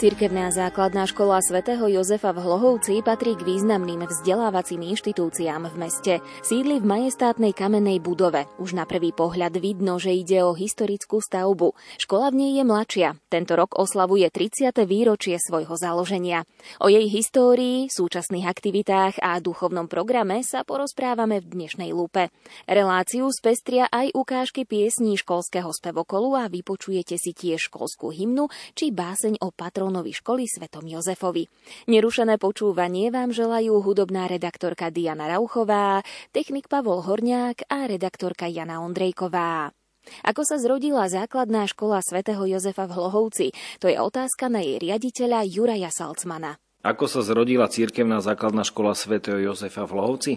Cirkevná 0.00 0.48
základná 0.48 1.04
škola 1.04 1.44
svätého 1.44 1.84
Jozefa 1.84 2.32
v 2.32 2.40
Hlohovci 2.40 3.04
patrí 3.04 3.36
k 3.36 3.44
významným 3.44 4.08
vzdelávacím 4.08 4.96
inštitúciám 4.96 5.68
v 5.68 5.76
meste. 5.76 6.14
Sídli 6.40 6.80
v 6.80 6.88
majestátnej 6.88 7.52
kamennej 7.52 8.00
budove. 8.00 8.48
Už 8.56 8.72
na 8.72 8.88
prvý 8.88 9.12
pohľad 9.12 9.60
vidno, 9.60 10.00
že 10.00 10.16
ide 10.16 10.40
o 10.40 10.56
historickú 10.56 11.20
stavbu. 11.20 11.76
Škola 12.00 12.32
v 12.32 12.36
nej 12.40 12.52
je 12.56 12.64
mladšia. 12.64 13.08
Tento 13.28 13.52
rok 13.52 13.76
oslavuje 13.76 14.24
30. 14.32 14.72
výročie 14.88 15.36
svojho 15.36 15.76
založenia. 15.76 16.48
O 16.80 16.88
jej 16.88 17.04
histórii, 17.04 17.92
súčasných 17.92 18.48
aktivitách 18.48 19.20
a 19.20 19.36
duchovnom 19.36 19.84
programe 19.84 20.40
sa 20.40 20.64
porozprávame 20.64 21.44
v 21.44 21.60
dnešnej 21.60 21.92
lupe. 21.92 22.32
Reláciu 22.64 23.28
spestria 23.36 23.84
aj 23.92 24.16
ukážky 24.16 24.64
piesní 24.64 25.20
školského 25.20 25.68
spevokolu 25.76 26.40
a 26.40 26.48
vypočujete 26.48 27.20
si 27.20 27.36
tiež 27.36 27.68
školskú 27.68 28.08
hymnu 28.08 28.48
či 28.72 28.96
báseň 28.96 29.44
o 29.44 29.52
patron 29.52 29.89
patronovi 29.90 30.14
školy 30.14 30.46
Svetom 30.46 30.86
Jozefovi. 30.86 31.50
Nerušené 31.90 32.38
počúvanie 32.38 33.10
vám 33.10 33.34
želajú 33.34 33.82
hudobná 33.82 34.30
redaktorka 34.30 34.86
Diana 34.94 35.26
Rauchová, 35.26 36.06
technik 36.30 36.70
Pavol 36.70 37.02
Horniák 37.02 37.66
a 37.66 37.90
redaktorka 37.90 38.46
Jana 38.46 38.86
Ondrejková. 38.86 39.74
Ako 40.22 40.46
sa 40.46 40.62
zrodila 40.62 41.10
základná 41.10 41.66
škola 41.66 41.98
svätého 42.06 42.46
Jozefa 42.46 42.86
v 42.86 43.02
Hlohovci? 43.02 43.46
To 43.82 43.90
je 43.90 43.98
otázka 43.98 44.46
na 44.46 44.62
jej 44.62 44.78
riaditeľa 44.78 45.42
Juraja 45.50 45.90
Salcmana. 45.90 46.62
Ako 46.86 47.10
sa 47.10 47.26
zrodila 47.26 47.66
cirkevná 47.66 48.22
základná 48.22 48.62
škola 48.62 48.94
svätého 48.94 49.42
Jozefa 49.42 49.90
v 49.90 49.98
Hlohovci? 49.98 50.32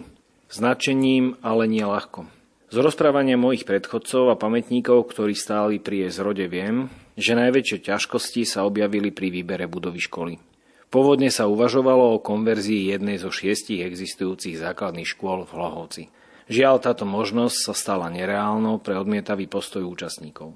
Značením, 0.50 1.38
ale 1.46 1.70
nie 1.70 1.86
ľahko. 1.86 2.26
Z 2.74 2.82
rozprávania 2.82 3.38
mojich 3.38 3.62
predchodcov 3.62 4.34
a 4.34 4.40
pamätníkov, 4.40 5.14
ktorí 5.14 5.38
stáli 5.38 5.78
pri 5.78 6.10
jej 6.10 6.10
zrode, 6.10 6.50
viem, 6.50 6.90
že 7.14 7.38
najväčšie 7.38 7.86
ťažkosti 7.86 8.42
sa 8.46 8.66
objavili 8.66 9.14
pri 9.14 9.30
výbere 9.30 9.66
budovy 9.70 10.02
školy. 10.02 10.34
Pôvodne 10.94 11.26
sa 11.34 11.50
uvažovalo 11.50 12.14
o 12.14 12.22
konverzii 12.22 12.94
jednej 12.94 13.18
zo 13.18 13.34
šiestich 13.34 13.82
existujúcich 13.82 14.62
základných 14.62 15.10
škôl 15.10 15.42
v 15.42 15.54
Hlohovci. 15.58 16.02
Žiaľ, 16.46 16.74
táto 16.78 17.02
možnosť 17.08 17.56
sa 17.56 17.74
stala 17.74 18.06
nereálnou 18.12 18.78
pre 18.78 18.94
odmietavý 18.94 19.50
postoj 19.50 19.82
účastníkov. 19.90 20.54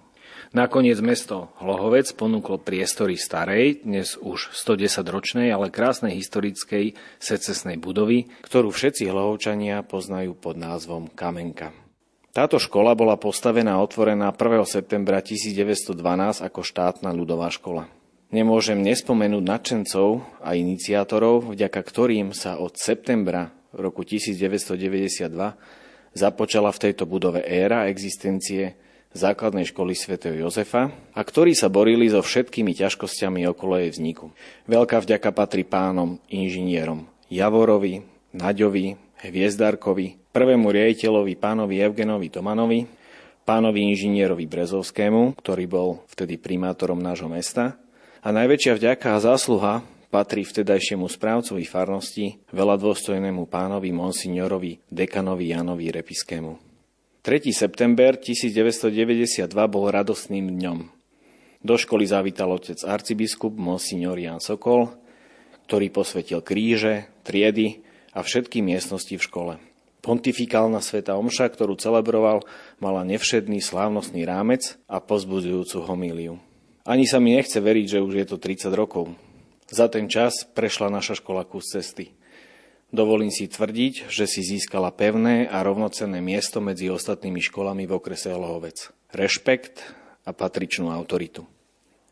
Nakoniec 0.55 1.01
mesto 1.03 1.53
Hlohovec 1.61 2.09
ponúklo 2.15 2.61
priestory 2.61 3.19
starej, 3.19 3.83
dnes 3.85 4.15
už 4.15 4.53
110-ročnej, 4.55 5.51
ale 5.51 5.75
krásnej 5.75 6.17
historickej 6.17 6.97
secesnej 7.19 7.77
budovy, 7.77 8.31
ktorú 8.47 8.71
všetci 8.73 9.11
hlohovčania 9.11 9.85
poznajú 9.85 10.39
pod 10.39 10.57
názvom 10.57 11.11
Kamenka. 11.13 11.88
Táto 12.37 12.61
škola 12.61 12.93
bola 12.93 13.17
postavená 13.17 13.81
a 13.81 13.83
otvorená 13.83 14.29
1. 14.37 14.61
septembra 14.69 15.25
1912 15.25 15.97
ako 16.45 16.61
štátna 16.61 17.09
ľudová 17.17 17.49
škola. 17.49 17.89
Nemôžem 18.29 18.77
nespomenúť 18.85 19.41
nadšencov 19.41 20.21
a 20.45 20.53
iniciátorov, 20.53 21.57
vďaka 21.57 21.81
ktorým 21.81 22.37
sa 22.37 22.61
od 22.61 22.77
septembra 22.77 23.49
roku 23.73 24.05
1992 24.05 25.33
započala 26.13 26.69
v 26.69 26.79
tejto 26.85 27.09
budove 27.09 27.41
éra 27.41 27.89
existencie 27.89 28.77
základnej 29.17 29.65
školy 29.65 29.97
svätého 29.97 30.37
Jozefa 30.37 30.93
a 31.17 31.21
ktorí 31.25 31.57
sa 31.57 31.73
borili 31.73 32.13
so 32.13 32.21
všetkými 32.21 32.77
ťažkosťami 32.77 33.49
okolo 33.57 33.81
jej 33.81 33.91
vzniku. 33.97 34.29
Veľká 34.69 35.01
vďaka 35.01 35.33
patrí 35.33 35.65
pánom 35.65 36.21
inžinierom 36.29 37.09
Javorovi, 37.33 38.05
Naďovi, 38.37 39.08
Hviezdarkovi, 39.19 40.31
prvému 40.31 40.71
riaditeľovi 40.71 41.35
pánovi 41.35 41.83
Evgenovi 41.83 42.31
Tomanovi, 42.31 42.87
pánovi 43.43 43.81
inžinierovi 43.91 44.47
Brezovskému, 44.47 45.35
ktorý 45.43 45.65
bol 45.67 45.89
vtedy 46.13 46.39
primátorom 46.39 47.03
nášho 47.03 47.27
mesta. 47.27 47.81
A 48.23 48.29
najväčšia 48.31 48.79
vďaka 48.79 49.19
a 49.19 49.23
zásluha 49.23 49.83
patrí 50.09 50.45
vtedajšiemu 50.45 51.05
správcovi 51.05 51.65
farnosti, 51.69 52.41
veľa 52.53 52.81
dôstojnému 52.81 53.45
pánovi 53.49 53.93
monsignorovi 53.93 54.81
dekanovi 54.89 55.53
Janovi 55.53 55.93
Repiskému. 55.93 56.53
3. 57.21 57.53
september 57.53 58.17
1992 58.17 59.53
bol 59.69 59.85
radostným 59.93 60.49
dňom. 60.49 60.79
Do 61.61 61.75
školy 61.77 62.09
zavítal 62.09 62.49
otec 62.55 62.81
arcibiskup 62.87 63.53
monsignor 63.59 64.17
Jan 64.17 64.41
Sokol, 64.41 64.89
ktorý 65.69 65.93
posvetil 65.93 66.41
kríže, 66.41 67.11
triedy 67.27 67.85
a 68.19 68.27
všetky 68.27 68.59
miestnosti 68.59 69.15
v 69.15 69.23
škole. 69.23 69.55
Pontifikálna 70.03 70.83
sveta 70.83 71.15
omša, 71.15 71.47
ktorú 71.55 71.79
celebroval, 71.79 72.43
mala 72.83 73.07
nevšedný 73.07 73.63
slávnostný 73.63 74.27
rámec 74.27 74.75
a 74.91 74.99
pozbudzujúcu 74.99 75.79
homíliu. 75.87 76.35
Ani 76.83 77.07
sa 77.07 77.23
mi 77.23 77.39
nechce 77.39 77.63
veriť, 77.63 77.87
že 77.87 78.03
už 78.03 78.15
je 78.19 78.27
to 78.27 78.37
30 78.43 78.75
rokov. 78.75 79.15
Za 79.71 79.87
ten 79.87 80.11
čas 80.11 80.43
prešla 80.43 80.91
naša 80.91 81.21
škola 81.21 81.47
kus 81.47 81.71
cesty. 81.71 82.17
Dovolím 82.89 83.29
si 83.29 83.45
tvrdiť, 83.45 84.09
že 84.09 84.25
si 84.25 84.41
získala 84.41 84.89
pevné 84.89 85.45
a 85.45 85.61
rovnocenné 85.61 86.25
miesto 86.25 86.65
medzi 86.65 86.89
ostatnými 86.89 87.45
školami 87.45 87.85
v 87.85 87.93
okrese 88.01 88.33
Lohovec. 88.33 88.89
Rešpekt 89.13 89.85
a 90.25 90.33
patričnú 90.33 90.89
autoritu. 90.89 91.45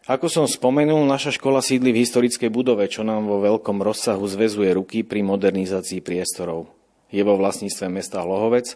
Ako 0.07 0.31
som 0.31 0.47
spomenul, 0.47 1.03
naša 1.03 1.35
škola 1.35 1.59
sídli 1.59 1.91
v 1.91 2.07
historickej 2.07 2.47
budove, 2.47 2.87
čo 2.87 3.03
nám 3.03 3.27
vo 3.27 3.43
veľkom 3.43 3.83
rozsahu 3.83 4.23
zväzuje 4.23 4.71
ruky 4.71 5.03
pri 5.03 5.27
modernizácii 5.27 5.99
priestorov 5.99 6.71
je 7.11 7.23
vo 7.23 7.39
vlastníctve 7.39 7.87
mesta 7.91 8.23
Lohovec, 8.23 8.75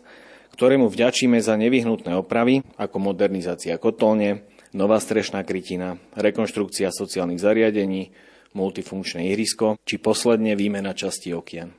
ktorému 0.54 0.90
vďačíme 0.90 1.38
za 1.42 1.54
nevyhnutné 1.58 2.14
opravy 2.18 2.62
ako 2.78 2.96
modernizácia 2.98 3.78
kotolne, 3.78 4.46
nová 4.74 5.02
strešná 5.02 5.42
krytina, 5.42 5.98
rekonštrukcia 6.14 6.94
sociálnych 6.94 7.42
zariadení, 7.42 8.14
multifunkčné 8.54 9.30
ihrisko 9.30 9.78
či 9.86 9.98
posledne 9.98 10.58
výmena 10.58 10.94
časti 10.94 11.34
okien. 11.34 11.74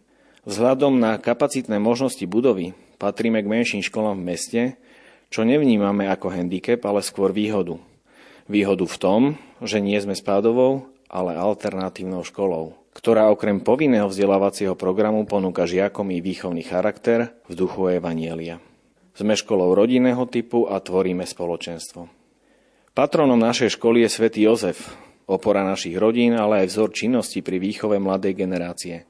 Vzhľadom 0.47 0.97
na 0.97 1.21
kapacitné 1.21 1.77
možnosti 1.77 2.23
budovy 2.25 2.73
patríme 2.97 3.43
k 3.43 3.51
menším 3.51 3.81
školám 3.85 4.17
v 4.17 4.27
meste, 4.33 4.61
čo 5.31 5.47
nevnímame 5.47 6.09
ako 6.11 6.33
handicap, 6.33 6.81
ale 6.83 7.05
skôr 7.05 7.31
výhodu. 7.31 7.79
Výhodu 8.49 8.85
v 8.87 8.97
tom, 8.97 9.21
že 9.61 9.83
nie 9.83 9.97
sme 10.01 10.17
spádovou, 10.17 10.89
ale 11.11 11.37
alternatívnou 11.37 12.23
školou 12.23 12.81
ktorá 12.91 13.31
okrem 13.31 13.63
povinného 13.63 14.11
vzdelávacieho 14.11 14.75
programu 14.75 15.23
ponúka 15.23 15.63
žiakom 15.63 16.11
i 16.11 16.19
výchovný 16.19 16.63
charakter 16.67 17.31
v 17.47 17.53
duchu 17.55 17.95
Evanielia. 17.95 18.59
Sme 19.15 19.35
školou 19.35 19.75
rodinného 19.75 20.23
typu 20.27 20.67
a 20.67 20.79
tvoríme 20.79 21.23
spoločenstvo. 21.23 22.07
Patronom 22.91 23.39
našej 23.39 23.79
školy 23.79 24.03
je 24.03 24.09
svätý 24.11 24.43
Jozef, 24.43 24.91
opora 25.23 25.63
našich 25.63 25.95
rodín, 25.95 26.35
ale 26.35 26.63
aj 26.63 26.75
vzor 26.75 26.89
činnosti 26.91 27.39
pri 27.39 27.59
výchove 27.63 27.95
mladej 27.95 28.35
generácie. 28.35 29.07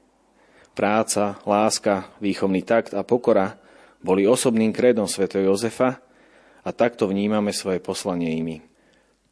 Práca, 0.72 1.42
láska, 1.42 2.14
výchovný 2.22 2.62
takt 2.62 2.94
a 2.94 3.02
pokora 3.02 3.58
boli 3.98 4.26
osobným 4.26 4.70
krédom 4.70 5.10
svätého 5.10 5.50
Jozefa 5.50 5.98
a 6.62 6.70
takto 6.70 7.10
vnímame 7.10 7.50
svoje 7.50 7.82
poslanie 7.82 8.38
imi. 8.38 8.62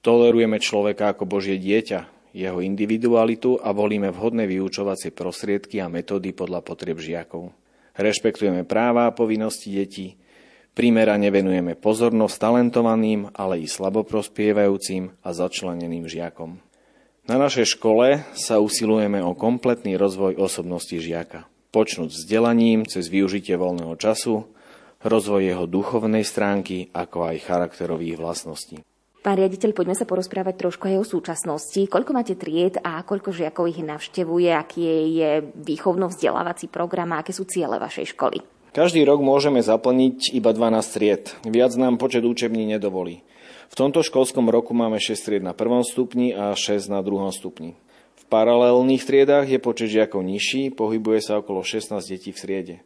Tolerujeme 0.00 0.56
človeka 0.56 1.12
ako 1.12 1.28
Božie 1.28 1.60
dieťa, 1.60 2.32
jeho 2.32 2.64
individualitu 2.64 3.60
a 3.60 3.76
volíme 3.76 4.08
vhodné 4.08 4.48
vyučovacie 4.48 5.12
prostriedky 5.12 5.76
a 5.82 5.92
metódy 5.92 6.32
podľa 6.32 6.64
potrieb 6.64 6.96
žiakov. 6.96 7.52
Rešpektujeme 8.00 8.64
práva 8.64 9.10
a 9.10 9.12
povinnosti 9.12 9.68
detí, 9.68 10.16
primerane 10.72 11.28
venujeme 11.28 11.76
pozornosť 11.76 12.36
talentovaným, 12.40 13.28
ale 13.36 13.60
i 13.60 13.68
slaboprospievajúcim 13.68 15.20
a 15.20 15.28
začleneným 15.36 16.08
žiakom. 16.08 16.64
Na 17.28 17.36
našej 17.36 17.76
škole 17.76 18.24
sa 18.32 18.56
usilujeme 18.56 19.20
o 19.20 19.36
kompletný 19.36 20.00
rozvoj 20.00 20.40
osobnosti 20.40 20.96
žiaka. 20.96 21.44
Počnúť 21.76 22.10
vzdelaním 22.10 22.88
cez 22.88 23.12
využitie 23.12 23.54
voľného 23.60 23.94
času, 24.00 24.48
rozvoj 25.04 25.44
jeho 25.44 25.64
duchovnej 25.68 26.24
stránky, 26.24 26.88
ako 26.90 27.30
aj 27.30 27.44
charakterových 27.44 28.16
vlastností. 28.16 28.80
Pán 29.20 29.36
riaditeľ, 29.36 29.76
poďme 29.76 29.92
sa 29.92 30.08
porozprávať 30.08 30.56
trošku 30.56 30.88
aj 30.88 30.96
o 30.96 31.04
súčasnosti. 31.04 31.84
Koľko 31.92 32.16
máte 32.16 32.40
tried 32.40 32.80
a 32.80 33.04
koľko 33.04 33.36
žiakov 33.36 33.68
ich 33.68 33.84
navštevuje, 33.84 34.48
aký 34.48 34.80
je 35.12 35.30
výchovno-vzdelávací 35.60 36.72
program 36.72 37.12
a 37.12 37.20
aké 37.20 37.36
sú 37.36 37.44
ciele 37.44 37.76
vašej 37.76 38.16
školy? 38.16 38.40
Každý 38.72 39.04
rok 39.04 39.20
môžeme 39.20 39.60
zaplniť 39.60 40.32
iba 40.32 40.56
12 40.56 40.96
tried. 40.96 41.36
Viac 41.44 41.76
nám 41.76 42.00
počet 42.00 42.24
učební 42.24 42.64
nedovolí. 42.64 43.20
V 43.68 43.74
tomto 43.76 44.00
školskom 44.00 44.48
roku 44.48 44.72
máme 44.72 44.96
6 44.96 45.20
tried 45.20 45.44
na 45.44 45.52
prvom 45.52 45.84
stupni 45.84 46.32
a 46.32 46.56
6 46.56 46.88
na 46.88 47.04
druhom 47.04 47.28
stupni. 47.28 47.76
V 48.16 48.24
paralelných 48.24 49.04
triedách 49.04 49.52
je 49.52 49.60
počet 49.60 49.92
žiakov 49.92 50.24
nižší, 50.24 50.72
pohybuje 50.72 51.20
sa 51.20 51.44
okolo 51.44 51.60
16 51.60 52.00
detí 52.08 52.32
v 52.32 52.40
triede. 52.40 52.76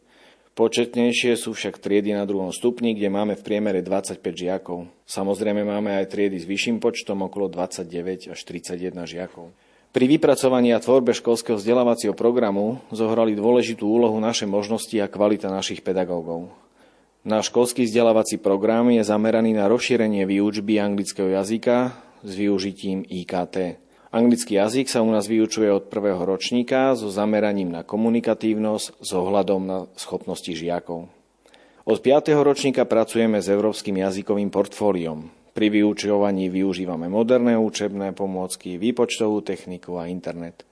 Početnejšie 0.55 1.35
sú 1.35 1.51
však 1.51 1.83
triedy 1.83 2.15
na 2.15 2.23
druhom 2.31 2.55
stupni, 2.55 2.95
kde 2.95 3.11
máme 3.11 3.35
v 3.35 3.43
priemere 3.43 3.83
25 3.83 4.23
žiakov. 4.23 4.87
Samozrejme 5.03 5.67
máme 5.67 5.99
aj 5.99 6.15
triedy 6.15 6.39
s 6.39 6.47
vyšším 6.47 6.79
počtom 6.79 7.27
okolo 7.27 7.51
29 7.51 8.31
až 8.31 8.39
31 8.39 8.95
žiakov. 9.03 9.51
Pri 9.91 10.07
vypracovaní 10.07 10.71
a 10.71 10.79
tvorbe 10.79 11.11
školského 11.11 11.59
vzdelávacieho 11.59 12.15
programu 12.15 12.79
zohrali 12.95 13.35
dôležitú 13.35 13.83
úlohu 13.83 14.15
naše 14.23 14.47
možnosti 14.47 14.95
a 14.95 15.11
kvalita 15.11 15.51
našich 15.51 15.83
pedagógov. 15.83 16.55
Náš 17.27 17.51
školský 17.51 17.91
vzdelávací 17.91 18.39
program 18.39 18.95
je 18.95 19.03
zameraný 19.03 19.59
na 19.59 19.67
rozšírenie 19.67 20.23
výučby 20.23 20.79
anglického 20.79 21.35
jazyka 21.35 21.99
s 22.23 22.31
využitím 22.31 23.03
IKT. 23.03 23.84
Anglický 24.15 24.63
jazyk 24.63 24.87
sa 24.87 25.03
u 25.03 25.11
nás 25.11 25.27
vyučuje 25.27 25.67
od 25.75 25.91
prvého 25.91 26.23
ročníka 26.23 26.95
so 26.95 27.11
zameraním 27.11 27.75
na 27.75 27.83
komunikatívnosť 27.83 29.03
s 29.03 29.11
ohľadom 29.11 29.67
na 29.67 29.79
schopnosti 29.99 30.55
žiakov. 30.55 31.11
Od 31.83 31.99
5. 31.99 32.31
ročníka 32.39 32.87
pracujeme 32.87 33.43
s 33.43 33.51
európskym 33.51 33.99
jazykovým 33.99 34.55
portfóliom. 34.55 35.35
Pri 35.51 35.67
vyučovaní 35.67 36.47
využívame 36.47 37.11
moderné 37.11 37.59
učebné 37.59 38.15
pomôcky, 38.15 38.79
výpočtovú 38.79 39.43
techniku 39.43 39.99
a 39.99 40.07
internet. 40.07 40.63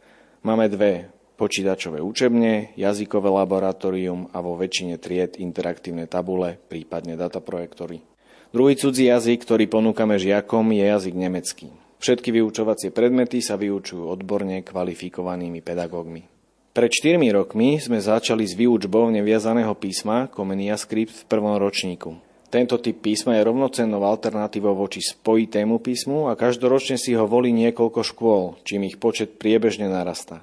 Máme 0.47 0.71
dve 0.71 1.11
počítačové 1.35 1.99
učebne, 1.99 2.79
jazykové 2.79 3.27
laboratórium 3.27 4.31
a 4.31 4.38
vo 4.38 4.55
väčšine 4.55 5.03
tried 5.03 5.43
interaktívne 5.43 6.06
tabule, 6.06 6.62
prípadne 6.71 7.19
dataprojektory. 7.19 8.06
Druhý 8.55 8.79
cudzí 8.79 9.11
jazyk, 9.11 9.43
ktorý 9.43 9.67
ponúkame 9.67 10.15
žiakom, 10.15 10.71
je 10.71 10.87
jazyk 10.87 11.15
nemecký. 11.19 11.81
Všetky 12.02 12.34
vyučovacie 12.34 12.90
predmety 12.90 13.38
sa 13.38 13.54
vyučujú 13.54 14.10
odborne 14.10 14.66
kvalifikovanými 14.66 15.62
pedagógmi. 15.62 16.26
Pred 16.75 16.90
4 16.90 17.14
rokmi 17.31 17.78
sme 17.78 18.02
začali 18.02 18.43
s 18.43 18.58
výučbou 18.58 19.06
neviazaného 19.14 19.70
písma 19.78 20.26
Comenia 20.26 20.75
Script 20.75 21.14
v 21.14 21.25
prvom 21.31 21.54
ročníku. 21.62 22.19
Tento 22.50 22.82
typ 22.82 23.06
písma 23.06 23.38
je 23.38 23.46
rovnocennou 23.46 24.02
alternatívou 24.02 24.75
voči 24.75 24.99
spojitému 24.99 25.78
písmu 25.78 26.26
a 26.26 26.34
každoročne 26.34 26.99
si 26.99 27.14
ho 27.14 27.22
volí 27.31 27.54
niekoľko 27.54 28.00
škôl, 28.02 28.58
čím 28.66 28.82
ich 28.82 28.99
počet 28.99 29.38
priebežne 29.38 29.87
narastá. 29.87 30.43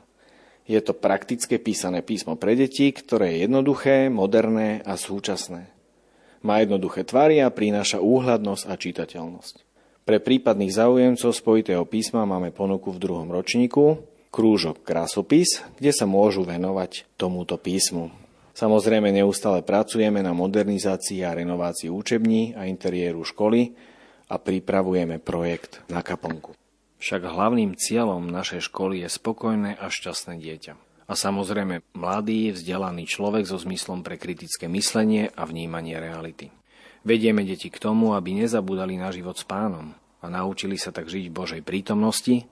Je 0.63 0.79
to 0.79 0.95
praktické 0.95 1.59
písané 1.59 1.99
písmo 1.99 2.39
pre 2.39 2.55
deti, 2.55 2.87
ktoré 2.95 3.35
je 3.35 3.51
jednoduché, 3.51 4.07
moderné 4.07 4.79
a 4.87 4.95
súčasné. 4.95 5.67
Má 6.39 6.63
jednoduché 6.63 7.03
tvary 7.03 7.43
a 7.43 7.51
prináša 7.51 7.99
úhľadnosť 7.99 8.63
a 8.63 8.73
čitateľnosť. 8.79 9.68
Pre 10.09 10.17
prípadných 10.17 10.73
záujemcov 10.73 11.37
spojitého 11.37 11.85
písma 11.85 12.25
máme 12.25 12.49
ponuku 12.49 12.89
v 12.89 12.97
druhom 12.97 13.29
ročníku, 13.29 14.01
krúžok 14.33 14.81
krásopis, 14.81 15.61
kde 15.77 15.93
sa 15.93 16.09
môžu 16.09 16.41
venovať 16.41 17.05
tomuto 17.13 17.61
písmu. 17.61 18.09
Samozrejme 18.57 19.13
neustále 19.13 19.61
pracujeme 19.61 20.25
na 20.25 20.33
modernizácii 20.33 21.21
a 21.21 21.37
renovácii 21.37 21.93
učební 21.93 22.57
a 22.57 22.65
interiéru 22.65 23.21
školy 23.21 23.77
a 24.33 24.41
pripravujeme 24.41 25.21
projekt 25.21 25.85
na 25.93 26.01
kaponku. 26.01 26.57
Však 26.97 27.29
hlavným 27.29 27.77
cieľom 27.77 28.33
našej 28.33 28.65
školy 28.65 29.05
je 29.05 29.13
spokojné 29.13 29.77
a 29.77 29.93
šťastné 29.93 30.41
dieťa. 30.41 30.73
A 31.05 31.13
samozrejme 31.13 31.85
mladý, 31.93 32.57
vzdelaný 32.57 33.05
človek 33.05 33.45
so 33.45 33.61
zmyslom 33.61 34.01
pre 34.01 34.17
kritické 34.17 34.65
myslenie 34.65 35.29
a 35.37 35.45
vnímanie 35.45 36.01
reality. 36.01 36.49
Vedieme 37.09 37.41
deti 37.41 37.73
k 37.73 37.81
tomu, 37.81 38.13
aby 38.13 38.37
nezabudali 38.37 38.93
na 38.93 39.09
život 39.09 39.33
s 39.33 39.41
pánom 39.41 39.97
a 40.21 40.29
naučili 40.29 40.77
sa 40.77 40.93
tak 40.93 41.09
žiť 41.09 41.25
v 41.25 41.33
Božej 41.33 41.61
prítomnosti 41.65 42.45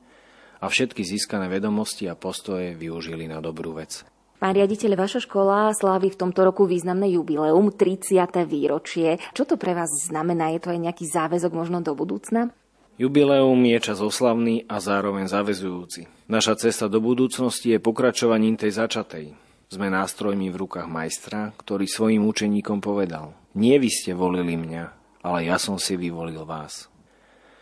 a 0.58 0.66
všetky 0.66 1.06
získané 1.06 1.46
vedomosti 1.46 2.10
a 2.10 2.18
postoje 2.18 2.74
využili 2.74 3.30
na 3.30 3.38
dobrú 3.38 3.78
vec. 3.78 4.02
Pán 4.42 4.58
riaditeľ, 4.58 4.98
vaša 4.98 5.22
škola 5.30 5.78
slávi 5.78 6.10
v 6.10 6.18
tomto 6.26 6.42
roku 6.42 6.66
významné 6.66 7.06
jubileum, 7.14 7.70
30. 7.70 8.10
výročie. 8.50 9.22
Čo 9.38 9.46
to 9.46 9.62
pre 9.62 9.78
vás 9.78 9.94
znamená? 10.10 10.50
Je 10.50 10.62
to 10.66 10.74
aj 10.74 10.82
nejaký 10.82 11.06
záväzok 11.06 11.54
možno 11.54 11.86
do 11.86 11.94
budúcna? 11.94 12.50
Jubileum 12.98 13.62
je 13.62 13.78
čas 13.78 14.02
oslavný 14.02 14.66
a 14.66 14.82
zároveň 14.82 15.30
zavezujúci. 15.30 16.10
Naša 16.26 16.58
cesta 16.58 16.90
do 16.90 16.98
budúcnosti 16.98 17.78
je 17.78 17.80
pokračovaním 17.82 18.58
tej 18.58 18.74
začatej. 18.74 19.47
Sme 19.68 19.92
nástrojmi 19.92 20.48
v 20.48 20.64
rukách 20.64 20.88
majstra, 20.88 21.52
ktorý 21.60 21.92
svojim 21.92 22.24
učeníkom 22.24 22.80
povedal 22.80 23.36
Nie 23.52 23.84
vy 23.84 23.92
ste 23.92 24.16
volili 24.16 24.56
mňa, 24.56 24.84
ale 25.28 25.44
ja 25.44 25.60
som 25.60 25.76
si 25.76 26.00
vyvolil 26.00 26.48
vás. 26.48 26.88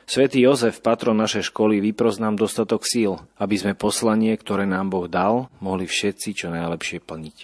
Svetý 0.06 0.46
Jozef, 0.46 0.86
patron 0.86 1.18
našej 1.18 1.50
školy, 1.50 1.81
vypros 1.81 2.22
nám 2.22 2.38
dostatok 2.38 2.86
síl, 2.86 3.18
aby 3.42 3.57
sme 3.57 3.74
poslanie, 3.74 4.38
ktoré 4.38 4.69
nám 4.69 4.94
Boh 4.94 5.10
dal, 5.10 5.50
mohli 5.57 5.90
všetci 5.90 6.38
čo 6.38 6.54
najlepšie 6.54 7.02
plniť. 7.02 7.38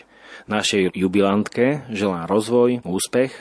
Našej 0.45 0.93
jubilantke 0.93 1.89
želám 1.89 2.29
rozvoj, 2.29 2.85
úspech, 2.85 3.33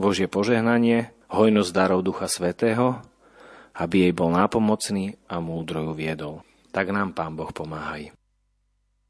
Božie 0.00 0.32
požehnanie, 0.32 1.12
hojnosť 1.28 1.70
darov 1.76 2.00
Ducha 2.00 2.24
Svetého, 2.24 3.04
aby 3.76 4.08
jej 4.08 4.12
bol 4.16 4.32
nápomocný 4.32 5.20
a 5.28 5.44
múdro 5.44 5.84
ju 5.84 5.92
viedol. 5.92 6.40
Tak 6.72 6.88
nám 6.88 7.12
Pán 7.12 7.36
Boh 7.36 7.52
pomáhaj. 7.52 8.23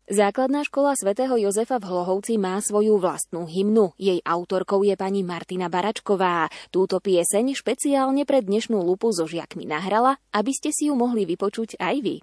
Základná 0.05 0.69
škola 0.69 0.93
svätého 1.01 1.33
Jozefa 1.41 1.81
v 1.81 1.89
Hlohovci 1.89 2.37
má 2.37 2.61
svoju 2.61 3.01
vlastnú 3.01 3.49
hymnu. 3.49 3.97
Jej 3.97 4.21
autorkou 4.21 4.85
je 4.85 4.93
pani 5.01 5.25
Martina 5.25 5.73
Baračková. 5.73 6.53
Túto 6.69 7.01
pieseň 7.01 7.57
špeciálne 7.57 8.29
pre 8.29 8.45
dnešnú 8.45 8.85
lupu 8.85 9.09
so 9.17 9.25
žiakmi 9.25 9.65
nahrala, 9.65 10.21
aby 10.37 10.53
ste 10.53 10.77
si 10.77 10.93
ju 10.93 10.95
mohli 10.95 11.25
vypočuť 11.25 11.81
aj 11.81 11.97
vy. 12.05 12.17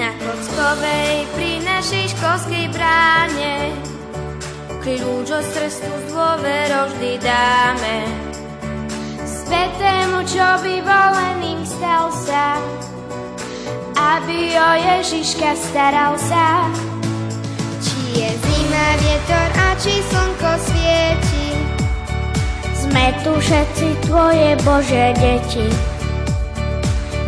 Na 0.00 0.08
Kockovej 0.16 1.28
pri 1.36 1.52
našej 1.68 2.04
školskej 2.16 2.64
bráne 2.72 3.89
kľúč 4.80 5.28
od 5.28 5.44
srstu 5.44 5.92
z 5.92 6.04
dôverou 6.08 6.88
vždy 6.96 7.12
dáme. 7.20 7.96
Svetému, 9.28 10.24
čo 10.24 10.46
by 10.64 10.74
voleným 10.80 11.60
stal 11.68 12.08
sa, 12.24 12.56
aby 14.16 14.56
o 14.56 14.70
Ježiška 14.80 15.52
staral 15.58 16.16
sa. 16.16 16.64
Či 17.84 18.24
je 18.24 18.30
zima, 18.32 18.86
vietor 19.04 19.48
a 19.52 19.68
či 19.76 19.94
slnko 20.00 20.52
svieti, 20.64 21.48
sme 22.72 23.06
tu 23.20 23.36
všetci 23.36 23.88
tvoje 24.08 24.48
Bože 24.64 25.06
deti. 25.20 25.68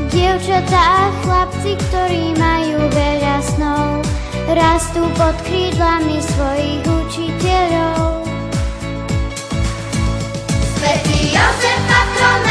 Dievčatá 0.08 0.80
a 0.80 1.08
chlapci, 1.24 1.72
ktorí 1.76 2.36
majú 2.36 2.80
veľa 2.92 3.36
snov, 3.44 4.04
rastú 4.50 5.06
pod 5.14 5.36
krídlami 5.46 6.18
svojich 6.18 6.82
učiteľov. 6.82 8.26
Svetý 10.78 11.30
Jozef, 11.30 11.80
patron 11.86 12.42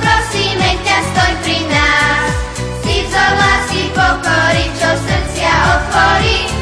prosíme 0.00 0.70
ťa, 0.80 0.98
stoj 1.12 1.32
pri 1.44 1.58
nás. 1.68 2.32
Si 2.80 2.96
vzor 3.04 3.32
lásky 3.36 3.82
pokory, 3.92 4.64
čo 4.80 4.88
srdcia 4.88 5.52
otvorí, 5.76 6.53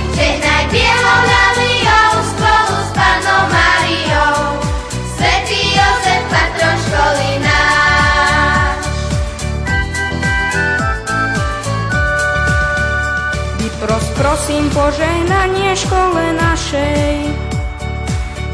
požehnanie 14.73 15.77
škole 15.77 16.25
našej. 16.37 17.29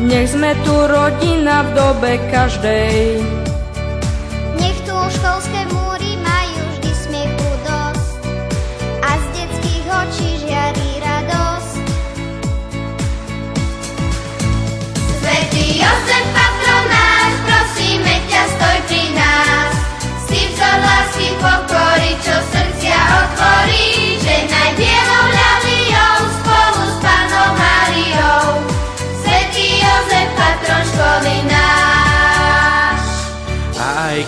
Nech 0.03 0.31
sme 0.31 0.55
tu 0.67 0.75
rodina 0.75 1.67
v 1.67 1.71
dobe 1.75 2.13
každej. 2.31 3.23
Nech 4.59 4.79
tu 4.83 4.95
školské 4.95 5.58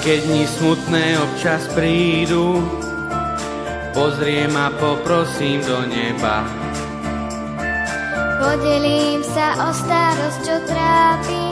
keď 0.00 0.18
dni 0.32 0.44
smutné 0.48 1.04
občas 1.20 1.68
prídu, 1.76 2.64
pozriem 3.92 4.48
a 4.56 4.72
poprosím 4.80 5.60
do 5.60 5.84
neba. 5.84 6.40
Podelím 8.40 9.20
sa 9.20 9.52
o 9.60 9.68
starosť, 9.68 10.38
čo 10.40 10.56
trápi 10.64 11.44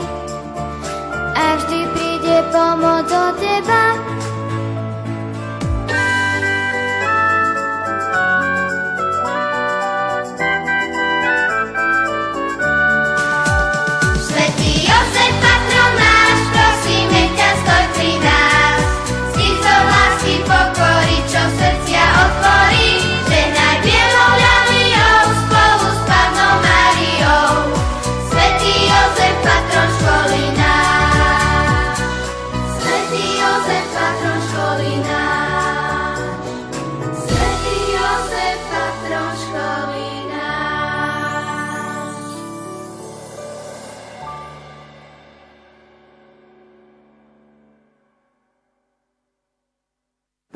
a 1.37 1.45
vždy 1.61 1.79
príde 1.93 2.37
pomoc 2.49 3.05
od 3.05 3.33
teba. 3.37 3.83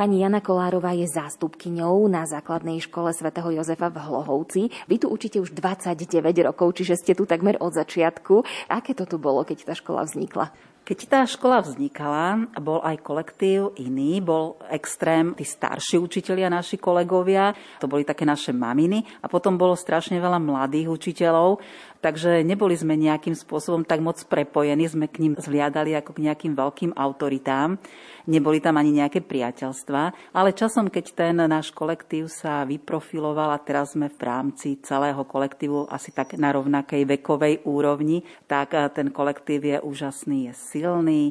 Pani 0.03 0.19
Jana 0.19 0.43
Kolárová 0.43 0.91
je 0.91 1.07
zástupkyňou 1.07 2.11
na 2.11 2.27
základnej 2.27 2.83
škole 2.83 3.15
svätého 3.15 3.55
Jozefa 3.55 3.87
v 3.87 4.03
Hlohovci. 4.03 4.67
Vy 4.91 4.99
tu 4.99 5.07
učíte 5.07 5.39
už 5.39 5.55
29 5.55 6.19
rokov, 6.43 6.75
čiže 6.75 6.99
ste 6.99 7.15
tu 7.15 7.23
takmer 7.23 7.55
od 7.63 7.71
začiatku. 7.71 8.43
Aké 8.67 8.91
to 8.99 9.07
tu 9.07 9.15
bolo, 9.15 9.47
keď 9.47 9.63
tá 9.63 9.71
škola 9.71 10.03
vznikla? 10.03 10.51
Keď 10.83 10.99
tá 11.07 11.23
škola 11.23 11.63
vznikala, 11.63 12.51
bol 12.59 12.83
aj 12.83 12.99
kolektív 12.99 13.79
iný, 13.79 14.19
bol 14.19 14.59
extrém, 14.67 15.31
tí 15.39 15.47
starší 15.47 15.95
učitelia, 15.95 16.51
naši 16.51 16.75
kolegovia, 16.75 17.55
to 17.79 17.87
boli 17.87 18.03
také 18.03 18.27
naše 18.27 18.51
maminy 18.51 18.99
a 19.23 19.31
potom 19.31 19.55
bolo 19.55 19.79
strašne 19.79 20.19
veľa 20.19 20.43
mladých 20.43 20.91
učiteľov, 20.91 21.63
takže 22.03 22.43
neboli 22.43 22.75
sme 22.75 22.99
nejakým 22.99 23.31
spôsobom 23.31 23.87
tak 23.87 24.03
moc 24.03 24.19
prepojení, 24.27 24.83
sme 24.91 25.07
k 25.07 25.23
ním 25.23 25.33
zliadali 25.39 25.95
ako 25.95 26.19
k 26.19 26.27
nejakým 26.27 26.53
veľkým 26.53 26.91
autoritám. 26.99 27.79
Neboli 28.27 28.59
tam 28.59 28.75
ani 28.75 28.91
nejaké 28.91 29.23
priateľstva, 29.23 30.35
ale 30.35 30.51
časom, 30.51 30.91
keď 30.91 31.05
ten 31.15 31.35
náš 31.39 31.71
kolektív 31.71 32.27
sa 32.27 32.67
vyprofiloval 32.67 33.55
a 33.55 33.63
teraz 33.63 33.95
sme 33.95 34.11
v 34.11 34.19
rámci 34.19 34.83
celého 34.83 35.23
kolektívu 35.23 35.87
asi 35.87 36.11
tak 36.11 36.35
na 36.35 36.51
rovnakej 36.51 37.07
vekovej 37.07 37.63
úrovni, 37.63 38.27
tak 38.51 38.75
eh, 38.75 38.91
ten 38.91 39.07
kolektív 39.07 39.63
je 39.63 39.77
úžasný, 39.79 40.51
je 40.51 40.53
silný, 40.55 41.23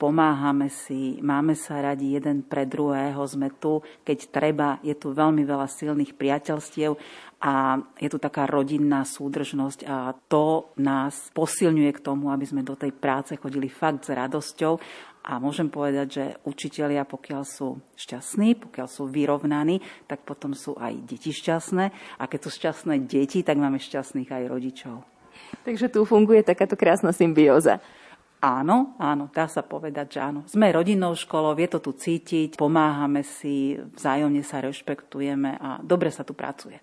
pomáhame 0.00 0.72
si, 0.72 1.20
máme 1.20 1.52
sa 1.52 1.84
radi 1.84 2.16
jeden 2.16 2.40
pre 2.40 2.64
druhého, 2.64 3.20
sme 3.28 3.52
tu, 3.60 3.84
keď 4.00 4.18
treba, 4.32 4.68
je 4.80 4.96
tu 4.96 5.12
veľmi 5.12 5.44
veľa 5.44 5.68
silných 5.68 6.16
priateľstiev 6.16 6.96
a 7.44 7.76
je 8.00 8.08
tu 8.08 8.16
taká 8.16 8.48
rodinná 8.48 9.04
súdržnosť 9.04 9.84
a 9.84 10.16
to 10.32 10.72
nás 10.80 11.28
posilňuje 11.36 11.92
k 11.92 12.04
tomu, 12.04 12.32
aby 12.32 12.48
sme 12.48 12.64
do 12.64 12.72
tej 12.72 12.96
práce 12.96 13.36
chodili 13.36 13.68
fakt 13.68 14.08
s 14.08 14.16
radosťou 14.16 14.80
a 15.20 15.36
môžem 15.36 15.68
povedať, 15.68 16.06
že 16.08 16.24
učitelia, 16.48 17.04
pokiaľ 17.04 17.42
sú 17.44 17.76
šťastní, 17.92 18.56
pokiaľ 18.56 18.88
sú 18.88 19.04
vyrovnaní, 19.04 19.84
tak 20.08 20.24
potom 20.24 20.56
sú 20.56 20.80
aj 20.80 20.96
deti 21.04 21.28
šťastné. 21.28 22.16
A 22.16 22.24
keď 22.24 22.48
sú 22.48 22.50
šťastné 22.56 23.04
deti, 23.04 23.44
tak 23.44 23.60
máme 23.60 23.76
šťastných 23.76 24.32
aj 24.32 24.44
rodičov. 24.48 25.04
Takže 25.60 25.92
tu 25.92 26.08
funguje 26.08 26.40
takáto 26.40 26.72
krásna 26.72 27.12
symbióza. 27.12 27.84
Áno, 28.40 28.96
áno, 28.96 29.28
dá 29.28 29.44
sa 29.52 29.60
povedať, 29.60 30.16
že 30.16 30.20
áno. 30.24 30.40
Sme 30.48 30.72
rodinnou 30.72 31.12
školou, 31.12 31.52
je 31.60 31.68
to 31.68 31.84
tu 31.84 31.92
cítiť, 31.92 32.56
pomáhame 32.56 33.20
si, 33.20 33.76
vzájomne 33.76 34.40
sa 34.40 34.64
rešpektujeme 34.64 35.60
a 35.60 35.76
dobre 35.84 36.08
sa 36.08 36.24
tu 36.24 36.32
pracuje. 36.32 36.80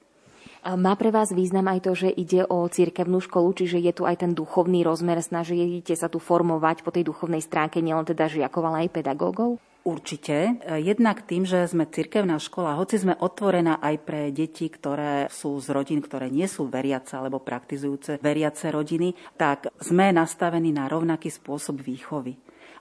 Má 0.68 0.94
pre 1.00 1.10
vás 1.10 1.34
význam 1.34 1.66
aj 1.72 1.90
to, 1.90 1.92
že 1.98 2.10
ide 2.14 2.46
o 2.46 2.68
cirkevnú 2.70 3.24
školu, 3.24 3.58
čiže 3.58 3.82
je 3.82 3.94
tu 3.96 4.04
aj 4.06 4.22
ten 4.22 4.38
duchovný 4.38 4.86
rozmer, 4.86 5.18
snažíte 5.18 5.98
sa 5.98 6.12
tu 6.12 6.22
formovať 6.22 6.86
po 6.86 6.94
tej 6.94 7.10
duchovnej 7.10 7.42
stránke 7.42 7.82
nielen 7.82 8.06
teda 8.06 8.30
žiakov, 8.30 8.68
ale 8.68 8.86
aj 8.86 8.94
pedagógov? 8.94 9.58
Určite. 9.88 10.60
Jednak 10.84 11.24
tým, 11.24 11.48
že 11.48 11.64
sme 11.64 11.88
cirkevná 11.88 12.44
škola, 12.44 12.76
hoci 12.76 13.00
sme 13.00 13.16
otvorená 13.16 13.80
aj 13.80 13.96
pre 14.04 14.36
deti, 14.36 14.68
ktoré 14.68 15.32
sú 15.32 15.56
z 15.64 15.72
rodín, 15.72 16.04
ktoré 16.04 16.28
nie 16.28 16.44
sú 16.44 16.68
veriace 16.68 17.16
alebo 17.16 17.40
praktizujúce 17.40 18.20
veriace 18.20 18.68
rodiny, 18.68 19.16
tak 19.40 19.72
sme 19.80 20.12
nastavení 20.12 20.76
na 20.76 20.92
rovnaký 20.92 21.32
spôsob 21.32 21.80
výchovy. 21.80 22.36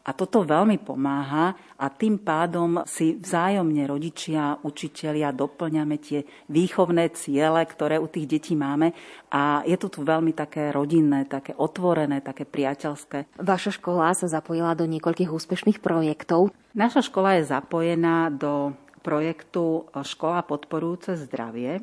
A 0.06 0.14
toto 0.14 0.46
veľmi 0.46 0.78
pomáha 0.86 1.58
a 1.74 1.90
tým 1.90 2.22
pádom 2.22 2.86
si 2.86 3.18
vzájomne 3.18 3.90
rodičia, 3.90 4.54
učitelia 4.62 5.34
doplňame 5.34 5.98
tie 5.98 6.22
výchovné 6.46 7.10
ciele, 7.18 7.58
ktoré 7.66 7.98
u 7.98 8.06
tých 8.06 8.30
detí 8.30 8.54
máme 8.54 8.94
a 9.34 9.66
je 9.66 9.74
to 9.74 9.90
tu 9.90 10.06
veľmi 10.06 10.30
také 10.30 10.70
rodinné, 10.70 11.26
také 11.26 11.58
otvorené, 11.58 12.22
také 12.22 12.46
priateľské. 12.46 13.34
Vaša 13.42 13.74
škola 13.74 14.14
sa 14.14 14.30
zapojila 14.30 14.78
do 14.78 14.86
niekoľkých 14.86 15.34
úspešných 15.34 15.82
projektov. 15.82 16.54
Naša 16.78 17.02
škola 17.02 17.42
je 17.42 17.50
zapojená 17.50 18.30
do 18.30 18.78
projektu 19.02 19.90
Škola 19.90 20.46
podporujúce 20.46 21.18
zdravie, 21.18 21.82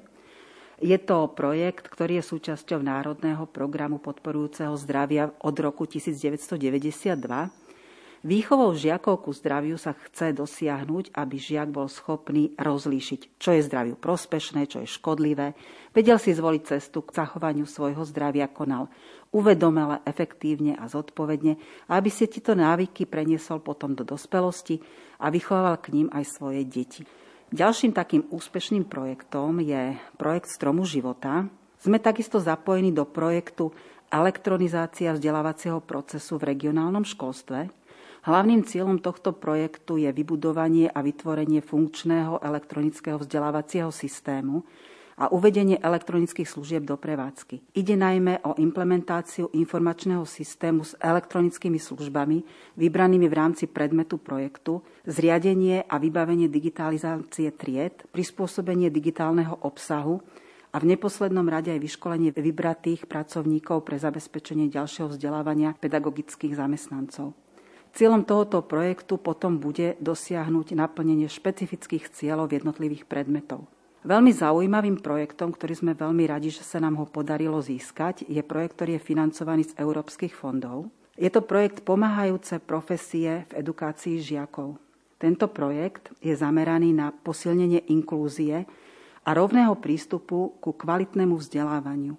je 0.83 0.99
to 0.99 1.31
projekt, 1.31 1.87
ktorý 1.87 2.19
je 2.19 2.29
súčasťou 2.35 2.83
Národného 2.83 3.47
programu 3.47 4.03
podporujúceho 4.03 4.75
zdravia 4.75 5.31
od 5.39 5.55
roku 5.55 5.87
1992 5.87 7.62
Výchovou 8.23 8.71
žiakov 8.71 9.27
ku 9.27 9.35
zdraviu 9.35 9.75
sa 9.75 9.91
chce 9.91 10.31
dosiahnuť, 10.31 11.11
aby 11.11 11.35
žiak 11.35 11.67
bol 11.67 11.91
schopný 11.91 12.55
rozlíšiť, 12.55 13.35
čo 13.35 13.51
je 13.51 13.67
zdraviu 13.67 13.99
prospešné, 13.99 14.63
čo 14.71 14.79
je 14.79 14.87
škodlivé, 14.87 15.51
vedel 15.91 16.15
si 16.15 16.31
zvoliť 16.31 16.63
cestu 16.63 17.03
k 17.03 17.19
zachovaniu 17.19 17.67
svojho 17.67 17.99
zdravia, 18.07 18.47
konal 18.47 18.87
uvedomele, 19.35 19.99
efektívne 20.07 20.79
a 20.79 20.87
zodpovedne, 20.87 21.59
aby 21.91 22.07
si 22.07 22.31
tieto 22.31 22.55
návyky 22.55 23.03
preniesol 23.03 23.59
potom 23.59 23.91
do 23.91 24.07
dospelosti 24.07 24.79
a 25.19 25.27
vychovával 25.27 25.83
k 25.83 25.91
ním 25.91 26.07
aj 26.15 26.23
svoje 26.23 26.63
deti. 26.63 27.03
Ďalším 27.51 27.91
takým 27.91 28.23
úspešným 28.31 28.87
projektom 28.87 29.59
je 29.59 29.99
projekt 30.15 30.47
Stromu 30.47 30.87
života. 30.87 31.51
Sme 31.75 31.99
takisto 31.99 32.39
zapojení 32.39 32.95
do 32.95 33.03
projektu 33.03 33.75
elektronizácia 34.13 35.11
vzdelávacieho 35.11 35.81
procesu 35.83 36.37
v 36.37 36.55
regionálnom 36.55 37.01
školstve, 37.01 37.82
Hlavným 38.23 38.63
cieľom 38.63 39.03
tohto 39.03 39.35
projektu 39.35 39.99
je 39.99 40.07
vybudovanie 40.07 40.87
a 40.87 41.03
vytvorenie 41.03 41.59
funkčného 41.59 42.39
elektronického 42.39 43.19
vzdelávacieho 43.19 43.91
systému 43.91 44.63
a 45.19 45.27
uvedenie 45.27 45.75
elektronických 45.75 46.47
služieb 46.47 46.87
do 46.87 46.95
prevádzky. 46.95 47.75
Ide 47.75 47.99
najmä 47.99 48.47
o 48.47 48.55
implementáciu 48.55 49.51
informačného 49.51 50.23
systému 50.23 50.87
s 50.87 50.95
elektronickými 51.03 51.75
službami 51.75 52.37
vybranými 52.79 53.27
v 53.27 53.35
rámci 53.35 53.67
predmetu 53.67 54.15
projektu, 54.15 54.79
zriadenie 55.03 55.83
a 55.83 55.99
vybavenie 55.99 56.47
digitalizácie 56.47 57.51
tried, 57.59 58.07
prispôsobenie 58.15 58.87
digitálneho 58.87 59.59
obsahu 59.67 60.23
a 60.71 60.79
v 60.79 60.95
neposlednom 60.95 61.45
rade 61.45 61.75
aj 61.75 61.83
vyškolenie 61.83 62.31
vybratých 62.31 63.03
pracovníkov 63.05 63.83
pre 63.83 63.99
zabezpečenie 63.99 64.71
ďalšieho 64.71 65.11
vzdelávania 65.11 65.75
pedagogických 65.75 66.55
zamestnancov. 66.55 67.42
Cieľom 67.93 68.25
tohoto 68.25 68.65
projektu 68.65 69.21
potom 69.21 69.61
bude 69.61 69.93
dosiahnuť 70.01 70.73
naplnenie 70.73 71.29
špecifických 71.29 72.09
cieľov 72.09 72.49
jednotlivých 72.49 73.05
predmetov. 73.05 73.69
Veľmi 74.03 74.33
zaujímavým 74.33 74.99
projektom, 74.99 75.53
ktorý 75.53 75.77
sme 75.77 75.93
veľmi 75.93 76.25
radi, 76.27 76.49
že 76.49 76.65
sa 76.65 76.81
nám 76.81 76.99
ho 76.99 77.05
podarilo 77.05 77.61
získať, 77.61 78.25
je 78.25 78.41
projekt, 78.41 78.75
ktorý 78.81 78.97
je 78.97 79.07
financovaný 79.13 79.63
z 79.69 79.77
európskych 79.79 80.33
fondov. 80.33 80.89
Je 81.15 81.29
to 81.29 81.45
projekt 81.45 81.85
pomáhajúce 81.85 82.57
profesie 82.65 83.45
v 83.47 83.51
edukácii 83.61 84.17
žiakov. 84.19 84.81
Tento 85.21 85.45
projekt 85.47 86.11
je 86.19 86.33
zameraný 86.35 86.91
na 86.91 87.13
posilnenie 87.13 87.87
inklúzie 87.93 88.65
a 89.23 89.29
rovného 89.31 89.77
prístupu 89.79 90.57
ku 90.59 90.75
kvalitnému 90.75 91.39
vzdelávaniu. 91.39 92.17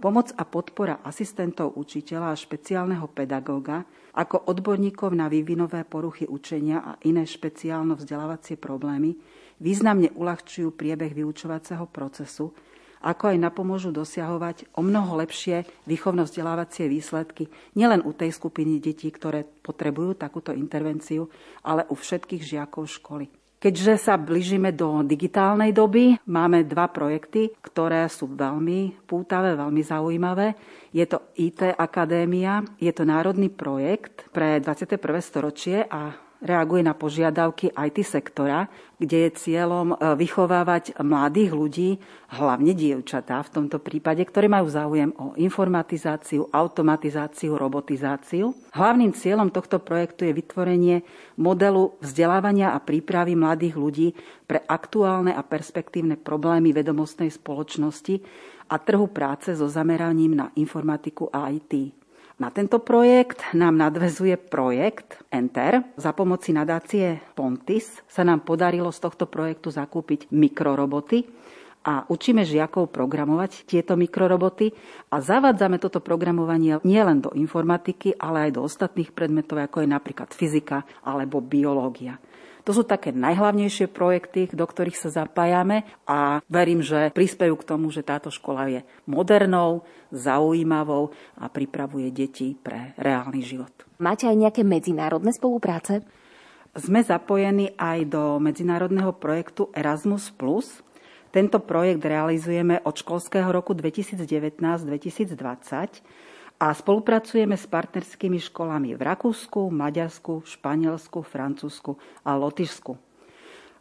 Pomoc 0.00 0.32
a 0.32 0.48
podpora 0.48 1.04
asistentov 1.04 1.76
učiteľa 1.76 2.32
a 2.32 2.40
špeciálneho 2.40 3.04
pedagóga 3.12 3.84
ako 4.16 4.48
odborníkov 4.48 5.12
na 5.12 5.28
vývinové 5.28 5.84
poruchy 5.84 6.24
učenia 6.24 6.80
a 6.80 6.92
iné 7.04 7.28
špeciálno 7.28 8.00
vzdelávacie 8.00 8.56
problémy 8.56 9.12
významne 9.60 10.08
uľahčujú 10.16 10.72
priebeh 10.72 11.12
vyučovacieho 11.12 11.84
procesu, 11.92 12.48
ako 13.04 13.36
aj 13.36 13.44
napomôžu 13.44 13.92
dosiahovať 13.92 14.72
o 14.72 14.80
mnoho 14.80 15.20
lepšie 15.20 15.68
výchovno-vzdelávacie 15.84 16.88
výsledky 16.88 17.52
nielen 17.76 18.00
u 18.00 18.16
tej 18.16 18.32
skupiny 18.32 18.80
detí, 18.80 19.12
ktoré 19.12 19.44
potrebujú 19.44 20.16
takúto 20.16 20.56
intervenciu, 20.56 21.28
ale 21.60 21.84
u 21.92 21.94
všetkých 21.96 22.40
žiakov 22.40 22.88
školy. 22.88 23.39
Keďže 23.60 24.00
sa 24.00 24.16
blížime 24.16 24.72
do 24.72 25.04
digitálnej 25.04 25.76
doby, 25.76 26.16
máme 26.24 26.64
dva 26.64 26.88
projekty, 26.88 27.52
ktoré 27.60 28.08
sú 28.08 28.32
veľmi 28.32 29.04
pútavé, 29.04 29.52
veľmi 29.52 29.84
zaujímavé. 29.84 30.56
Je 30.96 31.04
to 31.04 31.28
IT 31.36 31.76
Akadémia, 31.76 32.64
je 32.80 32.88
to 32.88 33.04
národný 33.04 33.52
projekt 33.52 34.32
pre 34.32 34.64
21. 34.64 34.96
storočie 35.20 35.84
a 35.84 36.29
reaguje 36.40 36.80
na 36.80 36.96
požiadavky 36.96 37.72
IT 37.72 38.00
sektora, 38.04 38.66
kde 38.96 39.28
je 39.28 39.30
cieľom 39.36 39.92
e, 39.92 39.96
vychovávať 40.16 40.96
mladých 41.00 41.52
ľudí, 41.52 41.90
hlavne 42.36 42.72
dievčatá 42.72 43.40
v 43.44 43.52
tomto 43.60 43.80
prípade, 43.80 44.24
ktorí 44.24 44.48
majú 44.48 44.68
záujem 44.68 45.12
o 45.20 45.36
informatizáciu, 45.36 46.48
automatizáciu, 46.52 47.56
robotizáciu. 47.56 48.56
Hlavným 48.72 49.12
cieľom 49.12 49.52
tohto 49.52 49.80
projektu 49.80 50.28
je 50.28 50.36
vytvorenie 50.36 50.96
modelu 51.36 51.96
vzdelávania 52.00 52.72
a 52.72 52.80
prípravy 52.80 53.36
mladých 53.36 53.74
ľudí 53.76 54.08
pre 54.48 54.64
aktuálne 54.64 55.36
a 55.36 55.44
perspektívne 55.44 56.16
problémy 56.16 56.72
vedomostnej 56.72 57.28
spoločnosti 57.28 58.20
a 58.70 58.78
trhu 58.78 59.10
práce 59.10 59.52
so 59.52 59.66
zameraním 59.66 60.38
na 60.38 60.46
informatiku 60.56 61.28
a 61.28 61.50
IT. 61.50 61.99
Na 62.40 62.48
tento 62.48 62.80
projekt 62.80 63.52
nám 63.52 63.76
nadvezuje 63.76 64.32
projekt 64.40 65.20
Enter. 65.28 65.84
Za 66.00 66.16
pomoci 66.16 66.56
nadácie 66.56 67.20
Pontis 67.36 68.00
sa 68.08 68.24
nám 68.24 68.48
podarilo 68.48 68.88
z 68.88 68.96
tohto 68.96 69.28
projektu 69.28 69.68
zakúpiť 69.68 70.32
mikroroboty 70.32 71.28
a 71.84 72.08
učíme 72.08 72.40
žiakov 72.40 72.88
programovať 72.96 73.68
tieto 73.68 73.92
mikroroboty 73.92 74.72
a 75.12 75.20
zavádzame 75.20 75.76
toto 75.76 76.00
programovanie 76.00 76.80
nielen 76.80 77.20
do 77.20 77.28
informatiky, 77.36 78.16
ale 78.16 78.48
aj 78.48 78.56
do 78.56 78.64
ostatných 78.64 79.12
predmetov, 79.12 79.60
ako 79.60 79.84
je 79.84 79.88
napríklad 79.92 80.32
fyzika 80.32 80.88
alebo 81.04 81.44
biológia. 81.44 82.16
To 82.70 82.78
sú 82.78 82.86
také 82.86 83.10
najhlavnejšie 83.10 83.90
projekty, 83.90 84.46
do 84.54 84.62
ktorých 84.62 84.94
sa 84.94 85.10
zapájame 85.10 85.82
a 86.06 86.38
verím, 86.46 86.86
že 86.86 87.10
prispejú 87.10 87.58
k 87.58 87.66
tomu, 87.66 87.90
že 87.90 88.06
táto 88.06 88.30
škola 88.30 88.70
je 88.70 88.86
modernou, 89.10 89.82
zaujímavou 90.14 91.10
a 91.34 91.50
pripravuje 91.50 92.14
deti 92.14 92.54
pre 92.54 92.94
reálny 92.94 93.42
život. 93.42 93.74
Máte 93.98 94.30
aj 94.30 94.38
nejaké 94.38 94.62
medzinárodné 94.62 95.34
spolupráce? 95.34 96.06
Sme 96.78 97.02
zapojení 97.02 97.74
aj 97.74 98.06
do 98.06 98.38
medzinárodného 98.38 99.18
projektu 99.18 99.74
Erasmus+. 99.74 100.30
Tento 101.34 101.58
projekt 101.58 102.06
realizujeme 102.06 102.78
od 102.86 102.94
školského 102.94 103.50
roku 103.50 103.74
2019-2020 103.74 106.29
a 106.60 106.76
spolupracujeme 106.76 107.56
s 107.56 107.64
partnerskými 107.64 108.36
školami 108.36 108.92
v 108.92 109.00
Rakúsku, 109.00 109.72
Maďarsku, 109.72 110.44
Španielsku, 110.44 111.24
Francúzsku 111.24 111.96
a 112.20 112.36
Lotyšsku. 112.36 113.00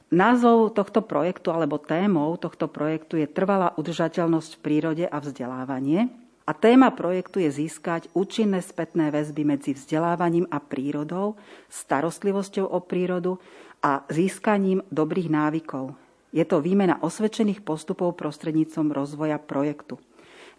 Názov 0.10 0.74
tohto 0.74 1.04
projektu 1.04 1.52
alebo 1.52 1.78
témou 1.78 2.34
tohto 2.40 2.72
projektu 2.72 3.20
je 3.20 3.28
trvalá 3.30 3.76
udržateľnosť 3.78 4.58
v 4.58 4.64
prírode 4.64 5.06
a 5.06 5.18
vzdelávanie. 5.22 6.10
A 6.50 6.52
téma 6.58 6.90
projektu 6.90 7.38
je 7.38 7.52
získať 7.52 8.10
účinné 8.18 8.66
spätné 8.66 9.14
väzby 9.14 9.46
medzi 9.46 9.78
vzdelávaním 9.78 10.50
a 10.50 10.58
prírodou, 10.58 11.38
starostlivosťou 11.70 12.66
o 12.66 12.82
prírodu 12.82 13.38
a 13.86 14.02
získaním 14.10 14.82
dobrých 14.90 15.30
návykov. 15.30 15.94
Je 16.34 16.42
to 16.42 16.58
výmena 16.58 16.98
osvedčených 17.06 17.62
postupov 17.62 18.18
prostrednícom 18.18 18.90
rozvoja 18.90 19.38
projektu. 19.38 20.02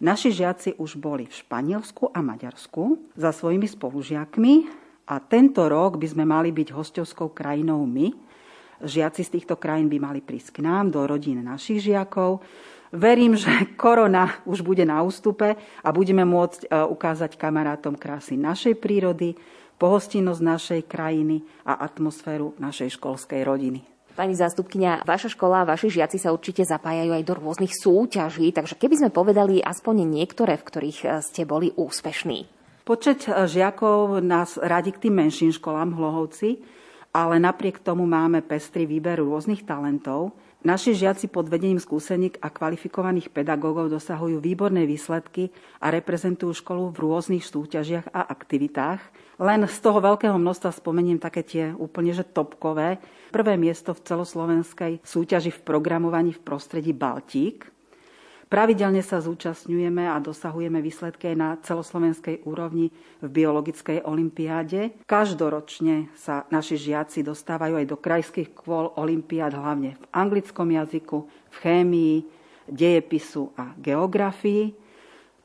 Naši 0.01 0.33
žiaci 0.33 0.81
už 0.81 0.97
boli 0.97 1.29
v 1.29 1.37
Španielsku 1.37 2.09
a 2.09 2.25
Maďarsku 2.25 3.13
za 3.13 3.29
svojimi 3.29 3.69
spolužiakmi 3.69 4.53
a 5.05 5.21
tento 5.21 5.61
rok 5.69 6.01
by 6.01 6.07
sme 6.09 6.25
mali 6.25 6.49
byť 6.49 6.73
hostovskou 6.73 7.29
krajinou 7.29 7.85
my. 7.85 8.09
Žiaci 8.81 9.21
z 9.21 9.33
týchto 9.37 9.61
krajín 9.61 9.93
by 9.93 10.01
mali 10.01 10.19
prísť 10.25 10.57
k 10.57 10.65
nám 10.65 10.89
do 10.89 11.05
rodín 11.05 11.45
našich 11.45 11.85
žiakov 11.85 12.41
Verím, 12.91 13.39
že 13.39 13.47
korona 13.79 14.43
už 14.43 14.61
bude 14.61 14.83
na 14.83 14.99
ústupe 15.01 15.55
a 15.55 15.89
budeme 15.95 16.27
môcť 16.27 16.67
e, 16.67 16.83
ukázať 16.91 17.39
kamarátom 17.39 17.95
krásy 17.95 18.35
našej 18.35 18.75
prírody, 18.77 19.39
pohostinnosť 19.79 20.41
našej 20.43 20.81
krajiny 20.85 21.41
a 21.65 21.81
atmosféru 21.81 22.53
našej 22.61 23.01
školskej 23.01 23.41
rodiny. 23.41 23.81
Pani 24.21 24.37
zástupkynia, 24.37 25.01
vaša 25.01 25.33
škola 25.33 25.65
vaši 25.65 25.97
žiaci 25.97 26.21
sa 26.21 26.29
určite 26.29 26.61
zapájajú 26.61 27.09
aj 27.09 27.25
do 27.25 27.33
rôznych 27.41 27.73
súťaží, 27.73 28.53
takže 28.53 28.77
keby 28.77 29.01
sme 29.01 29.09
povedali 29.09 29.57
aspoň 29.57 30.05
niektoré, 30.05 30.61
v 30.61 30.67
ktorých 30.69 30.99
e, 31.01 31.07
ste 31.25 31.41
boli 31.41 31.73
úspešní. 31.73 32.45
Počet 32.85 33.25
e, 33.25 33.49
žiakov 33.49 34.21
nás 34.21 34.61
radí 34.61 34.93
k 34.93 35.09
tým 35.09 35.25
menším 35.25 35.49
školám 35.49 35.97
Hlohovci, 35.97 36.61
ale 37.17 37.41
napriek 37.41 37.81
tomu 37.81 38.05
máme 38.05 38.45
pestrý 38.45 38.85
výber 38.85 39.25
rôznych 39.25 39.65
talentov. 39.65 40.37
Naši 40.61 40.93
žiaci 40.93 41.25
pod 41.25 41.49
vedením 41.49 41.81
skúseník 41.81 42.37
a 42.37 42.53
kvalifikovaných 42.53 43.33
pedagógov 43.33 43.89
dosahujú 43.89 44.37
výborné 44.37 44.85
výsledky 44.85 45.49
a 45.81 45.89
reprezentujú 45.89 46.53
školu 46.53 46.93
v 46.93 47.01
rôznych 47.01 47.41
súťažiach 47.41 48.13
a 48.13 48.29
aktivitách. 48.29 49.01
Len 49.41 49.65
z 49.65 49.77
toho 49.81 49.97
veľkého 49.97 50.37
množstva 50.37 50.69
spomeniem 50.69 51.17
také 51.17 51.41
tie 51.41 51.73
úplne 51.73 52.13
že 52.13 52.21
topkové. 52.21 53.01
Prvé 53.33 53.57
miesto 53.57 53.97
v 53.97 54.05
celoslovenskej 54.05 55.01
súťaži 55.01 55.49
v 55.49 55.63
programovaní 55.65 56.37
v 56.37 56.45
prostredí 56.45 56.93
Baltík, 56.93 57.65
Pravidelne 58.51 58.99
sa 58.99 59.23
zúčastňujeme 59.23 60.11
a 60.11 60.19
dosahujeme 60.19 60.83
výsledky 60.83 61.31
aj 61.31 61.37
na 61.39 61.55
celoslovenskej 61.63 62.43
úrovni 62.43 62.91
v 63.23 63.27
biologickej 63.31 64.03
olimpiáde. 64.03 65.07
Každoročne 65.07 66.11
sa 66.19 66.43
naši 66.51 66.75
žiaci 66.75 67.23
dostávajú 67.23 67.79
aj 67.79 67.87
do 67.87 67.95
krajských 67.95 68.51
kvôl 68.51 68.91
olimpiád, 68.99 69.55
hlavne 69.55 69.95
v 69.95 70.05
anglickom 70.11 70.67
jazyku, 70.67 71.17
v 71.23 71.55
chémii, 71.63 72.15
dejepisu 72.67 73.55
a 73.55 73.71
geografii. 73.79 74.75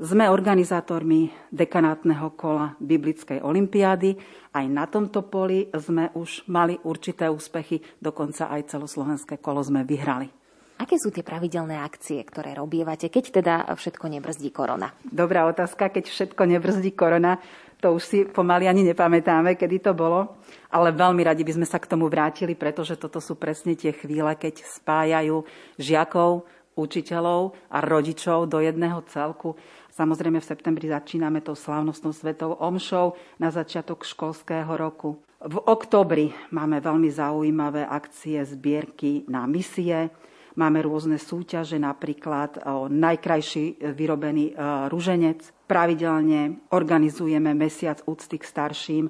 Sme 0.02 0.26
organizátormi 0.26 1.30
dekanátneho 1.54 2.34
kola 2.34 2.74
Biblickej 2.82 3.38
olimpiády. 3.38 4.18
Aj 4.50 4.66
na 4.66 4.82
tomto 4.90 5.22
poli 5.30 5.70
sme 5.78 6.10
už 6.10 6.50
mali 6.50 6.74
určité 6.82 7.30
úspechy, 7.30 7.78
dokonca 8.02 8.50
aj 8.50 8.76
celoslovenské 8.76 9.38
kolo 9.38 9.62
sme 9.62 9.86
vyhrali. 9.86 10.35
Aké 10.76 11.00
sú 11.00 11.08
tie 11.08 11.24
pravidelné 11.24 11.80
akcie, 11.80 12.20
ktoré 12.20 12.52
robievate, 12.52 13.08
keď 13.08 13.24
teda 13.40 13.54
všetko 13.72 14.12
nebrzdí 14.12 14.52
korona? 14.52 14.92
Dobrá 15.00 15.48
otázka, 15.48 15.88
keď 15.88 16.12
všetko 16.12 16.42
nebrzdí 16.44 16.92
korona, 16.92 17.40
to 17.80 17.96
už 17.96 18.02
si 18.04 18.18
pomaly 18.28 18.68
ani 18.68 18.84
nepamätáme, 18.84 19.56
kedy 19.56 19.84
to 19.84 19.92
bolo, 19.96 20.36
ale 20.72 20.92
veľmi 20.92 21.24
radi 21.24 21.44
by 21.44 21.52
sme 21.60 21.66
sa 21.68 21.80
k 21.80 21.88
tomu 21.88 22.08
vrátili, 22.12 22.52
pretože 22.52 22.96
toto 22.96 23.20
sú 23.24 23.36
presne 23.40 23.72
tie 23.72 23.92
chvíle, 23.92 24.32
keď 24.36 24.64
spájajú 24.64 25.48
žiakov, 25.80 26.44
učiteľov 26.76 27.56
a 27.72 27.80
rodičov 27.80 28.52
do 28.52 28.60
jedného 28.60 29.00
celku. 29.08 29.56
Samozrejme 29.96 30.44
v 30.44 30.48
septembri 30.48 30.92
začíname 30.92 31.40
tou 31.40 31.56
slávnostnou 31.56 32.12
svetou 32.12 32.52
omšou 32.52 33.16
na 33.40 33.48
začiatok 33.48 34.04
školského 34.04 34.68
roku. 34.76 35.16
V 35.40 35.56
oktobri 35.56 36.36
máme 36.52 36.84
veľmi 36.84 37.08
zaujímavé 37.08 37.88
akcie 37.88 38.44
zbierky 38.44 39.24
na 39.24 39.48
misie. 39.48 40.12
Máme 40.56 40.80
rôzne 40.80 41.20
súťaže, 41.20 41.76
napríklad 41.76 42.64
o 42.64 42.88
najkrajší 42.88 43.92
vyrobený 43.92 44.50
e, 44.50 44.52
ruženec. 44.88 45.68
Pravidelne 45.68 46.64
organizujeme 46.72 47.52
mesiac 47.52 48.00
úcty 48.08 48.40
k 48.40 48.48
starším. 48.48 49.04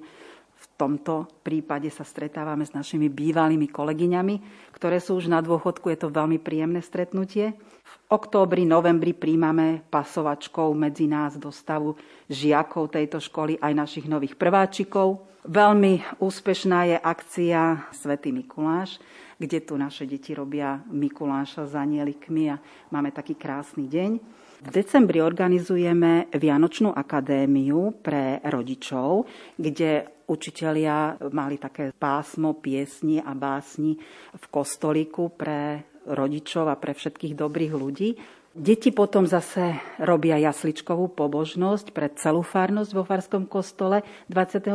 V 0.56 0.66
tomto 0.74 1.30
prípade 1.46 1.86
sa 1.94 2.02
stretávame 2.02 2.66
s 2.66 2.74
našimi 2.74 3.06
bývalými 3.06 3.70
kolegyňami, 3.70 4.34
ktoré 4.74 4.98
sú 4.98 5.22
už 5.22 5.30
na 5.30 5.38
dôchodku. 5.38 5.86
Je 5.86 6.02
to 6.02 6.10
veľmi 6.10 6.42
príjemné 6.42 6.82
stretnutie. 6.82 7.54
V 7.54 7.94
októbri, 8.10 8.66
novembri 8.66 9.14
príjmame 9.14 9.86
pasovačkou 9.86 10.74
medzi 10.74 11.06
nás 11.06 11.38
do 11.38 11.54
stavu 11.54 11.94
žiakov 12.26 12.90
tejto 12.90 13.22
školy 13.22 13.54
aj 13.62 13.72
našich 13.72 14.10
nových 14.10 14.34
prváčikov. 14.34 15.22
Veľmi 15.46 16.02
úspešná 16.18 16.90
je 16.90 16.96
akcia 16.98 17.86
Svetý 17.94 18.34
Mikuláš, 18.34 18.98
kde 19.36 19.58
tu 19.62 19.76
naše 19.76 20.08
deti 20.08 20.32
robia 20.32 20.80
Mikuláša 20.88 21.68
za 21.68 21.84
nielikmi 21.84 22.48
a 22.48 22.56
máme 22.92 23.12
taký 23.12 23.36
krásny 23.36 23.86
deň. 23.88 24.10
V 24.56 24.68
decembri 24.72 25.20
organizujeme 25.20 26.32
Vianočnú 26.32 26.88
akadémiu 26.88 28.00
pre 28.00 28.40
rodičov, 28.40 29.28
kde 29.60 30.24
učitelia 30.32 31.20
mali 31.30 31.60
také 31.60 31.92
pásmo 31.92 32.56
piesni 32.56 33.20
a 33.20 33.36
básni 33.36 34.00
v 34.32 34.44
kostolíku 34.48 35.36
pre 35.36 35.84
rodičov 36.08 36.72
a 36.72 36.80
pre 36.80 36.96
všetkých 36.96 37.36
dobrých 37.36 37.72
ľudí. 37.76 38.10
Deti 38.56 38.88
potom 38.88 39.28
zase 39.28 39.76
robia 40.00 40.40
jasličkovú 40.40 41.12
pobožnosť 41.12 41.92
pre 41.92 42.08
celú 42.16 42.40
farnosť 42.40 42.90
vo 42.96 43.04
Farskom 43.04 43.44
kostole 43.44 44.00
25. 44.32 44.72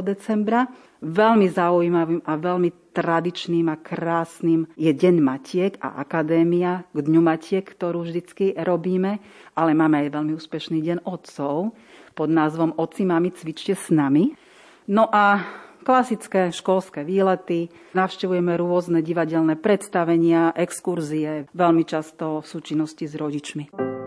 decembra. 0.00 0.64
Veľmi 1.04 1.44
zaujímavým 1.52 2.24
a 2.24 2.32
veľmi 2.40 2.96
tradičným 2.96 3.68
a 3.68 3.76
krásnym 3.76 4.64
je 4.80 4.88
Deň 4.96 5.20
Matiek 5.20 5.76
a 5.76 6.00
Akadémia 6.00 6.88
k 6.96 7.04
Dňu 7.04 7.20
Matiek, 7.20 7.68
ktorú 7.68 8.08
vždycky 8.08 8.56
robíme, 8.56 9.20
ale 9.52 9.76
máme 9.76 10.08
aj 10.08 10.16
veľmi 10.16 10.32
úspešný 10.32 10.80
Deň 10.80 11.04
Otcov 11.04 11.76
pod 12.16 12.28
názvom 12.32 12.80
Oci, 12.80 13.04
mami, 13.04 13.28
cvičte 13.36 13.76
s 13.76 13.92
nami. 13.92 14.32
No 14.88 15.04
a 15.12 15.44
klasické 15.88 16.52
školské 16.52 17.00
výlety, 17.00 17.72
navštevujeme 17.96 18.60
rôzne 18.60 19.00
divadelné 19.00 19.56
predstavenia, 19.56 20.52
exkurzie, 20.52 21.48
veľmi 21.56 21.88
často 21.88 22.44
v 22.44 22.46
súčinnosti 22.46 23.08
s 23.08 23.16
rodičmi. 23.16 23.97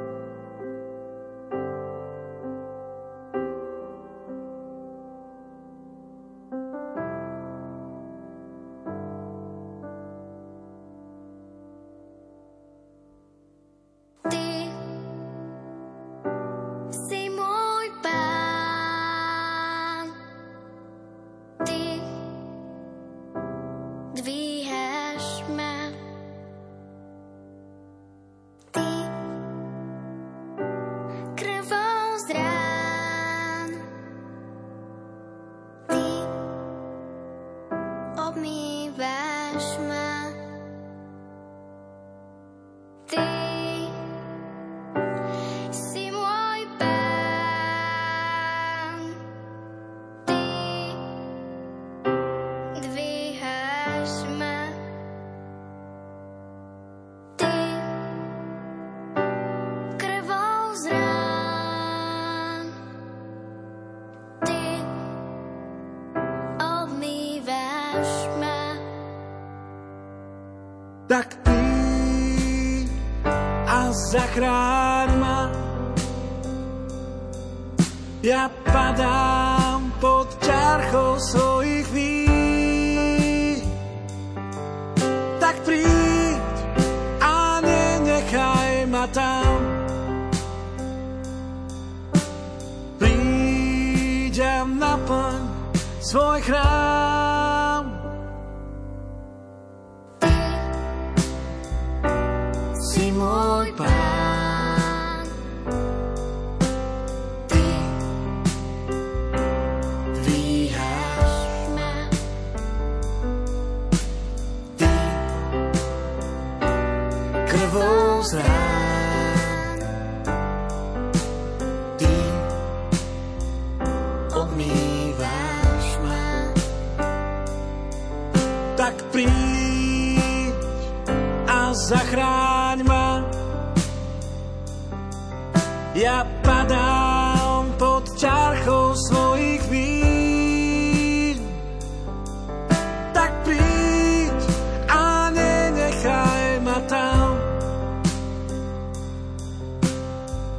Obmýváš 38.32 39.78
ma. 39.88 40.01
Ty 40.01 40.01
Ja 78.32 78.61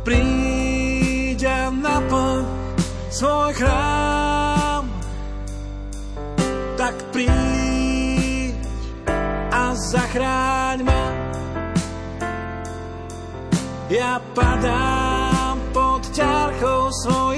Príď 0.02 1.46
a 1.46 1.70
naplň 1.70 2.42
svoj 3.06 3.54
chrám. 3.54 4.84
Tak 6.74 6.94
príď 7.14 8.58
a 9.54 9.78
zachráň 9.78 10.78
ma. 10.82 11.02
Ja 13.86 14.18
padám 14.34 15.62
pod 15.70 16.02
ťarchou 16.10 16.90
svojich 17.06 17.31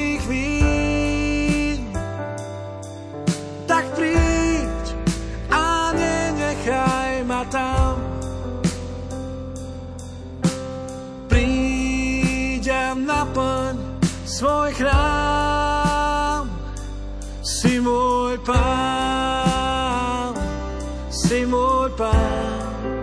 svoj 14.45 14.77
chrám. 14.77 16.45
Si 17.41 17.81
môj 17.81 18.37
pán, 18.45 20.37
si 21.09 21.49
môj 21.49 21.89
pán, 21.97 23.01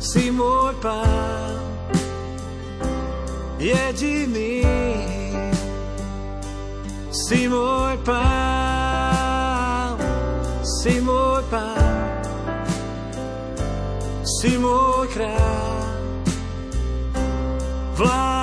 si 0.00 0.32
môj 0.32 0.72
pán 0.80 1.60
jediný. 3.60 4.64
Si 7.12 7.44
môj 7.44 8.00
pán, 8.00 10.00
si 10.64 11.04
môj 11.04 11.44
pán, 11.52 12.16
si 14.24 14.56
môj 14.56 15.04
král. 15.12 15.76
Vládni 17.96 18.35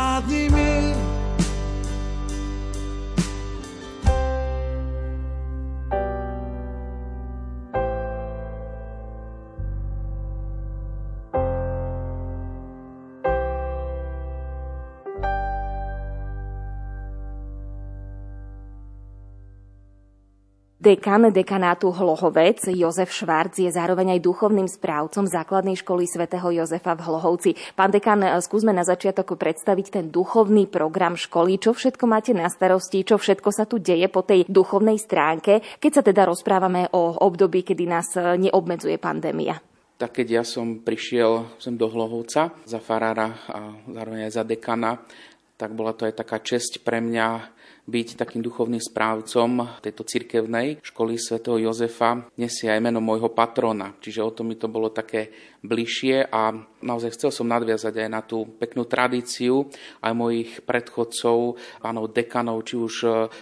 Dekan 20.83 21.31
dekanátu 21.31 21.95
Hlohovec 21.95 22.67
Jozef 22.67 23.07
Švarc 23.15 23.55
je 23.55 23.71
zároveň 23.71 24.19
aj 24.19 24.27
duchovným 24.27 24.67
správcom 24.67 25.23
základnej 25.23 25.79
školy 25.79 26.03
svätého 26.03 26.43
Jozefa 26.51 26.99
v 26.99 27.07
Hlohovci. 27.07 27.55
Pán 27.71 27.87
dekan, 27.87 28.19
skúsme 28.43 28.75
na 28.75 28.83
začiatok 28.83 29.39
predstaviť 29.39 29.87
ten 29.87 30.05
duchovný 30.11 30.67
program 30.67 31.15
školy. 31.15 31.55
Čo 31.55 31.71
všetko 31.71 32.03
máte 32.03 32.35
na 32.35 32.51
starosti, 32.51 33.07
čo 33.07 33.15
všetko 33.15 33.49
sa 33.55 33.63
tu 33.63 33.79
deje 33.79 34.11
po 34.11 34.27
tej 34.27 34.43
duchovnej 34.51 34.99
stránke, 34.99 35.63
keď 35.79 35.91
sa 35.95 36.03
teda 36.03 36.27
rozprávame 36.27 36.91
o 36.91 37.15
období, 37.15 37.63
kedy 37.63 37.83
nás 37.87 38.19
neobmedzuje 38.19 38.99
pandémia? 38.99 39.63
Tak 39.95 40.19
keď 40.19 40.27
ja 40.27 40.43
som 40.43 40.83
prišiel 40.83 41.63
sem 41.63 41.79
do 41.79 41.87
Hlohovca 41.87 42.59
za 42.67 42.83
farára 42.83 43.39
a 43.47 43.71
zároveň 43.87 44.27
aj 44.27 44.35
za 44.35 44.43
dekana, 44.43 44.99
tak 45.55 45.79
bola 45.79 45.95
to 45.95 46.03
aj 46.03 46.19
taká 46.19 46.43
česť 46.43 46.83
pre 46.83 46.99
mňa 46.99 47.55
byť 47.83 48.15
takým 48.15 48.39
duchovným 48.39 48.79
správcom 48.79 49.79
tejto 49.83 50.07
cirkevnej 50.07 50.79
školy 50.79 51.19
svätého 51.19 51.59
Jozefa 51.59 52.31
nesie 52.39 52.71
aj 52.71 52.79
meno 52.79 53.03
môjho 53.03 53.27
patrona. 53.35 53.91
Čiže 53.99 54.23
o 54.23 54.31
to 54.31 54.47
mi 54.47 54.55
to 54.55 54.71
bolo 54.71 54.87
také 54.87 55.35
bližšie 55.59 56.31
a 56.31 56.55
naozaj 56.79 57.15
chcel 57.15 57.31
som 57.35 57.51
nadviazať 57.51 58.07
aj 58.07 58.09
na 58.11 58.21
tú 58.23 58.47
peknú 58.55 58.87
tradíciu 58.87 59.67
aj 59.99 60.13
mojich 60.15 60.51
predchodcov, 60.63 61.59
pánov 61.83 62.15
dekanov, 62.15 62.63
či 62.63 62.75
už 62.79 62.95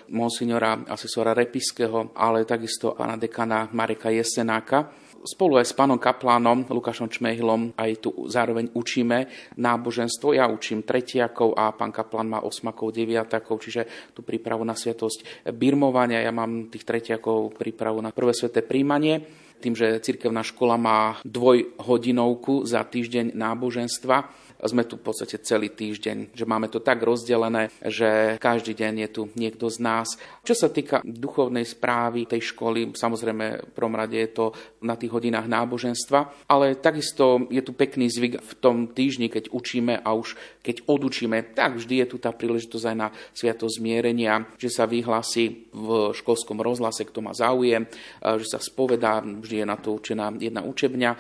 monsignora 0.10 0.86
asesora 0.90 1.38
Repiského, 1.38 2.14
ale 2.18 2.46
takisto 2.46 2.98
pána 2.98 3.18
dekana 3.22 3.70
Mareka 3.74 4.10
Jesenáka 4.10 5.01
spolu 5.24 5.62
aj 5.62 5.70
s 5.70 5.78
pánom 5.78 6.02
kaplánom 6.02 6.66
Lukášom 6.70 7.10
Čmehilom 7.10 7.78
aj 7.78 7.92
tu 8.02 8.10
zároveň 8.26 8.74
učíme 8.74 9.30
náboženstvo. 9.58 10.34
Ja 10.34 10.50
učím 10.50 10.82
tretiakov 10.86 11.54
a 11.58 11.74
pán 11.74 11.94
kaplán 11.94 12.30
má 12.30 12.40
osmakov, 12.42 12.94
deviatakov, 12.94 13.62
čiže 13.62 14.14
tú 14.14 14.26
prípravu 14.26 14.66
na 14.66 14.74
sviatosť 14.74 15.50
birmovania. 15.54 16.26
Ja 16.26 16.34
mám 16.34 16.70
tých 16.74 16.86
tretiakov 16.86 17.54
prípravu 17.58 18.02
na 18.02 18.10
prvé 18.14 18.34
sveté 18.34 18.66
príjmanie 18.66 19.42
tým, 19.62 19.78
že 19.78 20.02
cirkevná 20.02 20.42
škola 20.42 20.76
má 20.76 21.00
dvojhodinovku 21.22 22.66
za 22.66 22.82
týždeň 22.82 23.38
náboženstva, 23.38 24.18
sme 24.66 24.86
tu 24.86 24.98
v 24.98 25.06
podstate 25.10 25.42
celý 25.42 25.74
týždeň, 25.74 26.38
že 26.38 26.46
máme 26.46 26.70
to 26.70 26.82
tak 26.82 27.02
rozdelené, 27.02 27.74
že 27.82 28.38
každý 28.38 28.78
deň 28.78 28.94
je 29.08 29.10
tu 29.10 29.22
niekto 29.34 29.66
z 29.70 29.78
nás. 29.82 30.08
Čo 30.46 30.54
sa 30.54 30.68
týka 30.70 31.02
duchovnej 31.02 31.66
správy 31.66 32.30
tej 32.30 32.54
školy, 32.54 32.94
samozrejme 32.94 33.46
v 33.70 33.74
prvom 33.74 33.98
rade 33.98 34.18
je 34.18 34.32
to 34.32 34.46
na 34.86 34.94
tých 34.94 35.10
hodinách 35.10 35.50
náboženstva, 35.50 36.50
ale 36.50 36.78
takisto 36.78 37.50
je 37.50 37.62
tu 37.66 37.74
pekný 37.74 38.10
zvyk 38.10 38.42
v 38.42 38.54
tom 38.62 38.90
týždni, 38.90 39.34
keď 39.34 39.50
učíme 39.50 39.98
a 39.98 40.10
už 40.14 40.38
keď 40.62 40.86
odučíme, 40.86 41.58
tak 41.58 41.82
vždy 41.82 42.06
je 42.06 42.08
tu 42.10 42.18
tá 42.22 42.30
príležitosť 42.30 42.86
aj 42.86 42.98
na 42.98 43.10
sviato 43.34 43.66
zmierenia, 43.66 44.46
že 44.62 44.70
sa 44.70 44.86
vyhlási 44.86 45.74
v 45.74 46.14
školskom 46.14 46.62
rozhlase, 46.62 47.02
kto 47.10 47.26
má 47.26 47.34
záujem, 47.34 47.90
že 48.22 48.46
sa 48.46 48.62
spovedá, 48.62 49.26
vždy 49.26 49.64
je 49.64 49.66
na 49.66 49.78
to 49.78 49.98
určená 49.98 50.30
jedna 50.38 50.62
učebňa 50.62 51.12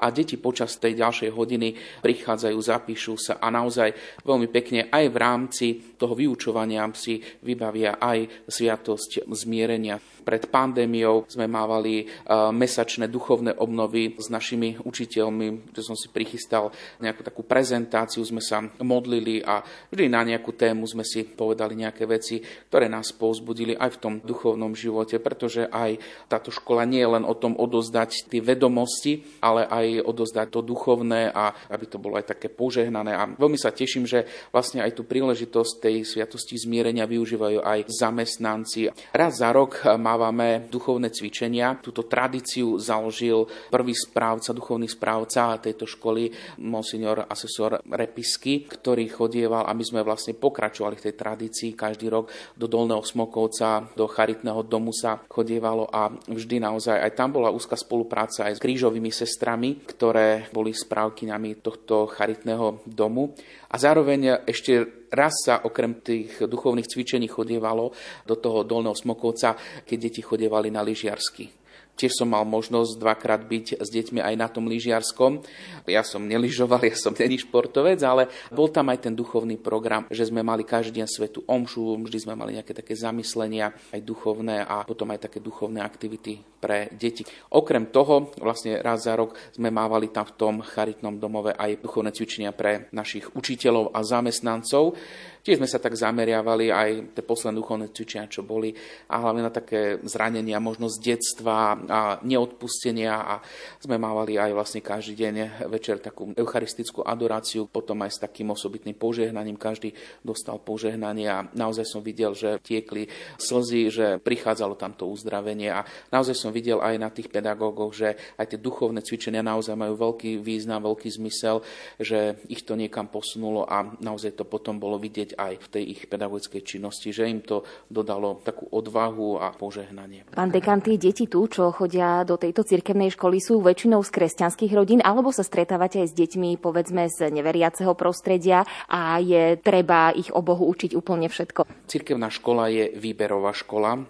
a 0.00 0.08
deti 0.08 0.40
počas 0.40 0.80
tej 0.80 0.96
ďalšej 0.96 1.30
hodiny 1.30 1.68
prichádzajú, 2.00 2.56
zapíšu 2.56 3.14
sa 3.20 3.36
a 3.36 3.52
naozaj 3.52 3.92
veľmi 4.24 4.48
pekne 4.48 4.88
aj 4.88 5.04
v 5.12 5.16
rámci 5.20 5.66
toho 6.00 6.16
vyučovania 6.16 6.88
si 6.96 7.20
vybavia 7.44 8.00
aj 8.00 8.48
sviatosť 8.48 9.28
zmierenia. 9.28 10.00
Pred 10.00 10.48
pandémiou 10.48 11.28
sme 11.28 11.44
mávali 11.44 12.08
mesačné 12.52 13.08
duchovné 13.08 13.56
obnovy 13.56 14.16
s 14.16 14.28
našimi 14.32 14.76
učiteľmi, 14.80 15.72
že 15.76 15.82
som 15.84 15.96
si 15.96 16.08
prichystal 16.08 16.72
nejakú 17.00 17.24
takú 17.24 17.42
prezentáciu, 17.44 18.24
sme 18.24 18.40
sa 18.40 18.64
modlili 18.80 19.44
a 19.44 19.64
vždy 19.92 20.06
na 20.08 20.24
nejakú 20.24 20.56
tému 20.56 20.84
sme 20.88 21.04
si 21.04 21.24
povedali 21.24 21.76
nejaké 21.76 22.04
veci, 22.08 22.40
ktoré 22.68 22.88
nás 22.88 23.12
povzbudili 23.12 23.76
aj 23.76 23.96
v 23.96 24.00
tom 24.00 24.14
duchovnom 24.20 24.76
živote, 24.76 25.20
pretože 25.20 25.68
aj 25.68 26.00
táto 26.28 26.48
škola 26.52 26.84
nie 26.84 27.00
je 27.00 27.12
len 27.20 27.24
o 27.24 27.34
tom 27.36 27.56
odozdať 27.56 28.28
tie 28.28 28.40
vedomosti, 28.44 29.24
ale 29.40 29.66
aj 29.66 29.86
aj 29.98 30.06
odozdať 30.06 30.46
to 30.54 30.60
duchovné 30.62 31.34
a 31.34 31.50
aby 31.72 31.84
to 31.90 31.98
bolo 31.98 32.14
aj 32.20 32.36
také 32.36 32.46
požehnané. 32.52 33.16
A 33.16 33.26
veľmi 33.26 33.58
sa 33.58 33.74
teším, 33.74 34.06
že 34.06 34.28
vlastne 34.54 34.84
aj 34.84 34.94
tú 34.94 35.02
príležitosť 35.02 35.72
tej 35.82 35.96
sviatosti 36.06 36.54
zmierenia 36.54 37.08
využívajú 37.08 37.64
aj 37.64 37.90
zamestnanci. 37.90 38.92
Raz 39.10 39.42
za 39.42 39.50
rok 39.50 39.82
mávame 39.98 40.70
duchovné 40.70 41.10
cvičenia. 41.10 41.80
Túto 41.80 42.06
tradíciu 42.06 42.78
založil 42.78 43.48
prvý 43.72 43.96
správca, 43.96 44.54
duchovný 44.54 44.86
správca 44.86 45.58
tejto 45.58 45.88
školy, 45.88 46.30
monsignor 46.62 47.26
asesor 47.26 47.82
Repisky, 47.88 48.68
ktorý 48.68 49.08
chodieval 49.08 49.66
a 49.66 49.72
my 49.72 49.82
sme 49.82 50.00
vlastne 50.04 50.36
pokračovali 50.36 51.00
v 51.00 51.04
tej 51.10 51.14
tradícii. 51.16 51.70
Každý 51.74 52.06
rok 52.12 52.28
do 52.54 52.68
Dolného 52.68 53.02
Smokovca, 53.02 53.88
do 53.96 54.04
Charitného 54.06 54.62
domu 54.62 54.92
sa 54.92 55.18
chodievalo 55.26 55.88
a 55.88 56.12
vždy 56.12 56.60
naozaj 56.60 57.00
aj 57.00 57.12
tam 57.16 57.32
bola 57.32 57.48
úzka 57.48 57.74
spolupráca 57.74 58.46
aj 58.46 58.60
s 58.60 58.62
krížovými 58.62 59.08
sestrami, 59.08 59.79
ktoré 59.84 60.48
boli 60.52 60.72
správkyňami 60.72 61.64
tohto 61.64 62.06
charitného 62.10 62.84
domu. 62.84 63.32
A 63.70 63.76
zároveň 63.80 64.44
ešte 64.46 65.06
raz 65.10 65.34
sa 65.44 65.62
okrem 65.62 65.98
tých 66.00 66.42
duchovných 66.44 66.86
cvičení 66.86 67.26
chodievalo 67.26 67.92
do 68.24 68.34
toho 68.38 68.62
dolného 68.62 68.94
Smokovca, 68.94 69.58
keď 69.84 69.96
deti 69.98 70.22
chodievali 70.22 70.70
na 70.70 70.80
lyžiarsky. 70.86 71.60
Tiež 72.00 72.16
som 72.16 72.32
mal 72.32 72.48
možnosť 72.48 72.96
dvakrát 72.96 73.44
byť 73.44 73.76
s 73.76 73.88
deťmi 73.92 74.24
aj 74.24 74.34
na 74.40 74.48
tom 74.48 74.64
lyžiarskom. 74.72 75.44
Ja 75.84 76.00
som 76.00 76.24
neližoval, 76.24 76.80
ja 76.88 76.96
som 76.96 77.12
není 77.12 77.36
športovec, 77.36 78.00
ale 78.00 78.32
bol 78.48 78.72
tam 78.72 78.88
aj 78.88 79.04
ten 79.04 79.12
duchovný 79.12 79.60
program, 79.60 80.08
že 80.08 80.24
sme 80.24 80.40
mali 80.40 80.64
každý 80.64 81.04
deň 81.04 81.08
svetu 81.12 81.44
omšu, 81.44 82.00
vždy 82.00 82.18
sme 82.24 82.32
mali 82.32 82.56
nejaké 82.56 82.72
také 82.72 82.96
zamyslenia, 82.96 83.76
aj 83.92 84.00
duchovné 84.00 84.64
a 84.64 84.80
potom 84.88 85.12
aj 85.12 85.28
také 85.28 85.44
duchovné 85.44 85.84
aktivity 85.84 86.40
pre 86.60 86.92
deti. 86.92 87.24
Okrem 87.56 87.88
toho, 87.88 88.36
vlastne 88.36 88.84
raz 88.84 89.08
za 89.08 89.16
rok 89.16 89.32
sme 89.56 89.72
mávali 89.72 90.12
tam 90.12 90.28
v 90.28 90.36
tom 90.36 90.54
charitnom 90.60 91.16
domove 91.16 91.56
aj 91.56 91.80
duchovné 91.80 92.12
cvičenia 92.12 92.52
pre 92.52 92.92
našich 92.92 93.32
učiteľov 93.32 93.96
a 93.96 94.04
zamestnancov. 94.04 94.92
Tiež 95.40 95.56
sme 95.56 95.64
sa 95.64 95.80
tak 95.80 95.96
zameriavali 95.96 96.68
aj 96.68 97.16
tie 97.16 97.24
posledné 97.24 97.56
duchovné 97.56 97.86
cvičenia, 97.96 98.28
čo 98.28 98.44
boli, 98.44 98.76
a 99.08 99.24
hlavne 99.24 99.40
na 99.40 99.48
také 99.48 99.96
zranenia, 100.04 100.60
možnosť 100.60 100.96
detstva 101.00 101.80
a 101.88 102.00
neodpustenia 102.20 103.14
a 103.16 103.34
sme 103.80 103.96
mávali 103.96 104.36
aj 104.36 104.52
vlastne 104.52 104.84
každý 104.84 105.16
deň 105.16 105.64
večer 105.72 105.96
takú 106.04 106.36
eucharistickú 106.36 107.00
adoráciu, 107.00 107.64
potom 107.64 108.04
aj 108.04 108.20
s 108.20 108.20
takým 108.20 108.52
osobitným 108.52 109.00
požehnaním. 109.00 109.56
Každý 109.56 109.96
dostal 110.20 110.60
požehnanie 110.60 111.32
a 111.32 111.48
naozaj 111.56 111.88
som 111.88 112.04
videl, 112.04 112.36
že 112.36 112.60
tiekli 112.60 113.08
slzy, 113.40 113.88
že 113.88 114.06
prichádzalo 114.20 114.76
tamto 114.76 115.08
uzdravenie 115.08 115.72
a 115.72 115.88
naozaj 116.12 116.36
som 116.36 116.49
videl 116.50 116.78
aj 116.82 116.94
na 116.98 117.08
tých 117.10 117.30
pedagógoch, 117.30 117.94
že 117.94 118.18
aj 118.36 118.54
tie 118.54 118.58
duchovné 118.60 119.00
cvičenia 119.00 119.40
naozaj 119.40 119.74
majú 119.74 119.94
veľký 119.96 120.42
význam, 120.42 120.84
veľký 120.84 121.08
zmysel, 121.08 121.62
že 121.96 122.38
ich 122.50 122.66
to 122.66 122.76
niekam 122.76 123.08
posunulo 123.08 123.66
a 123.66 123.86
naozaj 124.02 124.36
to 124.36 124.44
potom 124.44 124.78
bolo 124.78 124.98
vidieť 124.98 125.38
aj 125.38 125.52
v 125.56 125.66
tej 125.70 125.84
ich 125.96 126.02
pedagogickej 126.10 126.62
činnosti, 126.62 127.14
že 127.14 127.30
im 127.30 127.40
to 127.40 127.62
dodalo 127.88 128.42
takú 128.42 128.68
odvahu 128.70 129.40
a 129.40 129.54
požehnanie. 129.54 130.26
Pán 130.34 130.50
dekan, 130.50 130.82
tie 130.82 130.98
deti 130.98 131.30
tu, 131.30 131.46
čo 131.46 131.70
chodia 131.70 132.22
do 132.26 132.36
tejto 132.36 132.66
cirkevnej 132.66 133.14
školy, 133.14 133.38
sú 133.38 133.62
väčšinou 133.62 134.02
z 134.02 134.10
kresťanských 134.10 134.72
rodín, 134.74 135.00
alebo 135.00 135.30
sa 135.30 135.46
stretávate 135.46 136.02
aj 136.02 136.12
s 136.12 136.14
deťmi, 136.18 136.58
povedzme, 136.58 137.06
z 137.08 137.30
neveriaceho 137.30 137.94
prostredia 137.94 138.66
a 138.90 139.18
je 139.22 139.56
treba 139.60 140.10
ich 140.14 140.32
o 140.34 140.40
Bohu 140.42 140.66
učiť 140.70 140.92
úplne 140.98 141.30
všetko? 141.30 141.86
Cirkevná 141.86 142.28
škola 142.32 142.72
je 142.72 142.84
výberová 142.96 143.54
škola 143.54 144.02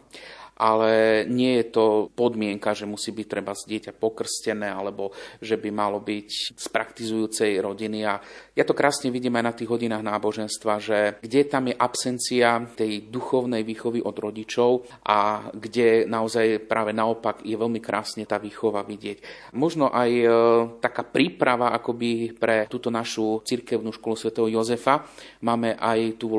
ale 0.60 1.24
nie 1.24 1.56
je 1.64 1.72
to 1.72 1.84
podmienka, 2.12 2.76
že 2.76 2.84
musí 2.84 3.16
byť 3.16 3.26
treba 3.26 3.56
dieťa 3.56 3.96
pokrstené 3.96 4.68
alebo 4.68 5.16
že 5.40 5.56
by 5.56 5.72
malo 5.72 6.04
byť 6.04 6.28
z 6.52 6.66
praktizujúcej 6.68 7.56
rodiny. 7.64 8.04
A 8.04 8.20
ja 8.52 8.64
to 8.68 8.76
krásne 8.76 9.08
vidím 9.08 9.40
aj 9.40 9.44
na 9.48 9.56
tých 9.56 9.72
hodinách 9.72 10.04
náboženstva, 10.04 10.74
že 10.76 10.98
kde 11.24 11.40
tam 11.48 11.72
je 11.72 11.74
absencia 11.78 12.60
tej 12.76 13.08
duchovnej 13.08 13.64
výchovy 13.64 14.04
od 14.04 14.16
rodičov 14.20 14.84
a 15.08 15.48
kde 15.56 16.04
naozaj 16.04 16.68
práve 16.68 16.92
naopak 16.92 17.40
je 17.40 17.56
veľmi 17.56 17.80
krásne 17.80 18.28
tá 18.28 18.36
výchova 18.36 18.84
vidieť. 18.84 19.50
Možno 19.56 19.88
aj 19.88 20.10
e, 20.12 20.26
taká 20.82 21.06
príprava 21.06 21.72
akoby 21.72 22.36
pre 22.36 22.68
túto 22.68 22.92
našu 22.92 23.40
cirkevnú 23.46 23.94
školu 23.94 24.14
svätého 24.18 24.50
Jozefa. 24.50 25.08
Máme 25.40 25.78
aj 25.80 26.20
tu 26.20 26.28
v 26.30 26.38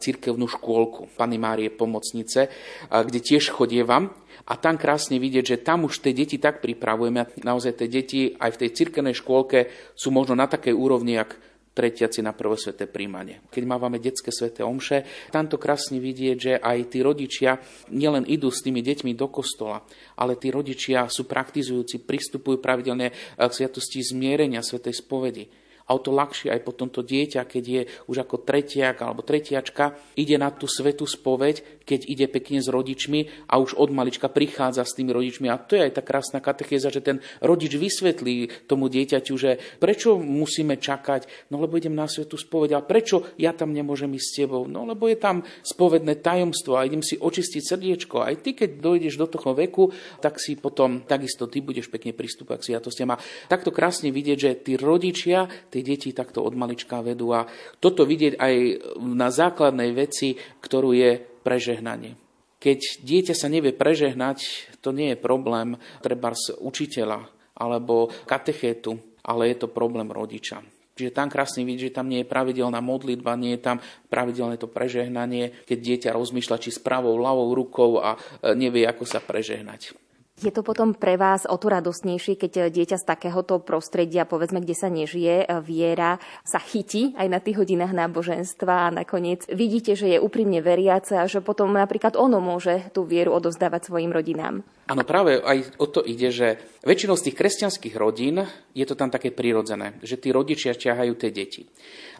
cirkevnú 0.00 0.44
škôlku 0.44 1.16
Pany 1.16 1.40
Márie 1.40 1.70
Pomocnice, 1.72 2.52
kde 2.90 3.20
tiež 3.20 3.39
tiež 3.40 3.56
chodievam 3.56 4.12
a 4.44 4.60
tam 4.60 4.76
krásne 4.76 5.16
vidieť, 5.16 5.56
že 5.56 5.64
tam 5.64 5.88
už 5.88 6.04
tie 6.04 6.12
deti 6.12 6.36
tak 6.36 6.60
pripravujeme. 6.60 7.40
Naozaj 7.40 7.72
tie 7.80 7.88
deti 7.88 8.20
aj 8.36 8.52
v 8.52 8.60
tej 8.60 8.70
cirkevnej 8.76 9.16
škôlke 9.16 9.72
sú 9.96 10.12
možno 10.12 10.36
na 10.36 10.44
takej 10.44 10.76
úrovni, 10.76 11.16
jak 11.16 11.40
tretiaci 11.72 12.20
na 12.20 12.36
prvé 12.36 12.60
sveté 12.60 12.84
príjmanie. 12.84 13.40
Keď 13.48 13.62
máme 13.64 13.96
detské 13.96 14.28
sveté 14.28 14.60
omše, 14.60 15.08
tam 15.32 15.48
to 15.48 15.56
krásne 15.56 15.96
vidieť, 15.96 16.36
že 16.36 16.52
aj 16.60 16.92
tí 16.92 17.00
rodičia 17.00 17.56
nielen 17.88 18.28
idú 18.28 18.52
s 18.52 18.60
tými 18.60 18.84
deťmi 18.84 19.16
do 19.16 19.32
kostola, 19.32 19.80
ale 20.20 20.36
tí 20.36 20.52
rodičia 20.52 21.08
sú 21.08 21.24
praktizujúci, 21.24 22.04
pristupujú 22.04 22.60
pravidelne 22.60 23.08
k 23.40 23.50
sviatosti 23.56 24.04
zmierenia 24.04 24.60
svetej 24.60 25.00
spovedi 25.00 25.48
a 25.90 25.98
o 25.98 25.98
to 25.98 26.14
ľahšie 26.14 26.54
aj 26.54 26.62
potom 26.62 26.86
to 26.86 27.02
dieťa, 27.02 27.50
keď 27.50 27.64
je 27.66 27.82
už 28.06 28.22
ako 28.22 28.46
tretiak 28.46 29.02
alebo 29.02 29.26
tretiačka, 29.26 29.98
ide 30.14 30.38
na 30.38 30.54
tú 30.54 30.70
svetú 30.70 31.02
spoveď, 31.02 31.79
keď 31.90 32.06
ide 32.06 32.26
pekne 32.30 32.62
s 32.62 32.70
rodičmi 32.70 33.50
a 33.50 33.58
už 33.58 33.74
od 33.74 33.90
malička 33.90 34.30
prichádza 34.30 34.86
s 34.86 34.94
tými 34.94 35.10
rodičmi. 35.10 35.50
A 35.50 35.58
to 35.58 35.74
je 35.74 35.90
aj 35.90 35.98
tá 35.98 36.02
krásna 36.06 36.38
katechéza, 36.38 36.94
že 36.94 37.02
ten 37.02 37.18
rodič 37.42 37.74
vysvetlí 37.74 38.70
tomu 38.70 38.86
dieťaťu, 38.86 39.34
že 39.34 39.58
prečo 39.82 40.14
musíme 40.14 40.78
čakať, 40.78 41.50
no 41.50 41.58
lebo 41.58 41.74
idem 41.74 41.98
na 41.98 42.06
svetú 42.06 42.38
spoveď, 42.38 42.78
a 42.78 42.86
prečo 42.86 43.34
ja 43.34 43.50
tam 43.50 43.74
nemôžem 43.74 44.14
ísť 44.14 44.28
s 44.30 44.36
tebou, 44.46 44.70
no 44.70 44.86
lebo 44.86 45.10
je 45.10 45.18
tam 45.18 45.42
spovedné 45.66 46.22
tajomstvo 46.22 46.78
a 46.78 46.86
idem 46.86 47.02
si 47.02 47.18
očistiť 47.18 47.62
srdiečko. 47.66 48.22
Aj 48.22 48.38
ty, 48.38 48.54
keď 48.54 48.78
dojdeš 48.78 49.18
do 49.18 49.26
toho 49.26 49.56
veku, 49.56 49.90
tak 50.22 50.38
si 50.38 50.54
potom 50.54 51.02
takisto 51.02 51.50
ty 51.50 51.58
budeš 51.58 51.90
pekne 51.90 52.14
pristúpať 52.14 52.62
k 52.62 52.66
sviatostiam. 52.70 53.16
A 53.16 53.20
takto 53.48 53.74
krásne 53.74 54.12
vidieť, 54.14 54.38
že 54.38 54.50
tí 54.60 54.72
rodičia, 54.76 55.48
tie 55.72 55.82
deti 55.82 56.12
takto 56.12 56.44
od 56.44 56.54
malička 56.54 57.00
vedú. 57.00 57.32
A 57.32 57.48
toto 57.80 58.04
vidieť 58.04 58.36
aj 58.36 58.54
na 59.00 59.32
základnej 59.32 59.96
veci, 59.96 60.36
ktorú 60.36 60.92
je 60.92 61.29
prežehnanie. 61.40 62.16
Keď 62.60 63.00
dieťa 63.00 63.34
sa 63.34 63.48
nevie 63.48 63.72
prežehnať, 63.72 64.68
to 64.84 64.92
nie 64.92 65.16
je 65.16 65.18
problém 65.18 65.80
treba 66.04 66.36
z 66.36 66.56
učiteľa 66.60 67.24
alebo 67.56 68.12
katechétu, 68.28 69.00
ale 69.24 69.52
je 69.52 69.64
to 69.64 69.72
problém 69.72 70.08
rodiča. 70.08 70.60
Čiže 71.00 71.16
tam 71.16 71.32
krásne 71.32 71.64
vidieť, 71.64 71.88
že 71.88 71.96
tam 71.96 72.12
nie 72.12 72.20
je 72.20 72.28
pravidelná 72.28 72.84
modlitba, 72.84 73.32
nie 73.40 73.56
je 73.56 73.64
tam 73.64 73.80
pravidelné 74.12 74.60
to 74.60 74.68
prežehnanie, 74.68 75.64
keď 75.64 75.78
dieťa 75.80 76.10
rozmýšľa 76.12 76.60
či 76.60 76.68
s 76.76 76.80
pravou, 76.80 77.16
ľavou 77.16 77.56
rukou 77.56 78.04
a 78.04 78.20
e, 78.20 78.52
nevie, 78.52 78.84
ako 78.84 79.08
sa 79.08 79.24
prežehnať. 79.24 79.96
Je 80.40 80.48
to 80.48 80.64
potom 80.64 80.96
pre 80.96 81.20
vás 81.20 81.44
o 81.44 81.60
to 81.60 81.68
radosnejšie, 81.68 82.40
keď 82.40 82.72
dieťa 82.72 82.96
z 82.96 83.04
takéhoto 83.04 83.60
prostredia, 83.60 84.24
povedzme, 84.24 84.64
kde 84.64 84.72
sa 84.72 84.88
nežije, 84.88 85.44
viera 85.60 86.16
sa 86.48 86.56
chytí 86.56 87.12
aj 87.20 87.28
na 87.28 87.44
tých 87.44 87.60
hodinách 87.60 87.92
náboženstva 87.92 88.88
a 88.88 88.94
nakoniec 89.04 89.44
vidíte, 89.52 89.92
že 89.92 90.16
je 90.16 90.18
úprimne 90.18 90.64
veriace 90.64 91.20
a 91.20 91.28
že 91.28 91.44
potom 91.44 91.76
napríklad 91.76 92.16
ono 92.16 92.40
môže 92.40 92.88
tú 92.96 93.04
vieru 93.04 93.36
odovzdávať 93.36 93.92
svojim 93.92 94.16
rodinám. 94.16 94.64
Áno, 94.90 95.06
práve 95.06 95.38
aj 95.38 95.78
o 95.78 95.86
to 95.86 96.02
ide, 96.02 96.34
že 96.34 96.58
väčšinou 96.82 97.14
z 97.14 97.30
tých 97.30 97.38
kresťanských 97.38 97.94
rodín 97.94 98.42
je 98.74 98.82
to 98.82 98.98
tam 98.98 99.06
také 99.06 99.30
prirodzené, 99.30 99.94
že 100.02 100.18
tí 100.18 100.34
rodičia 100.34 100.74
ťahajú 100.74 101.14
tie 101.14 101.30
deti. 101.30 101.62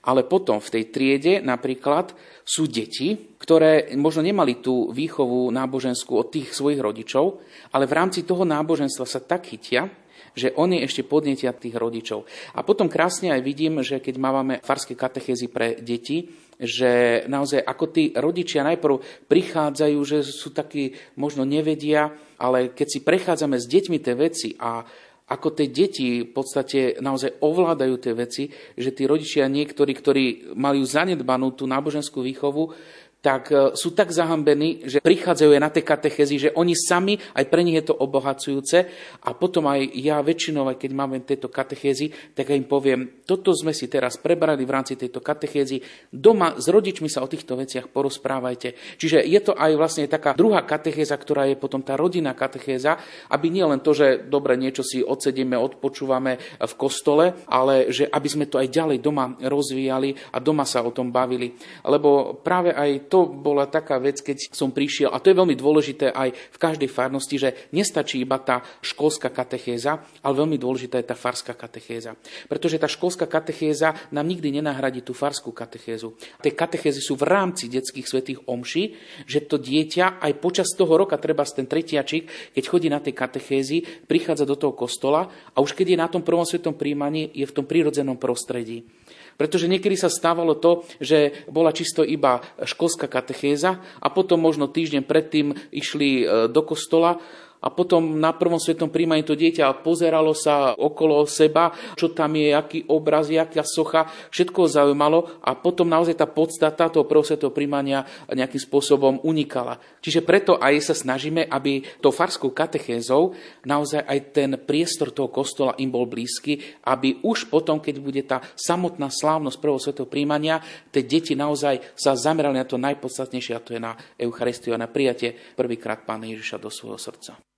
Ale 0.06 0.22
potom 0.22 0.62
v 0.62 0.78
tej 0.78 0.84
triede 0.94 1.34
napríklad 1.42 2.14
sú 2.46 2.70
deti, 2.70 3.34
ktoré 3.42 3.90
možno 3.98 4.22
nemali 4.22 4.62
tú 4.62 4.94
výchovu 4.94 5.50
náboženskú 5.50 6.14
od 6.14 6.30
tých 6.30 6.54
svojich 6.54 6.78
rodičov, 6.78 7.42
ale 7.74 7.90
v 7.90 7.96
rámci 7.98 8.22
toho 8.22 8.46
náboženstva 8.46 9.02
sa 9.02 9.18
tak 9.18 9.50
chytia, 9.50 9.90
že 10.38 10.54
oni 10.54 10.86
ešte 10.86 11.02
podnietia 11.02 11.50
tých 11.50 11.74
rodičov. 11.74 12.22
A 12.54 12.62
potom 12.62 12.86
krásne 12.86 13.34
aj 13.34 13.42
vidím, 13.42 13.82
že 13.82 13.98
keď 13.98 14.14
máme 14.14 14.54
farské 14.62 14.94
katechézy 14.94 15.50
pre 15.50 15.74
deti, 15.82 16.30
že 16.60 17.24
naozaj 17.26 17.64
ako 17.64 17.84
tí 17.88 18.12
rodičia 18.12 18.60
najprv 18.62 19.26
prichádzajú, 19.26 19.98
že 20.04 20.18
sú 20.22 20.52
takí, 20.52 20.94
možno 21.16 21.48
nevedia, 21.48 22.12
ale 22.36 22.72
keď 22.72 22.86
si 22.86 23.00
prechádzame 23.00 23.56
s 23.56 23.66
deťmi 23.66 23.98
tie 24.00 24.14
veci 24.14 24.48
a 24.60 24.84
ako 25.30 25.54
tie 25.54 25.70
deti 25.70 26.26
v 26.26 26.30
podstate 26.34 26.98
naozaj 26.98 27.38
ovládajú 27.38 27.94
tie 28.02 28.14
veci, 28.18 28.50
že 28.74 28.90
tí 28.90 29.06
rodičia 29.06 29.46
niektorí, 29.46 29.94
ktorí 29.94 30.24
mali 30.58 30.82
zanedbanú 30.82 31.54
tú 31.54 31.70
náboženskú 31.70 32.18
výchovu, 32.18 32.74
tak 33.20 33.52
e, 33.52 33.76
sú 33.76 33.92
tak 33.92 34.08
zahambení, 34.10 34.88
že 34.88 35.04
prichádzajú 35.04 35.50
aj 35.52 35.62
na 35.62 35.70
tie 35.70 35.84
katechézy, 35.84 36.34
že 36.48 36.50
oni 36.56 36.72
sami, 36.72 37.20
aj 37.36 37.44
pre 37.52 37.60
nich 37.60 37.76
je 37.76 37.92
to 37.92 37.94
obohacujúce 37.96 38.78
a 39.20 39.30
potom 39.36 39.68
aj 39.68 39.92
ja 40.00 40.24
väčšinou, 40.24 40.72
aj 40.72 40.80
keď 40.80 40.90
máme 40.96 41.20
tieto 41.24 41.52
katechézy, 41.52 42.32
tak 42.32 42.48
im 42.56 42.64
poviem, 42.64 43.20
toto 43.28 43.52
sme 43.52 43.76
si 43.76 43.92
teraz 43.92 44.16
prebrali 44.16 44.64
v 44.64 44.72
rámci 44.72 44.96
tejto 44.96 45.20
katechézy, 45.20 45.84
doma 46.08 46.56
s 46.56 46.72
rodičmi 46.72 47.12
sa 47.12 47.20
o 47.20 47.28
týchto 47.28 47.60
veciach 47.60 47.92
porozprávajte. 47.92 48.96
Čiže 48.96 49.20
je 49.20 49.40
to 49.44 49.52
aj 49.52 49.70
vlastne 49.76 50.08
taká 50.08 50.32
druhá 50.32 50.64
katechéza, 50.64 51.14
ktorá 51.20 51.44
je 51.44 51.60
potom 51.60 51.84
tá 51.84 52.00
rodinná 52.00 52.32
katechéza, 52.32 52.96
aby 53.28 53.52
nie 53.52 53.64
len 53.68 53.84
to, 53.84 53.92
že 53.92 54.24
dobre 54.32 54.56
niečo 54.56 54.80
si 54.80 55.04
odsedíme, 55.04 55.60
odpočúvame 55.60 56.40
v 56.56 56.74
kostole, 56.80 57.36
ale 57.52 57.92
že 57.92 58.08
aby 58.08 58.28
sme 58.28 58.48
to 58.48 58.56
aj 58.56 58.72
ďalej 58.72 58.98
doma 59.04 59.36
rozvíjali 59.36 60.32
a 60.32 60.40
doma 60.40 60.64
sa 60.64 60.80
o 60.80 60.94
tom 60.94 61.12
bavili. 61.12 61.52
Lebo 61.84 62.40
práve 62.40 62.72
aj 62.72 63.09
to 63.10 63.26
bola 63.26 63.66
taká 63.66 63.98
vec, 63.98 64.22
keď 64.22 64.54
som 64.54 64.70
prišiel, 64.70 65.10
a 65.10 65.18
to 65.18 65.34
je 65.34 65.36
veľmi 65.36 65.58
dôležité 65.58 66.14
aj 66.14 66.30
v 66.32 66.58
každej 66.62 66.86
farnosti, 66.86 67.36
že 67.36 67.68
nestačí 67.74 68.22
iba 68.22 68.38
tá 68.38 68.62
školská 68.80 69.28
katechéza, 69.34 70.00
ale 70.22 70.32
veľmi 70.38 70.56
dôležitá 70.56 71.02
je 71.02 71.10
tá 71.10 71.18
farská 71.18 71.58
katechéza. 71.58 72.14
Pretože 72.46 72.78
tá 72.78 72.86
školská 72.86 73.26
katechéza 73.26 73.92
nám 74.14 74.30
nikdy 74.30 74.62
nenahradí 74.62 75.02
tú 75.02 75.10
farskú 75.10 75.50
katechézu. 75.50 76.14
Tie 76.40 76.54
katechézy 76.54 77.02
sú 77.02 77.18
v 77.18 77.26
rámci 77.26 77.66
detských 77.66 78.06
svetých 78.06 78.40
omší, 78.46 78.94
že 79.26 79.42
to 79.44 79.58
dieťa 79.58 80.22
aj 80.22 80.32
počas 80.38 80.70
toho 80.72 80.94
roka, 80.94 81.18
treba 81.18 81.42
ten 81.50 81.66
tretiačik, 81.66 82.54
keď 82.54 82.64
chodí 82.70 82.86
na 82.86 83.02
tie 83.02 83.10
katechézy, 83.10 84.06
prichádza 84.06 84.46
do 84.46 84.54
toho 84.54 84.72
kostola 84.72 85.26
a 85.50 85.58
už 85.58 85.74
keď 85.74 85.86
je 85.92 85.98
na 85.98 86.06
tom 86.06 86.22
prvom 86.22 86.46
svetom 86.46 86.78
príjmaní, 86.78 87.34
je 87.34 87.42
v 87.42 87.56
tom 87.56 87.66
prírodzenom 87.66 88.14
prostredí. 88.14 88.86
Pretože 89.34 89.70
niekedy 89.70 89.98
sa 89.98 90.08
stávalo 90.08 90.56
to, 90.56 90.86
že 91.02 91.46
bola 91.50 91.74
čisto 91.74 92.06
iba 92.06 92.40
školská 92.62 93.10
katechéza 93.10 93.78
a 93.98 94.08
potom 94.10 94.40
možno 94.40 94.70
týždeň 94.70 95.02
predtým 95.04 95.54
išli 95.74 96.22
e, 96.22 96.48
do 96.48 96.62
kostola 96.64 97.20
a 97.60 97.68
potom 97.68 98.16
na 98.16 98.32
prvom 98.32 98.56
svetom 98.56 98.88
príjmaní 98.88 99.20
to 99.20 99.36
dieťa 99.36 99.84
pozeralo 99.84 100.32
sa 100.32 100.72
okolo 100.72 101.28
seba, 101.28 101.72
čo 101.92 102.12
tam 102.16 102.32
je, 102.36 102.56
aký 102.56 102.78
obraz, 102.88 103.28
aká 103.28 103.60
socha, 103.62 104.08
všetko 104.32 104.64
zaujímalo 104.64 105.44
a 105.44 105.52
potom 105.52 105.84
naozaj 105.84 106.16
tá 106.16 106.24
podstata 106.24 106.88
toho 106.88 107.04
prvého 107.04 107.28
svetého 107.28 107.52
príjmania 107.52 108.08
nejakým 108.32 108.60
spôsobom 108.60 109.20
unikala. 109.22 109.76
Čiže 110.00 110.24
preto 110.24 110.56
aj 110.56 110.80
sa 110.80 110.94
snažíme, 110.96 111.44
aby 111.52 111.84
to 112.00 112.08
farskou 112.08 112.48
katechézou 112.56 113.36
naozaj 113.68 114.08
aj 114.08 114.18
ten 114.32 114.50
priestor 114.56 115.12
toho 115.12 115.28
kostola 115.28 115.76
im 115.76 115.92
bol 115.92 116.08
blízky, 116.08 116.64
aby 116.88 117.20
už 117.20 117.52
potom, 117.52 117.76
keď 117.76 117.94
bude 118.00 118.22
tá 118.24 118.40
samotná 118.56 119.12
slávnosť 119.12 119.60
prvého 119.60 119.80
svetého 119.80 120.08
príjmania, 120.08 120.64
tie 120.88 121.04
deti 121.04 121.36
naozaj 121.36 121.92
sa 121.92 122.16
zamerali 122.16 122.56
na 122.56 122.64
to 122.64 122.80
najpodstatnejšie 122.80 123.52
a 123.52 123.60
to 123.60 123.76
je 123.76 123.80
na 123.80 123.92
Eucharistiu 124.16 124.72
a 124.72 124.80
na 124.80 124.88
prijatie 124.88 125.36
prvýkrát 125.52 126.08
Pána 126.08 126.24
Ježiša 126.24 126.56
do 126.56 126.72
svojho 126.72 126.96
srdca. 126.96 127.49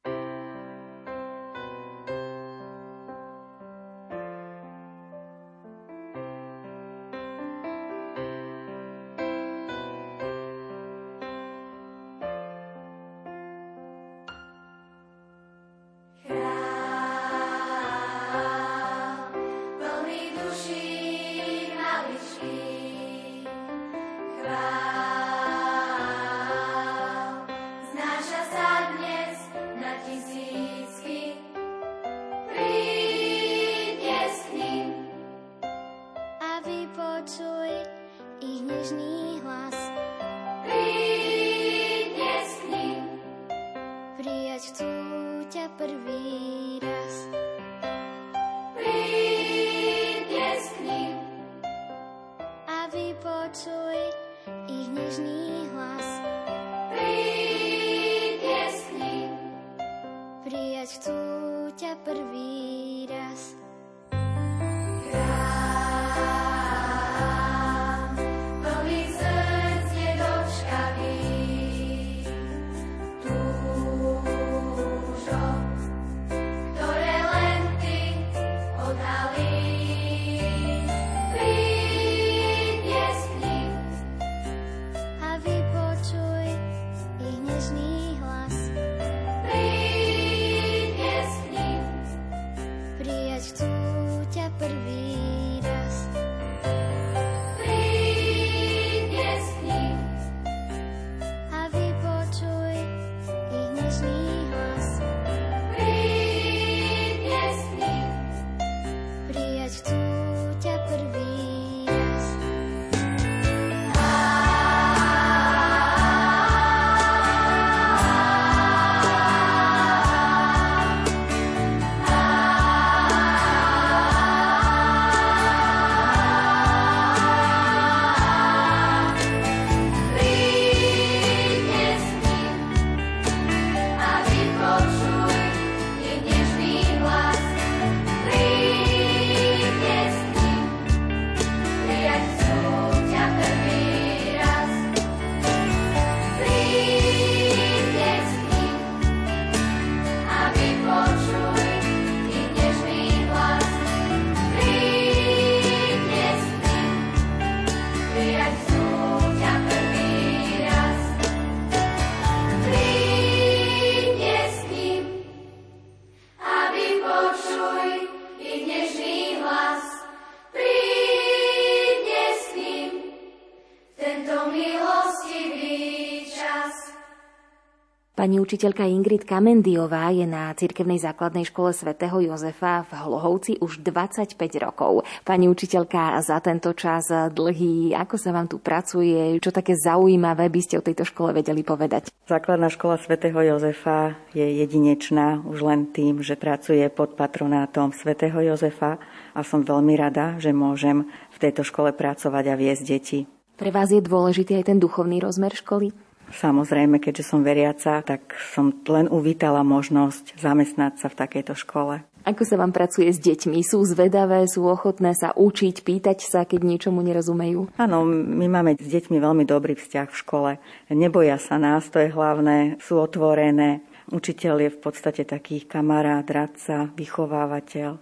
Pani 178.22 178.38
učiteľka 178.38 178.86
Ingrid 178.86 179.26
Kamendiová 179.26 180.14
je 180.14 180.22
na 180.30 180.54
cirkevnej 180.54 181.02
základnej 181.02 181.42
škole 181.42 181.74
svätého 181.74 182.22
Jozefa 182.22 182.86
v 182.86 183.02
Hlohovci 183.02 183.58
už 183.58 183.82
25 183.82 184.38
rokov. 184.62 185.02
Pani 185.26 185.50
učiteľka, 185.50 186.22
za 186.22 186.38
tento 186.38 186.70
čas 186.70 187.10
dlhý, 187.10 187.90
ako 187.98 188.14
sa 188.14 188.30
vám 188.30 188.46
tu 188.46 188.62
pracuje, 188.62 189.42
čo 189.42 189.50
také 189.50 189.74
zaujímavé 189.74 190.54
by 190.54 190.60
ste 190.62 190.78
o 190.78 190.86
tejto 190.86 191.02
škole 191.02 191.34
vedeli 191.34 191.66
povedať? 191.66 192.14
Základná 192.30 192.70
škola 192.70 192.94
svätého 193.02 193.42
Jozefa 193.42 194.14
je 194.30 194.46
jedinečná 194.54 195.42
už 195.42 195.58
len 195.66 195.90
tým, 195.90 196.22
že 196.22 196.38
pracuje 196.38 196.86
pod 196.94 197.18
patronátom 197.18 197.90
svätého 197.90 198.38
Jozefa 198.38 199.02
a 199.34 199.42
som 199.42 199.66
veľmi 199.66 199.98
rada, 199.98 200.38
že 200.38 200.54
môžem 200.54 201.10
v 201.10 201.38
tejto 201.42 201.66
škole 201.66 201.90
pracovať 201.90 202.44
a 202.46 202.54
viesť 202.54 202.82
deti. 202.86 203.26
Pre 203.58 203.74
vás 203.74 203.90
je 203.90 203.98
dôležitý 203.98 204.62
aj 204.62 204.70
ten 204.70 204.78
duchovný 204.78 205.18
rozmer 205.18 205.50
školy? 205.58 205.90
Samozrejme, 206.32 206.96
keďže 206.96 207.28
som 207.28 207.44
veriaca, 207.44 208.00
tak 208.00 208.32
som 208.56 208.72
len 208.88 209.06
uvítala 209.12 209.60
možnosť 209.60 210.40
zamestnať 210.40 210.92
sa 210.96 211.12
v 211.12 211.18
takejto 211.20 211.54
škole. 211.54 212.00
Ako 212.22 212.46
sa 212.46 212.54
vám 212.54 212.70
pracuje 212.70 213.10
s 213.10 213.18
deťmi? 213.18 213.66
Sú 213.66 213.82
zvedavé, 213.82 214.46
sú 214.46 214.62
ochotné 214.70 215.10
sa 215.12 215.34
učiť, 215.34 215.82
pýtať 215.82 216.22
sa, 216.22 216.46
keď 216.46 216.62
niečomu 216.62 217.02
nerozumejú? 217.02 217.74
Áno, 217.74 218.06
my 218.06 218.46
máme 218.46 218.78
s 218.78 218.86
deťmi 218.86 219.18
veľmi 219.18 219.42
dobrý 219.42 219.74
vzťah 219.74 220.06
v 220.06 220.20
škole. 220.22 220.50
Neboja 220.94 221.36
sa 221.42 221.58
nás, 221.58 221.90
to 221.90 221.98
je 221.98 222.14
hlavné, 222.14 222.78
sú 222.78 223.02
otvorené. 223.02 223.82
Učiteľ 224.14 224.54
je 224.62 224.70
v 224.70 224.78
podstate 224.78 225.26
taký 225.26 225.66
kamarát, 225.66 226.22
radca, 226.22 226.94
vychovávateľ. 226.94 227.98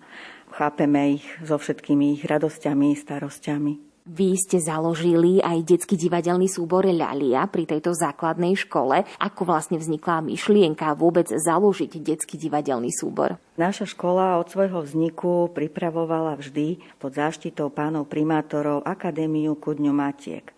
Chápeme 0.53 1.17
ich 1.17 1.25
so 1.41 1.57
všetkými 1.57 2.21
ich 2.21 2.23
radosťami, 2.29 2.93
starosťami. 3.01 3.90
Vy 4.09 4.33
ste 4.41 4.57
založili 4.65 5.45
aj 5.45 5.61
detský 5.61 6.01
divadelný 6.01 6.49
súbor 6.49 6.89
Ľalia 6.89 7.45
pri 7.53 7.69
tejto 7.69 7.93
základnej 7.93 8.57
škole. 8.57 9.05
Ako 9.21 9.45
vlastne 9.45 9.77
vznikla 9.77 10.25
myšlienka 10.25 10.97
vôbec 10.97 11.29
založiť 11.29 12.01
detský 12.01 12.41
divadelný 12.41 12.89
súbor? 12.97 13.37
Naša 13.61 13.85
škola 13.85 14.41
od 14.41 14.49
svojho 14.49 14.81
vzniku 14.81 15.53
pripravovala 15.53 16.41
vždy 16.41 16.81
pod 16.97 17.13
záštitou 17.13 17.69
pánov 17.69 18.09
primátorov 18.09 18.89
Akadémiu 18.89 19.53
ku 19.61 19.77
dňu 19.77 19.93
Matiek. 19.93 20.49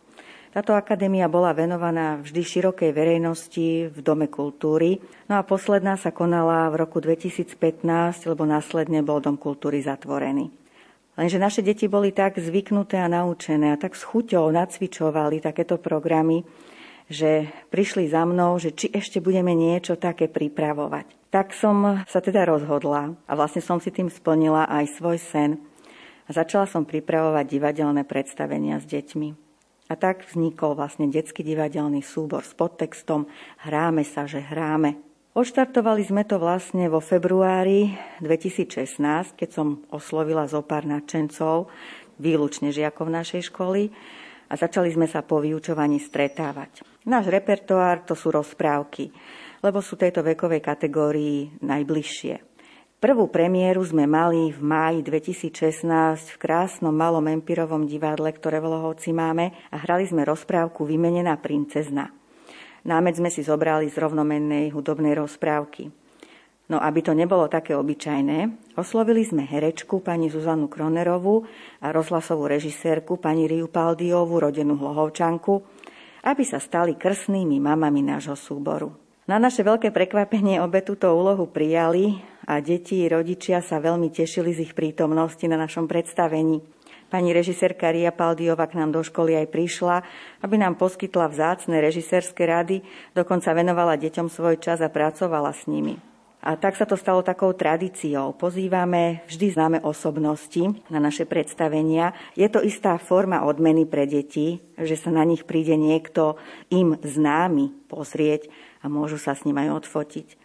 Táto 0.52 0.76
akadémia 0.76 1.32
bola 1.32 1.56
venovaná 1.56 2.20
vždy 2.20 2.44
širokej 2.44 2.92
verejnosti 2.92 3.88
v 3.88 3.98
Dome 4.04 4.28
kultúry, 4.28 5.00
no 5.24 5.40
a 5.40 5.42
posledná 5.48 5.96
sa 5.96 6.12
konala 6.12 6.68
v 6.68 6.84
roku 6.84 7.00
2015, 7.00 7.56
lebo 8.28 8.44
následne 8.44 9.00
bol 9.00 9.24
Dom 9.24 9.40
kultúry 9.40 9.80
zatvorený. 9.80 10.61
Lenže 11.12 11.36
naše 11.36 11.60
deti 11.60 11.92
boli 11.92 12.08
tak 12.08 12.40
zvyknuté 12.40 12.96
a 12.96 13.08
naučené 13.08 13.76
a 13.76 13.80
tak 13.80 13.92
s 13.92 14.02
chuťou 14.08 14.48
nacvičovali 14.48 15.44
takéto 15.44 15.76
programy, 15.76 16.40
že 17.12 17.52
prišli 17.68 18.08
za 18.08 18.24
mnou, 18.24 18.56
že 18.56 18.72
či 18.72 18.88
ešte 18.88 19.20
budeme 19.20 19.52
niečo 19.52 20.00
také 20.00 20.32
pripravovať. 20.32 21.28
Tak 21.28 21.52
som 21.52 22.04
sa 22.08 22.20
teda 22.24 22.48
rozhodla 22.48 23.12
a 23.28 23.32
vlastne 23.36 23.60
som 23.60 23.76
si 23.76 23.92
tým 23.92 24.08
splnila 24.08 24.64
aj 24.64 24.96
svoj 24.96 25.20
sen 25.20 25.60
a 26.24 26.30
začala 26.32 26.64
som 26.64 26.88
pripravovať 26.88 27.44
divadelné 27.44 28.08
predstavenia 28.08 28.80
s 28.80 28.88
deťmi. 28.88 29.28
A 29.92 29.94
tak 30.00 30.24
vznikol 30.24 30.72
vlastne 30.72 31.12
detský 31.12 31.44
divadelný 31.44 32.00
súbor 32.00 32.40
s 32.48 32.56
podtextom 32.56 33.28
Hráme 33.60 34.08
sa, 34.08 34.24
že 34.24 34.40
hráme. 34.40 35.11
Odštartovali 35.32 36.04
sme 36.04 36.28
to 36.28 36.36
vlastne 36.36 36.92
vo 36.92 37.00
februári 37.00 37.88
2016, 38.20 39.00
keď 39.32 39.48
som 39.48 39.80
oslovila 39.88 40.44
zo 40.44 40.60
pár 40.60 40.84
nadšencov, 40.84 41.72
výlučne 42.20 42.68
žiakov 42.68 43.08
našej 43.08 43.48
školy 43.48 43.88
a 44.52 44.60
začali 44.60 44.92
sme 44.92 45.08
sa 45.08 45.24
po 45.24 45.40
vyučovaní 45.40 46.04
stretávať. 46.04 46.84
Náš 47.08 47.32
repertoár 47.32 48.04
to 48.04 48.12
sú 48.12 48.28
rozprávky, 48.28 49.08
lebo 49.64 49.80
sú 49.80 49.96
tejto 49.96 50.20
vekovej 50.20 50.60
kategórii 50.60 51.64
najbližšie. 51.64 52.52
Prvú 53.00 53.32
premiéru 53.32 53.80
sme 53.88 54.04
mali 54.04 54.52
v 54.52 54.60
máji 54.60 55.00
2016 55.00 56.28
v 56.28 56.36
krásnom 56.36 56.92
malom 56.92 57.24
empirovom 57.24 57.88
divadle, 57.88 58.28
ktoré 58.36 58.60
v 58.60 58.68
Lohovci 58.68 59.16
máme 59.16 59.56
a 59.72 59.80
hrali 59.80 60.04
sme 60.04 60.28
rozprávku 60.28 60.84
Vymenená 60.84 61.40
princezna. 61.40 62.21
Námed 62.82 63.14
sme 63.14 63.30
si 63.30 63.46
zobrali 63.46 63.86
z 63.86 63.96
rovnomennej 64.02 64.74
hudobnej 64.74 65.14
rozprávky. 65.14 65.94
No 66.70 66.80
aby 66.80 67.04
to 67.04 67.12
nebolo 67.12 67.52
také 67.52 67.76
obyčajné, 67.76 68.72
oslovili 68.80 69.26
sme 69.26 69.44
herečku 69.44 70.00
pani 70.00 70.32
Zuzanu 70.32 70.72
Kronerovú 70.72 71.44
a 71.84 71.92
rozhlasovú 71.92 72.48
režisérku 72.48 73.20
pani 73.20 73.44
Riu 73.44 73.68
Paldiovú, 73.68 74.40
rodenú 74.40 74.80
Hlohovčanku, 74.80 75.52
aby 76.24 76.42
sa 76.46 76.62
stali 76.62 76.96
krsnými 76.96 77.60
mamami 77.60 78.00
nášho 78.06 78.38
súboru. 78.38 78.94
Na 79.28 79.38
naše 79.38 79.62
veľké 79.62 79.94
prekvapenie 79.94 80.58
obe 80.58 80.82
túto 80.82 81.12
úlohu 81.12 81.46
prijali 81.46 82.18
a 82.48 82.58
deti 82.58 83.06
i 83.06 83.10
rodičia 83.10 83.62
sa 83.62 83.78
veľmi 83.78 84.10
tešili 84.10 84.50
z 84.50 84.70
ich 84.70 84.72
prítomnosti 84.74 85.46
na 85.46 85.60
našom 85.60 85.86
predstavení. 85.86 86.71
Pani 87.12 87.36
režisérka 87.36 87.92
Ria 87.92 88.08
Paldiova 88.08 88.64
k 88.64 88.80
nám 88.80 88.96
do 88.96 89.04
školy 89.04 89.36
aj 89.36 89.52
prišla, 89.52 90.00
aby 90.40 90.56
nám 90.56 90.80
poskytla 90.80 91.28
vzácne 91.28 91.76
režisérske 91.76 92.40
rady, 92.40 92.80
dokonca 93.12 93.52
venovala 93.52 94.00
deťom 94.00 94.32
svoj 94.32 94.56
čas 94.56 94.80
a 94.80 94.88
pracovala 94.88 95.52
s 95.52 95.68
nimi. 95.68 96.00
A 96.40 96.56
tak 96.56 96.72
sa 96.72 96.88
to 96.88 96.96
stalo 96.96 97.20
takou 97.20 97.52
tradíciou. 97.52 98.32
Pozývame 98.32 99.28
vždy 99.28 99.46
známe 99.52 99.78
osobnosti 99.84 100.72
na 100.88 100.98
naše 101.04 101.28
predstavenia. 101.28 102.16
Je 102.32 102.48
to 102.48 102.64
istá 102.64 102.96
forma 102.96 103.44
odmeny 103.44 103.84
pre 103.84 104.08
deti, 104.08 104.64
že 104.80 104.96
sa 104.96 105.12
na 105.12 105.22
nich 105.28 105.44
príde 105.44 105.76
niekto 105.76 106.40
im 106.72 106.96
známy 106.96 107.92
pozrieť 107.92 108.48
a 108.80 108.88
môžu 108.88 109.20
sa 109.20 109.36
s 109.36 109.44
ním 109.44 109.60
aj 109.60 109.84
odfotiť. 109.84 110.41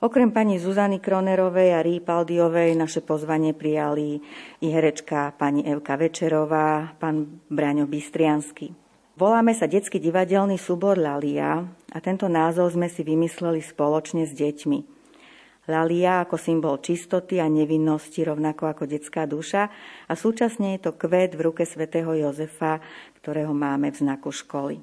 Okrem 0.00 0.32
pani 0.32 0.56
Zuzany 0.56 0.96
Kronerovej 0.96 1.76
a 1.76 1.84
Rí 1.84 2.00
Paldiovej 2.00 2.72
naše 2.72 3.04
pozvanie 3.04 3.52
prijali 3.52 4.16
i 4.64 4.66
herečka 4.72 5.36
pani 5.36 5.60
Evka 5.68 6.00
Večerová, 6.00 6.96
pán 6.96 7.44
Braňo 7.52 7.84
Bystriansky. 7.84 8.72
Voláme 9.20 9.52
sa 9.52 9.68
Detský 9.68 10.00
divadelný 10.00 10.56
súbor 10.56 10.96
Lalia 10.96 11.68
a 11.92 11.98
tento 12.00 12.32
názov 12.32 12.72
sme 12.72 12.88
si 12.88 13.04
vymysleli 13.04 13.60
spoločne 13.60 14.24
s 14.24 14.32
deťmi. 14.32 14.78
Lalia 15.68 16.24
ako 16.24 16.40
symbol 16.40 16.80
čistoty 16.80 17.36
a 17.36 17.52
nevinnosti, 17.52 18.24
rovnako 18.24 18.72
ako 18.72 18.88
detská 18.88 19.28
duša 19.28 19.68
a 20.08 20.12
súčasne 20.16 20.80
je 20.80 20.88
to 20.88 20.96
kvet 20.96 21.36
v 21.36 21.52
ruke 21.52 21.68
svätého 21.68 22.16
Jozefa, 22.16 22.80
ktorého 23.20 23.52
máme 23.52 23.92
v 23.92 24.00
znaku 24.00 24.32
školy. 24.32 24.80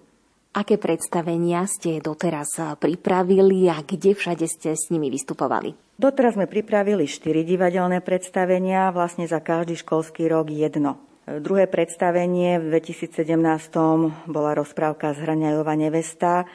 Aké 0.57 0.81
predstavenia 0.81 1.69
ste 1.69 2.01
doteraz 2.01 2.57
pripravili 2.81 3.69
a 3.69 3.77
kde 3.85 4.17
všade 4.17 4.49
ste 4.49 4.73
s 4.73 4.89
nimi 4.89 5.13
vystupovali? 5.13 5.77
Doteraz 6.01 6.33
sme 6.33 6.49
pripravili 6.49 7.05
štyri 7.05 7.45
divadelné 7.45 8.01
predstavenia, 8.01 8.89
vlastne 8.89 9.29
za 9.29 9.37
každý 9.37 9.77
školský 9.77 10.25
rok 10.25 10.49
jedno. 10.49 10.97
Druhé 11.29 11.69
predstavenie 11.69 12.57
v 12.57 12.73
2017 12.73 13.29
bola 14.25 14.57
rozprávka 14.57 15.13
Zhraňajová 15.13 15.77
nevesta. 15.77 16.49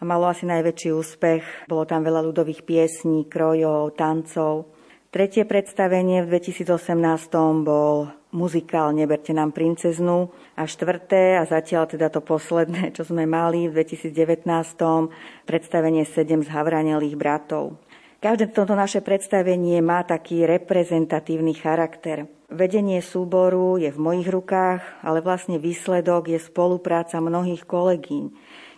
Malo 0.00 0.32
asi 0.32 0.48
najväčší 0.48 0.88
úspech, 0.96 1.68
bolo 1.68 1.84
tam 1.84 2.08
veľa 2.08 2.24
ľudových 2.24 2.64
piesní, 2.64 3.28
krojov, 3.28 4.00
tancov. 4.00 4.72
Tretie 5.12 5.44
predstavenie 5.44 6.24
v 6.24 6.40
2018 6.40 6.88
bol 7.68 8.08
muzikál 8.32 8.96
Neberte 8.96 9.36
nám 9.36 9.52
princeznu 9.52 10.32
a 10.56 10.64
štvrté 10.64 11.36
a 11.36 11.44
zatiaľ 11.44 11.84
teda 11.84 12.08
to 12.08 12.24
posledné, 12.24 12.96
čo 12.96 13.04
sme 13.04 13.28
mali 13.28 13.68
v 13.68 13.76
2019 13.76 14.48
predstavenie 15.44 16.08
7 16.08 16.48
zhavranelých 16.48 17.20
bratov. 17.20 17.76
Každé 18.24 18.56
toto 18.56 18.72
naše 18.72 19.04
predstavenie 19.04 19.84
má 19.84 20.00
taký 20.00 20.48
reprezentatívny 20.48 21.60
charakter. 21.60 22.24
Vedenie 22.48 23.04
súboru 23.04 23.76
je 23.76 23.92
v 23.92 24.00
mojich 24.00 24.32
rukách, 24.32 25.04
ale 25.04 25.20
vlastne 25.20 25.60
výsledok 25.60 26.32
je 26.32 26.40
spolupráca 26.40 27.20
mnohých 27.20 27.68
kolegyň 27.68 28.32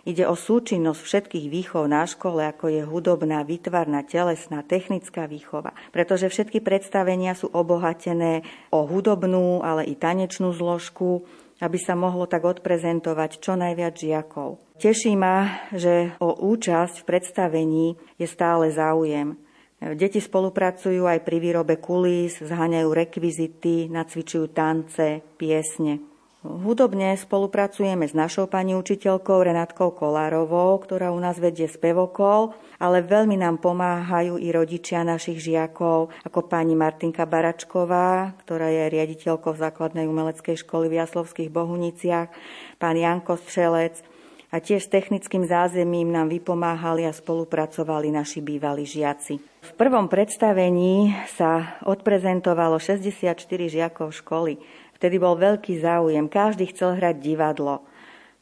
Ide 0.05 0.29
o 0.29 0.37
súčinnosť 0.37 1.01
všetkých 1.01 1.49
výchov 1.49 1.89
na 1.89 2.05
škole, 2.05 2.45
ako 2.45 2.69
je 2.69 2.85
hudobná, 2.85 3.41
výtvarná, 3.41 4.05
telesná, 4.05 4.61
technická 4.61 5.25
výchova. 5.25 5.73
Pretože 5.89 6.29
všetky 6.29 6.61
predstavenia 6.61 7.33
sú 7.33 7.49
obohatené 7.49 8.45
o 8.69 8.85
hudobnú, 8.85 9.65
ale 9.65 9.89
i 9.89 9.97
tanečnú 9.97 10.53
zložku, 10.53 11.25
aby 11.57 11.81
sa 11.81 11.97
mohlo 11.97 12.29
tak 12.29 12.45
odprezentovať 12.45 13.41
čo 13.41 13.57
najviac 13.57 13.97
žiakov. 13.97 14.61
Teší 14.77 15.17
ma, 15.17 15.65
že 15.73 16.13
o 16.21 16.37
účasť 16.37 17.01
v 17.01 17.07
predstavení 17.09 17.85
je 18.21 18.27
stále 18.29 18.69
záujem. 18.69 19.41
Deti 19.81 20.21
spolupracujú 20.21 21.09
aj 21.09 21.25
pri 21.25 21.37
výrobe 21.41 21.81
kulís, 21.81 22.37
zháňajú 22.45 22.89
rekvizity, 22.93 23.89
nacvičujú 23.89 24.53
tance, 24.53 25.25
piesne. 25.41 26.14
Hudobne 26.45 27.17
spolupracujeme 27.17 28.05
s 28.05 28.13
našou 28.13 28.45
pani 28.45 28.77
učiteľkou 28.77 29.41
Renátkou 29.41 29.89
Kolárovou, 29.97 30.77
ktorá 30.77 31.09
u 31.09 31.17
nás 31.17 31.41
vedie 31.41 31.65
spevokol, 31.65 32.53
ale 32.77 33.01
veľmi 33.01 33.33
nám 33.33 33.57
pomáhajú 33.57 34.37
i 34.37 34.53
rodičia 34.53 35.01
našich 35.01 35.41
žiakov, 35.41 36.13
ako 36.21 36.45
pani 36.45 36.77
Martinka 36.77 37.25
Baračková, 37.25 38.37
ktorá 38.45 38.69
je 38.69 38.93
riaditeľkou 38.93 39.57
základnej 39.57 40.05
umeleckej 40.05 40.61
školy 40.61 40.85
v 40.85 41.01
Jaslovských 41.01 41.49
Bohuniciach, 41.49 42.29
pán 42.77 42.93
Janko 42.93 43.41
Strelec, 43.41 44.05
a 44.53 44.61
tiež 44.63 44.87
s 44.87 44.93
technickým 44.93 45.43
zázemím 45.43 46.15
nám 46.15 46.31
vypomáhali 46.31 47.03
a 47.03 47.11
spolupracovali 47.11 48.07
naši 48.07 48.39
bývalí 48.39 48.87
žiaci. 48.87 49.35
V 49.65 49.71
prvom 49.75 50.07
predstavení 50.07 51.11
sa 51.35 51.81
odprezentovalo 51.83 52.79
64 52.79 53.35
žiakov 53.49 54.15
školy. 54.15 54.61
Vtedy 54.95 55.19
bol 55.19 55.35
veľký 55.35 55.83
záujem, 55.83 56.31
každý 56.31 56.71
chcel 56.71 56.95
hrať 56.95 57.19
divadlo. 57.19 57.83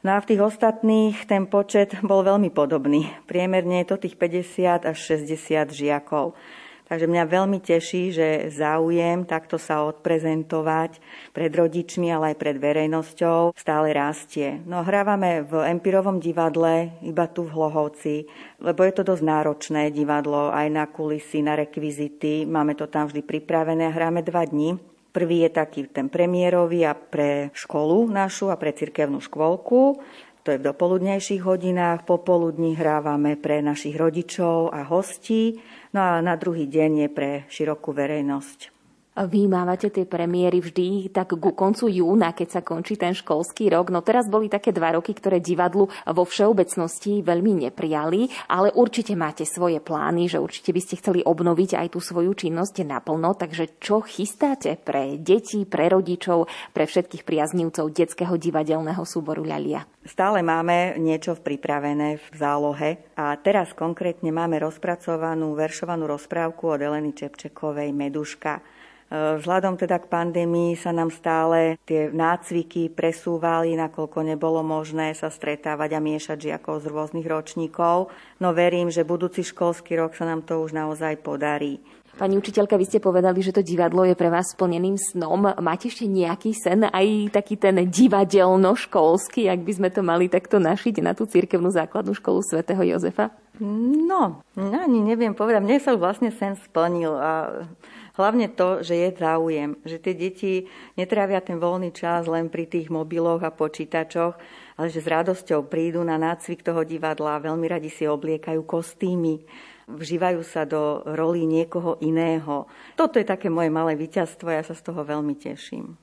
No 0.04 0.16
a 0.16 0.22
v 0.22 0.36
tých 0.36 0.42
ostatných 0.44 1.16
ten 1.26 1.48
počet 1.48 1.96
bol 2.04 2.28
veľmi 2.28 2.52
podobný. 2.52 3.08
Priemerne 3.24 3.82
je 3.82 3.88
to 3.90 4.04
tých 4.04 4.20
50 4.20 4.84
až 4.84 4.98
60 5.00 5.72
žiakov. 5.72 6.36
Takže 6.84 7.08
mňa 7.08 7.24
veľmi 7.26 7.64
teší, 7.64 8.12
že 8.12 8.28
záujem 8.52 9.24
takto 9.24 9.56
sa 9.56 9.88
odprezentovať 9.88 11.00
pred 11.32 11.50
rodičmi, 11.50 12.12
ale 12.12 12.36
aj 12.36 12.38
pred 12.38 12.60
verejnosťou 12.60 13.56
stále 13.56 13.96
rastie. 13.96 14.60
No 14.68 14.84
hrávame 14.84 15.48
v 15.48 15.64
Empirovom 15.74 16.20
divadle, 16.20 16.94
iba 17.00 17.26
tu 17.32 17.48
v 17.48 17.56
Hlohovci, 17.56 18.28
lebo 18.60 18.84
je 18.84 18.94
to 18.94 19.08
dosť 19.08 19.24
náročné 19.24 19.90
divadlo, 19.96 20.52
aj 20.52 20.68
na 20.70 20.86
kulisy, 20.86 21.40
na 21.40 21.56
rekvizity. 21.56 22.44
Máme 22.44 22.76
to 22.76 22.92
tam 22.92 23.08
vždy 23.08 23.24
pripravené, 23.24 23.88
hráme 23.90 24.20
dva 24.22 24.44
dní. 24.44 24.93
Prvý 25.14 25.46
je 25.46 25.52
taký 25.54 25.86
ten 25.94 26.10
premiérový 26.10 26.90
a 26.90 26.98
pre 26.98 27.54
školu 27.54 28.10
našu 28.10 28.50
a 28.50 28.58
pre 28.58 28.74
cirkevnú 28.74 29.22
škôlku. 29.22 30.02
To 30.44 30.48
je 30.50 30.58
v 30.58 30.68
dopoludnejších 30.74 31.46
hodinách, 31.46 32.04
popoludní 32.04 32.74
hrávame 32.74 33.38
pre 33.38 33.62
našich 33.62 33.94
rodičov 33.94 34.74
a 34.74 34.84
hostí, 34.84 35.62
no 35.96 36.02
a 36.02 36.20
na 36.20 36.34
druhý 36.36 36.66
deň 36.66 37.08
je 37.08 37.10
pre 37.14 37.32
širokú 37.48 37.94
verejnosť. 37.94 38.73
Vy 39.14 39.46
mávate 39.46 39.94
tie 39.94 40.10
premiéry 40.10 40.58
vždy 40.58 41.14
tak 41.14 41.38
ku 41.38 41.54
koncu 41.54 41.86
júna, 41.86 42.34
keď 42.34 42.50
sa 42.50 42.62
končí 42.66 42.98
ten 42.98 43.14
školský 43.14 43.70
rok. 43.70 43.94
No 43.94 44.02
teraz 44.02 44.26
boli 44.26 44.50
také 44.50 44.74
dva 44.74 44.98
roky, 44.98 45.14
ktoré 45.14 45.38
divadlu 45.38 45.86
vo 45.86 46.24
všeobecnosti 46.26 47.22
veľmi 47.22 47.70
neprijali, 47.70 48.26
ale 48.50 48.74
určite 48.74 49.14
máte 49.14 49.46
svoje 49.46 49.78
plány, 49.78 50.34
že 50.34 50.42
určite 50.42 50.74
by 50.74 50.82
ste 50.82 50.98
chceli 50.98 51.22
obnoviť 51.22 51.78
aj 51.78 51.88
tú 51.94 52.02
svoju 52.02 52.34
činnosť 52.34 52.90
naplno. 52.90 53.38
Takže 53.38 53.78
čo 53.78 54.02
chystáte 54.02 54.82
pre 54.82 55.22
deti, 55.22 55.62
pre 55.70 55.94
rodičov, 55.94 56.50
pre 56.74 56.90
všetkých 56.90 57.22
priaznívcov 57.22 57.94
detského 57.94 58.34
divadelného 58.34 59.06
súboru 59.06 59.46
Ľalia? 59.46 59.86
Stále 60.10 60.42
máme 60.42 60.98
niečo 60.98 61.38
pripravené 61.38 62.18
v 62.18 62.28
zálohe 62.34 63.14
a 63.14 63.38
teraz 63.38 63.78
konkrétne 63.78 64.34
máme 64.34 64.58
rozpracovanú 64.58 65.54
veršovanú 65.54 66.10
rozprávku 66.10 66.66
od 66.74 66.82
Eleny 66.82 67.14
Čepčekovej 67.14 67.94
Meduška. 67.94 68.73
Vzhľadom 69.12 69.78
teda 69.78 70.00
k 70.02 70.10
pandémii 70.10 70.74
sa 70.80 70.90
nám 70.96 71.12
stále 71.14 71.82
tie 71.84 72.10
nácviky 72.10 72.90
presúvali, 72.90 73.78
nakoľko 73.78 74.26
nebolo 74.26 74.64
možné 74.66 75.14
sa 75.14 75.30
stretávať 75.30 75.98
a 75.98 76.04
miešať 76.04 76.38
žiakov 76.50 76.82
z 76.82 76.90
rôznych 76.90 77.28
ročníkov. 77.28 78.10
No 78.42 78.58
verím, 78.58 78.90
že 78.90 79.06
budúci 79.06 79.46
školský 79.46 80.02
rok 80.02 80.18
sa 80.18 80.26
nám 80.26 80.42
to 80.48 80.64
už 80.64 80.74
naozaj 80.74 81.22
podarí. 81.22 81.78
Pani 82.14 82.38
učiteľka, 82.38 82.78
vy 82.78 82.86
ste 82.86 83.02
povedali, 83.02 83.42
že 83.42 83.58
to 83.58 83.66
divadlo 83.66 84.06
je 84.06 84.14
pre 84.14 84.30
vás 84.30 84.54
splneným 84.54 85.02
snom. 85.02 85.50
Máte 85.58 85.90
ešte 85.90 86.06
nejaký 86.06 86.54
sen, 86.54 86.86
aj 86.86 87.34
taký 87.34 87.58
ten 87.58 87.74
divadelno-školský, 87.90 89.50
ak 89.50 89.66
by 89.66 89.72
sme 89.74 89.90
to 89.90 90.06
mali 90.06 90.30
takto 90.30 90.62
našiť 90.62 91.02
na 91.02 91.18
tú 91.18 91.26
cirkevnú 91.26 91.74
základnú 91.74 92.14
školu 92.14 92.46
svätého 92.46 92.86
Jozefa? 92.86 93.34
No, 93.58 94.46
ani 94.58 95.02
neviem 95.02 95.34
povedať. 95.34 95.66
Mne 95.66 95.82
sa 95.82 95.98
vlastne 95.98 96.30
sen 96.30 96.54
splnil 96.54 97.18
a 97.18 97.66
Hlavne 98.14 98.46
to, 98.54 98.86
že 98.86 98.94
je 98.94 99.10
záujem, 99.18 99.74
že 99.82 99.98
tie 99.98 100.14
deti 100.14 100.70
netrávia 100.94 101.42
ten 101.42 101.58
voľný 101.58 101.90
čas 101.90 102.30
len 102.30 102.46
pri 102.46 102.70
tých 102.70 102.94
mobiloch 102.94 103.42
a 103.42 103.50
počítačoch, 103.50 104.38
ale 104.78 104.88
že 104.94 105.02
s 105.02 105.10
radosťou 105.10 105.66
prídu 105.66 106.06
na 106.06 106.22
nácvik 106.22 106.62
toho 106.62 106.86
divadla, 106.86 107.42
veľmi 107.42 107.66
radi 107.66 107.90
si 107.90 108.06
obliekajú 108.06 108.62
kostýmy, 108.70 109.42
vžívajú 109.90 110.42
sa 110.46 110.62
do 110.62 111.02
rolí 111.10 111.50
niekoho 111.50 111.98
iného. 112.06 112.70
Toto 112.94 113.18
je 113.18 113.26
také 113.26 113.50
moje 113.50 113.74
malé 113.74 113.98
víťazstvo 113.98 114.46
ja 114.46 114.62
sa 114.62 114.78
z 114.78 114.86
toho 114.86 115.02
veľmi 115.02 115.34
teším. 115.34 115.98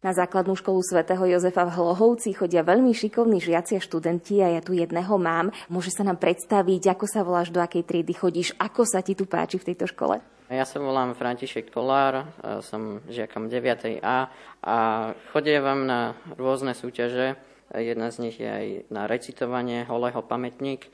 Na 0.00 0.16
základnú 0.16 0.56
školu 0.56 0.80
svätého 0.80 1.20
Jozefa 1.28 1.68
v 1.68 1.76
Hlohovci 1.76 2.32
chodia 2.32 2.64
veľmi 2.64 2.96
šikovní 2.96 3.36
žiaci 3.36 3.76
a 3.76 3.84
študenti 3.84 4.40
a 4.40 4.56
ja 4.56 4.64
tu 4.64 4.72
jedného 4.72 5.12
mám. 5.20 5.52
Môže 5.68 5.92
sa 5.92 6.08
nám 6.08 6.16
predstaviť, 6.16 6.96
ako 6.96 7.04
sa 7.04 7.20
voláš, 7.20 7.52
do 7.52 7.60
akej 7.60 7.84
triedy 7.84 8.16
chodíš, 8.16 8.56
ako 8.56 8.88
sa 8.88 9.04
ti 9.04 9.12
tu 9.12 9.28
páči 9.28 9.60
v 9.60 9.68
tejto 9.68 9.84
škole? 9.84 10.24
Ja 10.48 10.64
sa 10.64 10.80
volám 10.80 11.12
František 11.12 11.68
Kolár, 11.68 12.32
som 12.64 13.04
žiakom 13.12 13.52
9. 13.52 14.00
A 14.00 14.32
a 14.60 14.76
chodievam 15.32 15.88
na 15.88 16.16
rôzne 16.36 16.76
súťaže. 16.76 17.36
Jedna 17.72 18.12
z 18.12 18.16
nich 18.24 18.36
je 18.36 18.48
aj 18.48 18.66
na 18.92 19.08
recitovanie 19.08 19.88
holého 19.88 20.20
pamätník. 20.20 20.88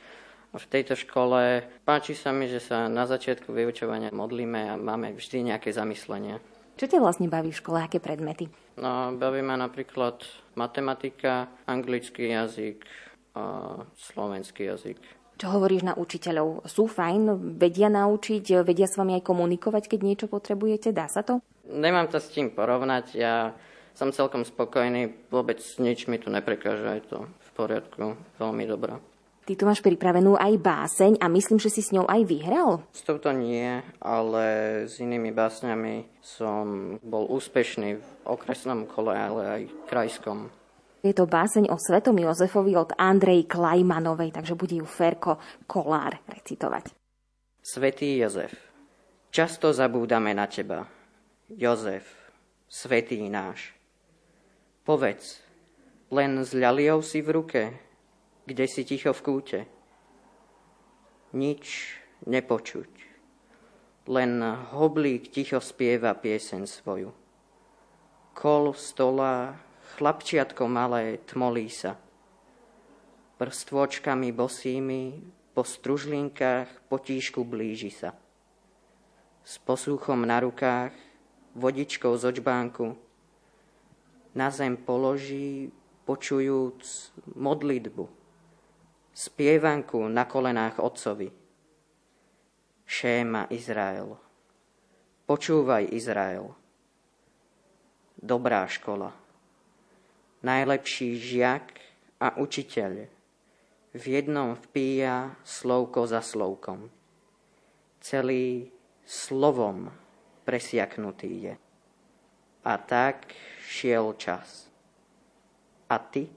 V 0.51 0.65
tejto 0.71 0.95
škole 0.95 1.67
páči 1.83 2.15
sa 2.15 2.31
mi, 2.31 2.47
že 2.47 2.63
sa 2.63 2.87
na 2.87 3.05
začiatku 3.05 3.51
vyučovania 3.51 4.15
modlíme 4.15 4.71
a 4.71 4.75
máme 4.79 5.15
vždy 5.19 5.53
nejaké 5.53 5.75
zamyslenie. 5.75 6.39
Čo 6.77 6.87
ťa 6.91 6.99
vlastne 7.03 7.27
baví 7.27 7.51
v 7.51 7.61
škole, 7.61 7.79
aké 7.83 7.99
predmety? 7.99 8.49
No, 8.77 9.17
baví 9.17 9.41
ma 9.41 9.57
napríklad 9.57 10.21
matematika, 10.53 11.49
anglický 11.65 12.29
jazyk 12.29 12.85
a 13.33 13.81
slovenský 13.97 14.69
jazyk. 14.69 15.01
Čo 15.37 15.53
hovoríš 15.53 15.85
na 15.85 15.93
učiteľov? 15.97 16.65
Sú 16.65 16.89
fajn, 16.89 17.57
vedia 17.61 17.93
naučiť, 17.93 18.65
vedia 18.65 18.89
s 18.89 18.97
vami 18.97 19.21
aj 19.21 19.25
komunikovať, 19.25 19.85
keď 19.89 20.01
niečo 20.01 20.27
potrebujete? 20.33 20.97
Dá 20.97 21.09
sa 21.09 21.21
to? 21.21 21.45
Nemám 21.69 22.09
to 22.09 22.21
s 22.21 22.33
tým 22.33 22.53
porovnať. 22.53 23.17
Ja 23.17 23.53
som 23.97 24.13
celkom 24.13 24.45
spokojný, 24.45 25.13
vôbec 25.33 25.61
nič 25.81 26.05
mi 26.09 26.21
tu 26.21 26.29
neprekáža, 26.29 27.01
je 27.01 27.05
to 27.09 27.19
v 27.25 27.51
poriadku, 27.57 28.17
veľmi 28.37 28.65
dobré. 28.69 29.01
Ty 29.47 29.55
tu 29.55 29.63
máš 29.63 29.79
pripravenú 29.79 30.35
aj 30.35 30.59
báseň 30.59 31.23
a 31.23 31.31
myslím, 31.31 31.63
že 31.63 31.71
si 31.71 31.79
s 31.79 31.95
ňou 31.95 32.03
aj 32.11 32.27
vyhral? 32.27 32.83
S 32.91 33.07
touto 33.07 33.31
nie, 33.31 33.79
ale 34.03 34.45
s 34.91 34.99
inými 34.99 35.31
básňami 35.31 36.19
som 36.19 36.99
bol 36.99 37.31
úspešný 37.31 37.95
v 37.95 38.07
okresnom 38.27 38.91
kole, 38.91 39.15
ale 39.15 39.43
aj 39.47 39.63
krajskom. 39.87 40.51
Je 41.07 41.15
to 41.15 41.31
báseň 41.31 41.71
o 41.71 41.79
Svetom 41.79 42.19
Jozefovi 42.19 42.75
od 42.75 42.91
Andrej 42.99 43.47
Klajmanovej, 43.47 44.35
takže 44.35 44.59
bude 44.59 44.83
ju 44.83 44.87
Ferko 44.89 45.39
Kolár 45.71 46.19
recitovať. 46.27 46.91
Svetý 47.63 48.19
Jozef, 48.19 48.51
často 49.31 49.71
zabúdame 49.71 50.35
na 50.35 50.51
teba. 50.51 50.91
Jozef, 51.47 52.03
svetý 52.67 53.23
náš. 53.31 53.71
Povedz, 54.83 55.39
len 56.11 56.43
s 56.43 56.51
ľaliou 56.51 56.99
si 56.99 57.23
v 57.23 57.31
ruke, 57.31 57.86
kde 58.47 58.65
si 58.71 58.87
ticho 58.87 59.11
v 59.11 59.21
kúte. 59.27 59.61
Nič 61.35 61.99
nepočuť, 62.25 62.91
len 64.07 64.41
hoblík 64.73 65.29
ticho 65.35 65.59
spieva 65.59 66.15
piesen 66.15 66.65
svoju. 66.65 67.11
Kol 68.33 68.73
stola 68.73 69.59
Chlapčiatko 69.97 70.69
malé 70.69 71.19
tmolí 71.25 71.73
sa. 71.73 71.97
Prstvočkami 73.37 74.29
bosými 74.33 75.03
po 75.57 75.65
stružlinkách 75.65 76.89
potíšku 76.89 77.45
blíži 77.45 77.89
sa. 77.89 78.13
S 79.41 79.57
posúchom 79.63 80.27
na 80.27 80.43
rukách, 80.45 80.93
vodičkou 81.57 82.13
z 82.19 82.29
očbánku, 82.29 82.93
na 84.37 84.53
zem 84.53 84.77
položí, 84.77 85.73
počujúc 86.05 87.13
modlitbu, 87.41 88.05
spievanku 89.17 90.05
na 90.13 90.29
kolenách 90.29 90.85
otcovi. 90.85 91.33
Šéma 92.85 93.49
Izrael. 93.49 94.13
Počúvaj 95.25 95.89
Izrael. 95.97 96.53
Dobrá 98.21 98.69
škola 98.69 99.27
najlepší 100.47 101.19
žiak 101.19 101.75
a 102.23 102.39
učiteľ. 102.39 103.11
V 103.97 104.05
jednom 104.05 104.55
vpíja 104.55 105.35
slovko 105.43 106.07
za 106.07 106.23
slovkom. 106.23 106.93
Celý 107.99 108.71
slovom 109.03 109.91
presiaknutý 110.47 111.51
je. 111.51 111.55
A 112.63 112.73
tak 112.79 113.33
šiel 113.67 114.15
čas. 114.21 114.71
A 115.91 115.99
ty? 115.99 116.31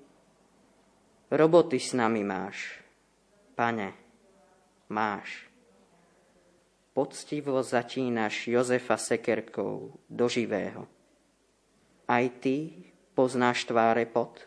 Roboty 1.29 1.77
s 1.77 1.93
nami 1.93 2.25
máš. 2.25 2.81
Pane, 3.53 3.93
máš. 4.89 5.45
Poctivo 6.97 7.61
zatínaš 7.61 8.49
Jozefa 8.49 8.97
Sekerkou 8.97 9.93
do 10.09 10.25
živého. 10.25 10.89
Aj 12.09 12.25
ty 12.41 12.81
poznáš 13.13 13.69
tváre 13.69 14.09
pot? 14.09 14.41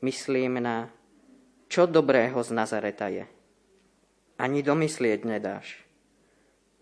Myslím 0.00 0.64
na, 0.64 0.88
čo 1.68 1.84
dobrého 1.84 2.40
z 2.40 2.48
Nazareta 2.48 3.12
je. 3.12 3.28
Ani 4.40 4.64
domyslieť 4.64 5.28
nedáš. 5.28 5.84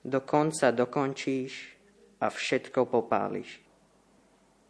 Dokonca 0.06 0.70
dokončíš 0.70 1.74
a 2.22 2.30
všetko 2.30 2.86
popáliš. 2.86 3.58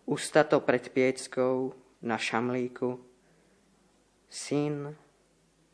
Ustato 0.09 0.65
pred 0.65 0.89
pieckou 0.89 1.77
na 2.01 2.17
šamlíku, 2.17 3.12
syn 4.33 4.97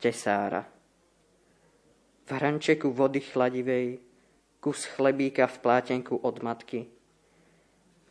tesára. 0.03 0.67
V 2.27 2.29
hrančeku 2.35 2.91
vody 2.91 3.23
chladivej, 3.23 4.03
kus 4.59 4.83
chlebíka 4.83 5.47
v 5.47 5.57
plátenku 5.63 6.19
od 6.19 6.43
matky– 6.43 6.83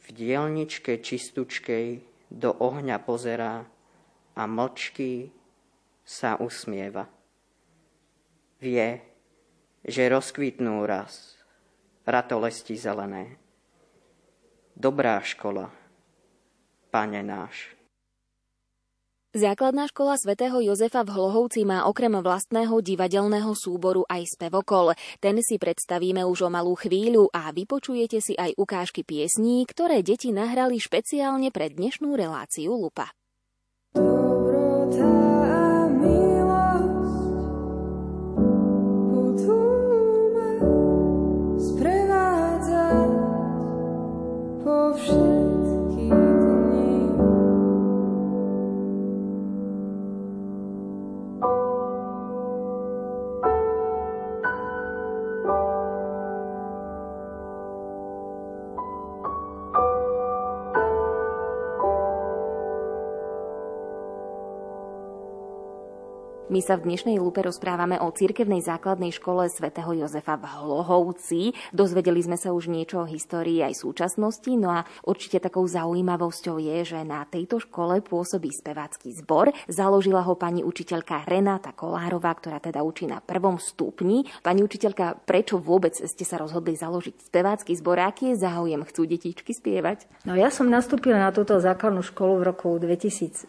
v 0.09 0.16
dielničke 0.16 1.05
čistučkej 1.05 2.01
do 2.32 2.57
ohňa 2.57 2.96
pozerá 3.05 3.68
a 4.32 4.42
mlčky 4.49 5.28
sa 6.01 6.40
usmieva. 6.40 7.05
Vie, 8.57 9.05
že 9.84 10.09
rozkvitnú 10.09 10.88
raz 10.88 11.36
ratolesti 12.09 12.72
zelené. 12.72 13.36
Dobrá 14.72 15.20
škola, 15.20 15.68
pane 16.88 17.20
náš. 17.20 17.77
Základná 19.39 19.86
škola 19.86 20.18
svätého 20.18 20.59
Jozefa 20.59 21.07
v 21.07 21.14
Hlohovci 21.14 21.62
má 21.62 21.86
okrem 21.86 22.11
vlastného 22.11 22.82
divadelného 22.82 23.55
súboru 23.55 24.03
aj 24.11 24.34
spevokol. 24.34 24.99
Ten 25.22 25.39
si 25.47 25.62
predstavíme 25.62 26.26
už 26.26 26.43
o 26.43 26.51
malú 26.51 26.74
chvíľu 26.74 27.30
a 27.30 27.55
vypočujete 27.55 28.18
si 28.18 28.34
aj 28.34 28.59
ukážky 28.59 29.07
piesní, 29.07 29.62
ktoré 29.62 30.03
deti 30.03 30.34
nahrali 30.34 30.82
špeciálne 30.82 31.55
pre 31.55 31.70
dnešnú 31.70 32.18
reláciu 32.18 32.74
Lupa. 32.74 33.14
My 66.59 66.66
sa 66.66 66.74
v 66.74 66.90
dnešnej 66.90 67.22
lúpe 67.22 67.38
rozprávame 67.38 68.02
o 68.02 68.11
cirkevnej 68.11 68.59
základnej 68.66 69.14
škole 69.14 69.46
svätého 69.46 69.94
Jozefa 69.94 70.34
v 70.42 70.59
Hlohovci. 70.59 71.54
Dozvedeli 71.70 72.18
sme 72.18 72.34
sa 72.34 72.50
už 72.50 72.66
niečo 72.66 72.98
o 72.98 73.06
histórii 73.06 73.62
aj 73.62 73.78
súčasnosti, 73.78 74.50
no 74.59 74.74
a 74.74 74.82
určite 75.06 75.38
takou 75.38 75.62
zaujímavosťou 75.70 76.59
je, 76.59 76.82
že 76.82 77.06
na 77.06 77.22
tejto 77.30 77.62
škole 77.62 78.02
pôsobí 78.02 78.50
spevácky 78.50 79.14
zbor. 79.14 79.54
Založila 79.70 80.26
ho 80.26 80.34
pani 80.34 80.66
učiteľka 80.66 81.30
Renáta 81.30 81.70
Kolárová, 81.70 82.34
ktorá 82.34 82.59
teda 82.59 82.82
učí 82.82 83.06
na 83.06 83.22
prvom 83.22 83.62
stupni. 83.62 84.26
Pani 84.42 84.66
učiteľka, 84.66 85.14
prečo 85.22 85.62
vôbec 85.62 85.94
ste 85.94 86.26
sa 86.26 86.42
rozhodli 86.42 86.74
založiť 86.74 87.30
spevácky 87.30 87.78
zbor? 87.78 88.02
Aký 88.02 88.34
je 88.34 88.42
záujem? 88.42 88.82
Chcú 88.82 89.06
detičky 89.06 89.54
spievať? 89.54 90.11
No 90.26 90.34
ja 90.34 90.50
som 90.50 90.66
nastúpila 90.66 91.22
na 91.22 91.30
túto 91.30 91.54
základnú 91.62 92.02
školu 92.02 92.42
v 92.42 92.46
roku 92.50 92.68
2017 92.82 93.46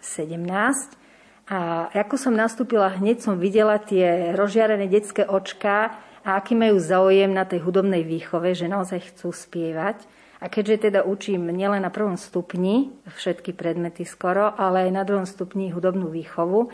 a 1.50 1.90
ako 1.90 2.16
som 2.22 2.38
nastúpila, 2.38 2.94
hneď 2.94 3.26
som 3.26 3.42
videla 3.42 3.82
tie 3.82 4.38
rozžiarené 4.38 4.86
detské 4.86 5.26
očká 5.26 5.98
a 6.22 6.38
aký 6.38 6.54
majú 6.54 6.78
záujem 6.78 7.34
na 7.34 7.42
tej 7.42 7.66
hudobnej 7.66 8.06
výchove, 8.06 8.54
že 8.54 8.70
naozaj 8.70 9.10
chcú 9.10 9.34
spievať. 9.34 10.06
A 10.40 10.48
keďže 10.48 10.88
teda 10.88 11.04
učím 11.04 11.50
nielen 11.50 11.82
na 11.84 11.92
prvom 11.92 12.16
stupni 12.22 12.94
všetky 13.10 13.58
predmety 13.58 14.06
skoro, 14.06 14.54
ale 14.56 14.88
aj 14.88 14.92
na 14.94 15.04
druhom 15.04 15.26
stupni 15.26 15.74
hudobnú 15.74 16.14
výchovu, 16.14 16.70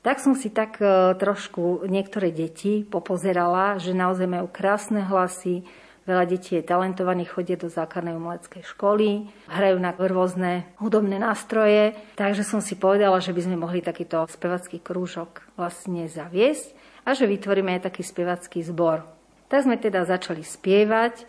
tak 0.00 0.22
som 0.22 0.32
si 0.32 0.48
tak 0.48 0.80
e, 0.80 1.12
trošku 1.20 1.84
niektoré 1.84 2.32
deti 2.32 2.88
popozerala, 2.88 3.76
že 3.76 3.92
naozaj 3.92 4.24
majú 4.24 4.48
krásne 4.48 5.04
hlasy, 5.04 5.68
Veľa 6.10 6.26
detí 6.26 6.58
je 6.58 6.66
talentovaných, 6.66 7.30
chodia 7.30 7.54
do 7.54 7.70
základnej 7.70 8.18
umeleckej 8.18 8.66
školy, 8.66 9.30
hrajú 9.46 9.78
na 9.78 9.94
rôzne 9.94 10.66
hudobné 10.82 11.22
nástroje, 11.22 11.94
takže 12.18 12.42
som 12.42 12.58
si 12.58 12.74
povedala, 12.74 13.22
že 13.22 13.30
by 13.30 13.46
sme 13.46 13.54
mohli 13.54 13.78
takýto 13.78 14.26
spevacký 14.26 14.82
krúžok 14.82 15.46
vlastne 15.54 16.10
zaviesť 16.10 16.74
a 17.06 17.14
že 17.14 17.30
vytvoríme 17.30 17.78
aj 17.78 17.86
taký 17.86 18.02
spevacký 18.02 18.58
zbor. 18.66 19.06
Tak 19.46 19.70
sme 19.70 19.78
teda 19.78 20.02
začali 20.02 20.42
spievať. 20.42 21.14
E, 21.14 21.24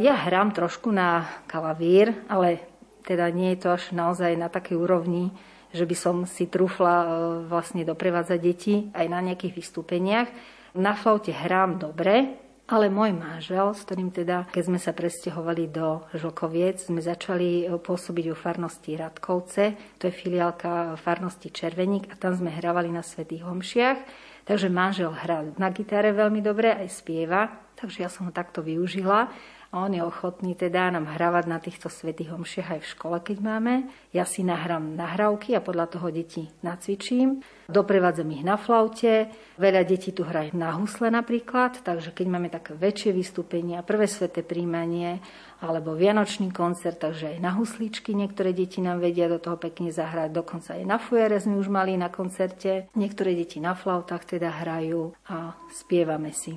ja 0.00 0.16
hrám 0.24 0.56
trošku 0.56 0.88
na 0.88 1.28
kalavír, 1.44 2.16
ale 2.32 2.64
teda 3.04 3.28
nie 3.28 3.52
je 3.52 3.60
to 3.60 3.76
až 3.76 3.92
naozaj 3.92 4.32
na 4.40 4.48
takej 4.48 4.80
úrovni, 4.80 5.36
že 5.76 5.84
by 5.84 5.96
som 6.00 6.24
si 6.24 6.48
trúfla 6.48 6.96
e, 7.04 7.08
vlastne 7.44 7.84
doprevádzať 7.84 8.38
deti 8.40 8.88
aj 8.96 9.04
na 9.04 9.20
nejakých 9.20 9.52
vystúpeniach. 9.52 10.32
Na 10.80 10.96
flaute 10.96 11.28
hrám 11.28 11.76
dobre, 11.76 12.47
ale 12.68 12.92
môj 12.92 13.16
manžel, 13.16 13.72
s 13.72 13.80
ktorým 13.88 14.12
teda, 14.12 14.44
keď 14.52 14.62
sme 14.68 14.76
sa 14.76 14.92
presťahovali 14.92 15.72
do 15.72 16.04
Žlkoviec, 16.12 16.84
sme 16.84 17.00
začali 17.00 17.64
e, 17.64 17.80
pôsobiť 17.80 18.24
u 18.28 18.36
farnosti 18.36 18.92
Radkovce, 18.92 19.96
to 19.96 20.06
je 20.06 20.12
filiálka 20.12 21.00
farnosti 21.00 21.48
Červeník 21.48 22.12
a 22.12 22.14
tam 22.20 22.36
sme 22.36 22.52
hrávali 22.52 22.92
na 22.92 23.00
Svetých 23.00 23.48
Homšiach. 23.48 23.98
Takže 24.44 24.72
manžel 24.72 25.12
hrá 25.12 25.44
na 25.60 25.68
gitare 25.72 26.12
veľmi 26.12 26.40
dobre, 26.40 26.72
aj 26.72 26.88
spieva, 26.88 27.52
takže 27.76 28.04
ja 28.04 28.08
som 28.08 28.28
ho 28.28 28.32
takto 28.32 28.64
využila 28.64 29.28
a 29.68 29.84
on 29.84 29.92
je 29.92 30.00
ochotný 30.00 30.56
teda 30.56 30.88
nám 30.88 31.12
hrávať 31.12 31.44
na 31.44 31.60
týchto 31.60 31.92
svetých 31.92 32.32
homšiach 32.32 32.78
aj 32.78 32.80
v 32.80 32.90
škole, 32.96 33.16
keď 33.20 33.38
máme. 33.44 33.74
Ja 34.16 34.24
si 34.24 34.40
nahrám 34.40 34.96
nahrávky 34.96 35.52
a 35.52 35.60
podľa 35.60 35.92
toho 35.92 36.08
deti 36.08 36.48
nacvičím. 36.64 37.44
Doprevádzam 37.68 38.32
ich 38.32 38.40
na 38.40 38.56
flaute. 38.56 39.28
Veľa 39.60 39.84
detí 39.84 40.16
tu 40.16 40.24
hrajú 40.24 40.56
na 40.56 40.72
husle 40.72 41.12
napríklad, 41.12 41.84
takže 41.84 42.16
keď 42.16 42.26
máme 42.32 42.48
také 42.48 42.72
väčšie 42.72 43.12
vystúpenia, 43.12 43.84
prvé 43.84 44.08
sveté 44.08 44.40
príjmanie 44.40 45.20
alebo 45.60 45.92
vianočný 45.92 46.48
koncert, 46.48 47.04
takže 47.04 47.36
aj 47.36 47.38
na 47.44 47.52
husličky 47.52 48.16
niektoré 48.16 48.56
deti 48.56 48.80
nám 48.80 49.04
vedia 49.04 49.28
do 49.28 49.36
toho 49.36 49.60
pekne 49.60 49.92
zahrať. 49.92 50.32
Dokonca 50.32 50.80
aj 50.80 50.84
na 50.88 50.96
fujere 50.96 51.36
sme 51.44 51.60
už 51.60 51.68
mali 51.68 51.92
na 52.00 52.08
koncerte. 52.08 52.88
Niektoré 52.96 53.36
deti 53.36 53.60
na 53.60 53.76
flautách 53.76 54.24
teda 54.24 54.48
hrajú 54.64 55.12
a 55.28 55.52
spievame 55.76 56.32
si. 56.32 56.56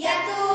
Ja 0.00 0.12
túžim 0.28 0.45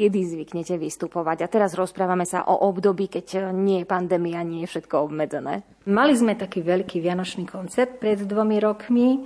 kedy 0.00 0.20
zvyknete 0.24 0.80
vystupovať. 0.80 1.44
A 1.44 1.52
teraz 1.52 1.76
rozprávame 1.76 2.24
sa 2.24 2.48
o 2.48 2.56
období, 2.72 3.12
keď 3.12 3.52
nie 3.52 3.84
je 3.84 3.86
pandémia, 3.86 4.40
nie 4.40 4.64
je 4.64 4.72
všetko 4.72 5.04
obmedzené. 5.04 5.60
Mali 5.84 6.16
sme 6.16 6.40
taký 6.40 6.64
veľký 6.64 7.04
vianočný 7.04 7.44
koncert 7.44 8.00
pred 8.00 8.16
dvomi 8.24 8.56
rokmi. 8.64 9.08
E, 9.12 9.18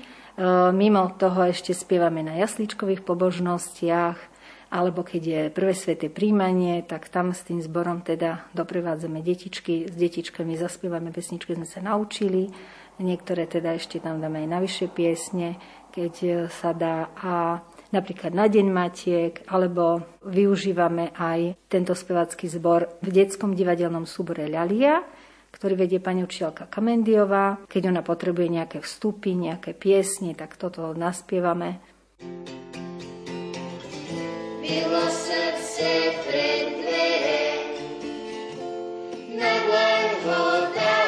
mimo 0.75 1.14
toho 1.14 1.47
ešte 1.47 1.70
spievame 1.70 2.27
na 2.27 2.35
jasličkových 2.43 3.07
pobožnostiach, 3.07 4.18
alebo 4.75 5.07
keď 5.07 5.22
je 5.22 5.41
prvé 5.55 5.70
sveté 5.70 6.11
príjmanie, 6.11 6.83
tak 6.83 7.07
tam 7.07 7.31
s 7.31 7.47
tým 7.47 7.62
zborom 7.62 8.03
teda 8.03 8.51
doprevádzame 8.59 9.22
detičky, 9.22 9.87
s 9.87 9.95
detičkami 9.95 10.59
zaspievame 10.59 11.14
pesničky, 11.14 11.55
sme 11.55 11.62
sa 11.62 11.79
naučili, 11.79 12.51
niektoré 12.99 13.47
teda 13.47 13.79
ešte 13.79 14.03
tam 14.03 14.18
dáme 14.18 14.43
aj 14.43 14.49
navyššie 14.51 14.89
piesne, 14.91 15.62
keď 15.95 16.47
sa 16.51 16.75
dá. 16.75 17.07
A 17.22 17.62
napríklad 17.95 18.35
na 18.35 18.51
Deň 18.51 18.66
Matiek, 18.66 19.47
alebo 19.47 20.03
využívame 20.27 21.14
aj 21.14 21.70
tento 21.70 21.95
spevacký 21.95 22.51
zbor 22.51 22.99
v 22.99 23.14
detskom 23.14 23.55
divadelnom 23.55 24.11
súbore 24.11 24.51
Ľalia, 24.51 25.07
ktorý 25.55 25.87
vedie 25.87 26.03
pani 26.03 26.27
učiteľka 26.27 26.66
Kamendiová. 26.66 27.62
Keď 27.70 27.95
ona 27.95 28.03
potrebuje 28.03 28.59
nejaké 28.59 28.79
vstupy, 28.83 29.39
nejaké 29.39 29.70
piesne, 29.70 30.35
tak 30.35 30.59
toto 30.59 30.91
naspievame. 30.99 31.79
Bylo 34.69 35.11
srdce 35.11 35.91
pred 36.25 36.69
dvere, 36.81 37.53
na 39.37 39.53
ho 40.25 41.04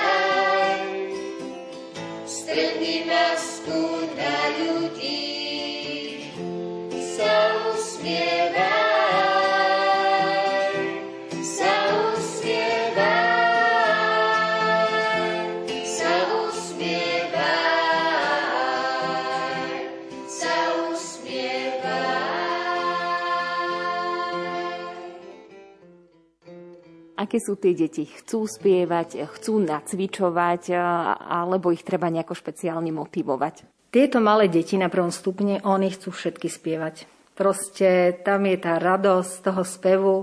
Aké 27.17 27.41
sú 27.41 27.57
tie 27.57 27.73
deti? 27.73 28.05
Chcú 28.05 28.45
spievať, 28.45 29.25
chcú 29.41 29.57
nacvičovať, 29.65 30.77
alebo 31.17 31.73
ich 31.73 31.81
treba 31.81 32.13
nejako 32.13 32.37
špeciálne 32.37 32.93
motivovať? 32.93 33.65
Tieto 33.89 34.21
malé 34.21 34.53
deti 34.53 34.77
na 34.77 34.93
prvom 34.93 35.09
stupni, 35.09 35.57
oni 35.65 35.89
chcú 35.97 36.13
všetky 36.13 36.53
spievať. 36.53 37.09
Proste 37.33 38.21
tam 38.21 38.45
je 38.45 38.57
tá 38.61 38.77
radosť 38.77 39.33
toho 39.41 39.63
spevu, 39.65 40.15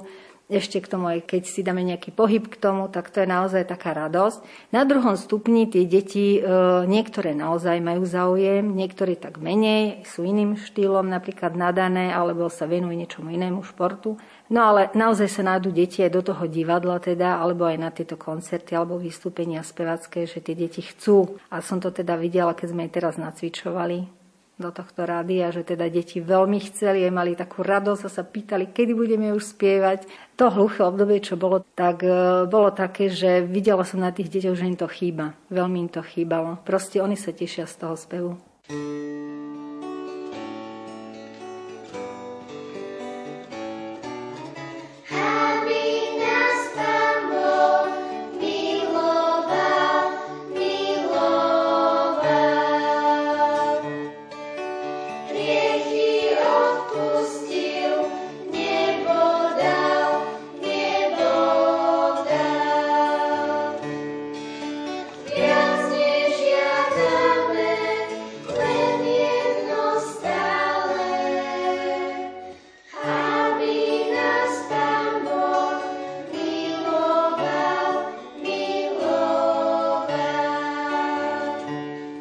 ešte 0.54 0.78
k 0.80 0.88
tomu 0.88 1.10
aj 1.10 1.26
keď 1.26 1.44
si 1.50 1.66
dáme 1.66 1.82
nejaký 1.82 2.14
pohyb 2.14 2.46
k 2.46 2.56
tomu, 2.62 2.86
tak 2.88 3.10
to 3.10 3.26
je 3.26 3.28
naozaj 3.28 3.66
taká 3.66 3.98
radosť. 3.98 4.70
Na 4.70 4.86
druhom 4.86 5.18
stupni 5.18 5.66
tie 5.66 5.90
deti, 5.90 6.38
e, 6.38 6.42
niektoré 6.86 7.34
naozaj 7.34 7.82
majú 7.82 8.06
záujem, 8.06 8.64
niektorí 8.64 9.18
tak 9.18 9.42
menej, 9.42 10.06
sú 10.06 10.24
iným 10.24 10.56
štýlom 10.56 11.10
napríklad 11.10 11.58
nadané, 11.58 12.14
alebo 12.14 12.48
sa 12.48 12.70
venujú 12.70 12.94
niečomu 12.94 13.34
inému 13.34 13.66
športu. 13.66 14.22
No 14.54 14.60
ale 14.70 14.94
naozaj 14.94 15.28
sa 15.28 15.42
nájdú 15.42 15.74
deti 15.74 16.06
aj 16.06 16.14
do 16.14 16.22
toho 16.22 16.46
divadla 16.46 17.02
teda, 17.02 17.42
alebo 17.42 17.66
aj 17.66 17.78
na 17.82 17.90
tieto 17.90 18.16
koncerty 18.16 18.78
alebo 18.78 19.02
vystúpenia 19.02 19.66
spevacké, 19.66 20.30
že 20.30 20.40
tie 20.40 20.54
deti 20.54 20.86
chcú. 20.86 21.42
A 21.50 21.60
som 21.60 21.82
to 21.82 21.90
teda 21.90 22.14
videla, 22.16 22.54
keď 22.54 22.68
sme 22.70 22.86
aj 22.86 22.92
teraz 22.94 23.16
nacvičovali 23.18 24.23
do 24.62 24.70
tohto 24.70 25.10
rádia, 25.10 25.50
že 25.50 25.66
teda 25.66 25.90
deti 25.90 26.22
veľmi 26.22 26.62
chceli, 26.70 27.02
aj 27.04 27.14
mali 27.14 27.34
takú 27.34 27.66
radosť 27.66 28.02
a 28.06 28.10
sa 28.10 28.24
pýtali, 28.24 28.70
kedy 28.70 28.94
budeme 28.94 29.34
už 29.34 29.58
spievať. 29.58 30.06
To 30.38 30.54
hluché 30.54 30.86
obdobie, 30.86 31.26
čo 31.26 31.38
bolo, 31.38 31.66
tak 31.74 32.06
e, 32.06 32.46
bolo 32.46 32.70
také, 32.70 33.10
že 33.10 33.42
videla 33.42 33.82
som 33.82 34.02
na 34.02 34.14
tých 34.14 34.30
deťoch, 34.30 34.58
že 34.58 34.70
im 34.70 34.78
to 34.78 34.86
chýba. 34.86 35.34
Veľmi 35.50 35.90
im 35.90 35.90
to 35.90 36.06
chýbalo. 36.06 36.62
Proste 36.62 37.02
oni 37.02 37.18
sa 37.18 37.34
tešia 37.34 37.66
z 37.66 37.76
toho 37.82 37.96
spevu. 37.98 38.32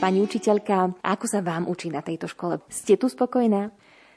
Pani 0.03 0.19
učiteľka, 0.19 0.99
ako 0.99 1.31
sa 1.31 1.47
vám 1.47 1.71
učí 1.71 1.87
na 1.87 2.03
tejto 2.03 2.27
škole? 2.27 2.59
Ste 2.67 2.99
tu 2.99 3.07
spokojná? 3.07 3.71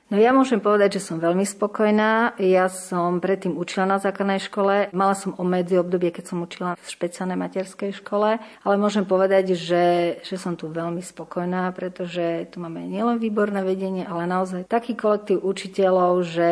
No 0.10 0.18
ja 0.18 0.34
môžem 0.34 0.58
povedať, 0.58 0.98
že 0.98 1.06
som 1.06 1.22
veľmi 1.22 1.46
spokojná. 1.46 2.42
Ja 2.42 2.74
som 2.74 3.22
predtým 3.22 3.54
učila 3.54 3.86
na 3.86 4.02
základnej 4.02 4.42
škole. 4.42 4.90
Mala 4.98 5.14
som 5.14 5.38
o 5.38 5.46
medzi 5.46 5.78
obdobie, 5.78 6.10
keď 6.10 6.34
som 6.34 6.42
učila 6.42 6.74
v 6.74 6.90
špeciálnej 6.90 7.38
materskej 7.38 8.02
škole. 8.02 8.42
Ale 8.42 8.76
môžem 8.82 9.06
povedať, 9.06 9.54
že, 9.54 10.18
že 10.26 10.42
som 10.42 10.58
tu 10.58 10.74
veľmi 10.74 11.06
spokojná, 11.06 11.70
pretože 11.78 12.50
tu 12.50 12.58
máme 12.58 12.82
nielen 12.90 13.22
výborné 13.22 13.62
vedenie, 13.62 14.10
ale 14.10 14.26
naozaj 14.26 14.66
taký 14.66 14.98
kolektív 14.98 15.46
učiteľov, 15.46 16.26
že 16.26 16.50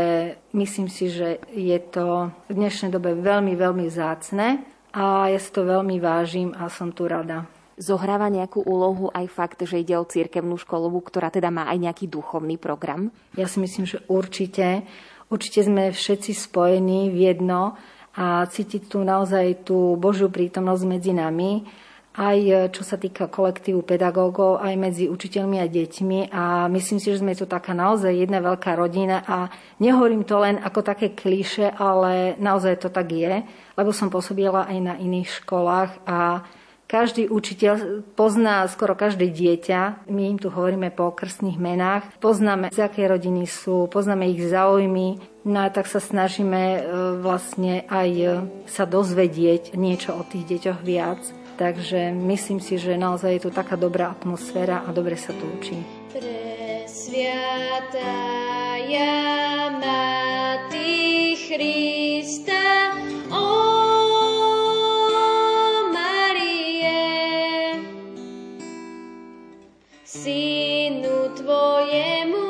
myslím 0.54 0.94
si, 0.94 1.10
že 1.10 1.42
je 1.50 1.78
to 1.90 2.30
v 2.50 2.54
dnešnej 2.54 2.94
dobe 2.94 3.18
veľmi, 3.18 3.58
veľmi 3.58 3.90
zácne. 3.90 4.62
A 4.94 5.26
ja 5.34 5.42
si 5.42 5.50
to 5.50 5.66
veľmi 5.66 5.98
vážim 5.98 6.54
a 6.54 6.70
som 6.70 6.94
tu 6.94 7.10
rada 7.10 7.50
zohráva 7.78 8.30
nejakú 8.30 8.62
úlohu 8.62 9.10
aj 9.14 9.26
fakt, 9.30 9.60
že 9.66 9.82
ide 9.82 9.98
o 9.98 10.08
cirkevnú 10.08 10.58
školu, 10.60 10.94
ktorá 11.02 11.34
teda 11.34 11.50
má 11.50 11.70
aj 11.70 11.78
nejaký 11.90 12.06
duchovný 12.10 12.62
program? 12.62 13.10
Ja 13.34 13.50
si 13.50 13.58
myslím, 13.62 13.90
že 13.90 14.02
určite. 14.10 14.86
Určite 15.32 15.66
sme 15.66 15.90
všetci 15.90 16.32
spojení 16.36 17.10
v 17.10 17.34
jedno 17.34 17.74
a 18.14 18.46
cítiť 18.46 18.86
tu 18.86 19.02
naozaj 19.02 19.66
tú 19.66 19.98
Božiu 19.98 20.30
prítomnosť 20.30 20.84
medzi 20.86 21.12
nami 21.18 21.66
aj 22.14 22.70
čo 22.70 22.86
sa 22.86 23.02
týka 23.02 23.26
kolektívu 23.26 23.82
pedagógov, 23.82 24.62
aj 24.62 24.74
medzi 24.78 25.10
učiteľmi 25.10 25.58
a 25.58 25.66
deťmi 25.66 26.20
a 26.30 26.70
myslím 26.70 27.02
si, 27.02 27.10
že 27.10 27.26
sme 27.26 27.34
tu 27.34 27.50
taká 27.50 27.74
naozaj 27.74 28.14
jedna 28.14 28.38
veľká 28.38 28.78
rodina 28.78 29.26
a 29.26 29.50
nehovorím 29.82 30.22
to 30.22 30.38
len 30.38 30.62
ako 30.62 30.86
také 30.86 31.18
klíše, 31.18 31.74
ale 31.74 32.38
naozaj 32.38 32.86
to 32.86 32.94
tak 32.94 33.10
je, 33.10 33.42
lebo 33.74 33.90
som 33.90 34.14
pôsobila 34.14 34.70
aj 34.70 34.78
na 34.78 34.94
iných 35.02 35.42
školách 35.42 36.06
a 36.06 36.46
každý 36.94 37.26
učiteľ 37.26 38.06
pozná 38.14 38.70
skoro 38.70 38.94
každé 38.94 39.34
dieťa. 39.34 40.06
My 40.14 40.30
im 40.30 40.38
tu 40.38 40.54
hovoríme 40.54 40.94
po 40.94 41.10
krstných 41.10 41.58
menách. 41.58 42.06
Poznáme, 42.22 42.70
z 42.70 42.86
akej 42.86 43.10
rodiny 43.10 43.50
sú, 43.50 43.89
poznáme 43.89 44.30
ich 44.30 44.46
záujmy. 44.46 45.18
No 45.50 45.66
a 45.66 45.74
tak 45.74 45.89
sa 45.89 45.98
snažíme 45.98 46.62
e, 46.62 46.80
vlastne 47.18 47.82
aj 47.89 48.10
e, 48.14 48.46
sa 48.70 48.86
dozvedieť 48.86 49.74
niečo 49.74 50.14
o 50.14 50.22
tých 50.22 50.46
deťoch 50.46 50.86
viac. 50.86 51.18
Takže 51.58 52.14
myslím 52.14 52.62
si, 52.62 52.78
že 52.78 52.94
naozaj 52.94 53.41
je 53.41 53.50
tu 53.50 53.50
taká 53.50 53.74
dobrá 53.74 54.14
atmosféra 54.14 54.86
a 54.86 54.94
dobre 54.94 55.18
sa 55.18 55.34
tu 55.34 55.50
učí. 55.50 55.82
Presviatá 56.14 58.06
ja 58.86 59.74
Mati 59.82 61.34
Christa, 61.41 62.94
oh. 63.34 63.73
Synu 70.14 71.34
tvojemu 71.34 72.45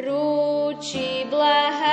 ruči 0.00 1.28
blahajú 1.28 1.87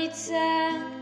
ulice 0.00 0.99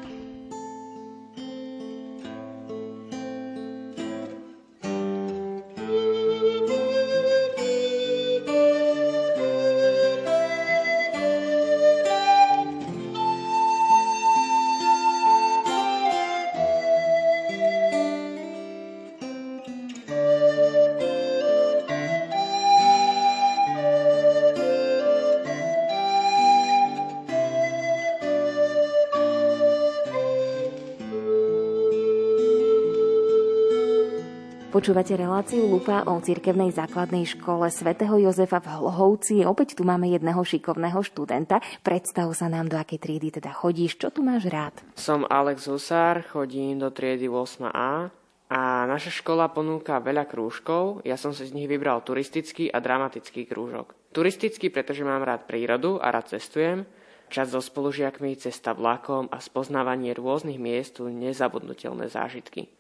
Počúvate 34.79 35.19
reláciu 35.19 35.67
Lupa 35.67 36.07
o 36.07 36.23
cirkevnej 36.23 36.71
základnej 36.71 37.27
škole 37.27 37.67
svätého 37.67 38.15
Jozefa 38.15 38.63
v 38.63 38.79
Hlohovci. 38.79 39.43
Opäť 39.43 39.75
tu 39.75 39.83
máme 39.83 40.07
jedného 40.07 40.39
šikovného 40.39 41.03
študenta. 41.03 41.59
Predstav 41.83 42.31
sa 42.31 42.47
nám, 42.47 42.71
do 42.71 42.79
akej 42.79 43.03
triedy 43.03 43.35
teda 43.35 43.51
chodíš. 43.51 43.99
Čo 43.99 44.15
tu 44.15 44.23
máš 44.23 44.47
rád? 44.47 44.79
Som 44.95 45.27
Alex 45.27 45.67
Husár, 45.67 46.23
chodím 46.31 46.79
do 46.79 46.95
triedy 46.95 47.27
8a 47.27 48.07
a 48.55 48.61
naša 48.87 49.11
škola 49.19 49.51
ponúka 49.51 49.99
veľa 49.99 50.31
krúžkov. 50.31 51.03
Ja 51.03 51.19
som 51.19 51.35
si 51.35 51.51
z 51.51 51.59
nich 51.59 51.67
vybral 51.67 51.99
turistický 52.07 52.71
a 52.71 52.79
dramatický 52.79 53.51
krúžok. 53.51 53.99
Turistický, 54.15 54.71
pretože 54.71 55.03
mám 55.03 55.27
rád 55.27 55.51
prírodu 55.51 55.99
a 55.99 56.15
rád 56.15 56.39
cestujem. 56.39 56.87
Čas 57.35 57.51
so 57.51 57.59
spolužiakmi, 57.59 58.39
cesta 58.39 58.79
vlakom 58.79 59.27
a 59.35 59.43
spoznávanie 59.43 60.15
rôznych 60.15 60.63
miest 60.63 61.03
sú 61.03 61.11
nezabudnutelné 61.11 62.07
zážitky. 62.07 62.78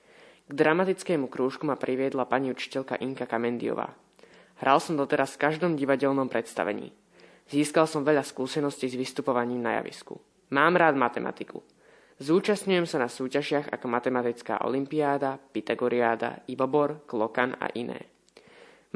K 0.48 0.56
dramatickému 0.56 1.28
krúžku 1.28 1.68
ma 1.68 1.76
priviedla 1.76 2.24
pani 2.24 2.48
učiteľka 2.48 2.96
Inka 3.04 3.28
Kamendiová. 3.28 3.92
Hral 4.64 4.80
som 4.80 4.96
doteraz 4.96 5.36
v 5.36 5.44
každom 5.44 5.76
divadelnom 5.76 6.24
predstavení. 6.24 6.88
Získal 7.52 7.84
som 7.84 8.00
veľa 8.00 8.24
skúseností 8.24 8.88
s 8.88 8.96
vystupovaním 8.96 9.60
na 9.60 9.76
javisku. 9.76 10.16
Mám 10.48 10.80
rád 10.80 10.96
matematiku. 10.96 11.60
Zúčastňujem 12.16 12.88
sa 12.88 12.96
na 12.96 13.12
súťažiach 13.12 13.76
ako 13.76 13.86
matematická 13.92 14.64
olimpiáda, 14.64 15.36
Pythagoriáda, 15.36 16.48
Ibobor, 16.48 17.04
Klokan 17.04 17.52
a 17.60 17.68
iné. 17.76 18.08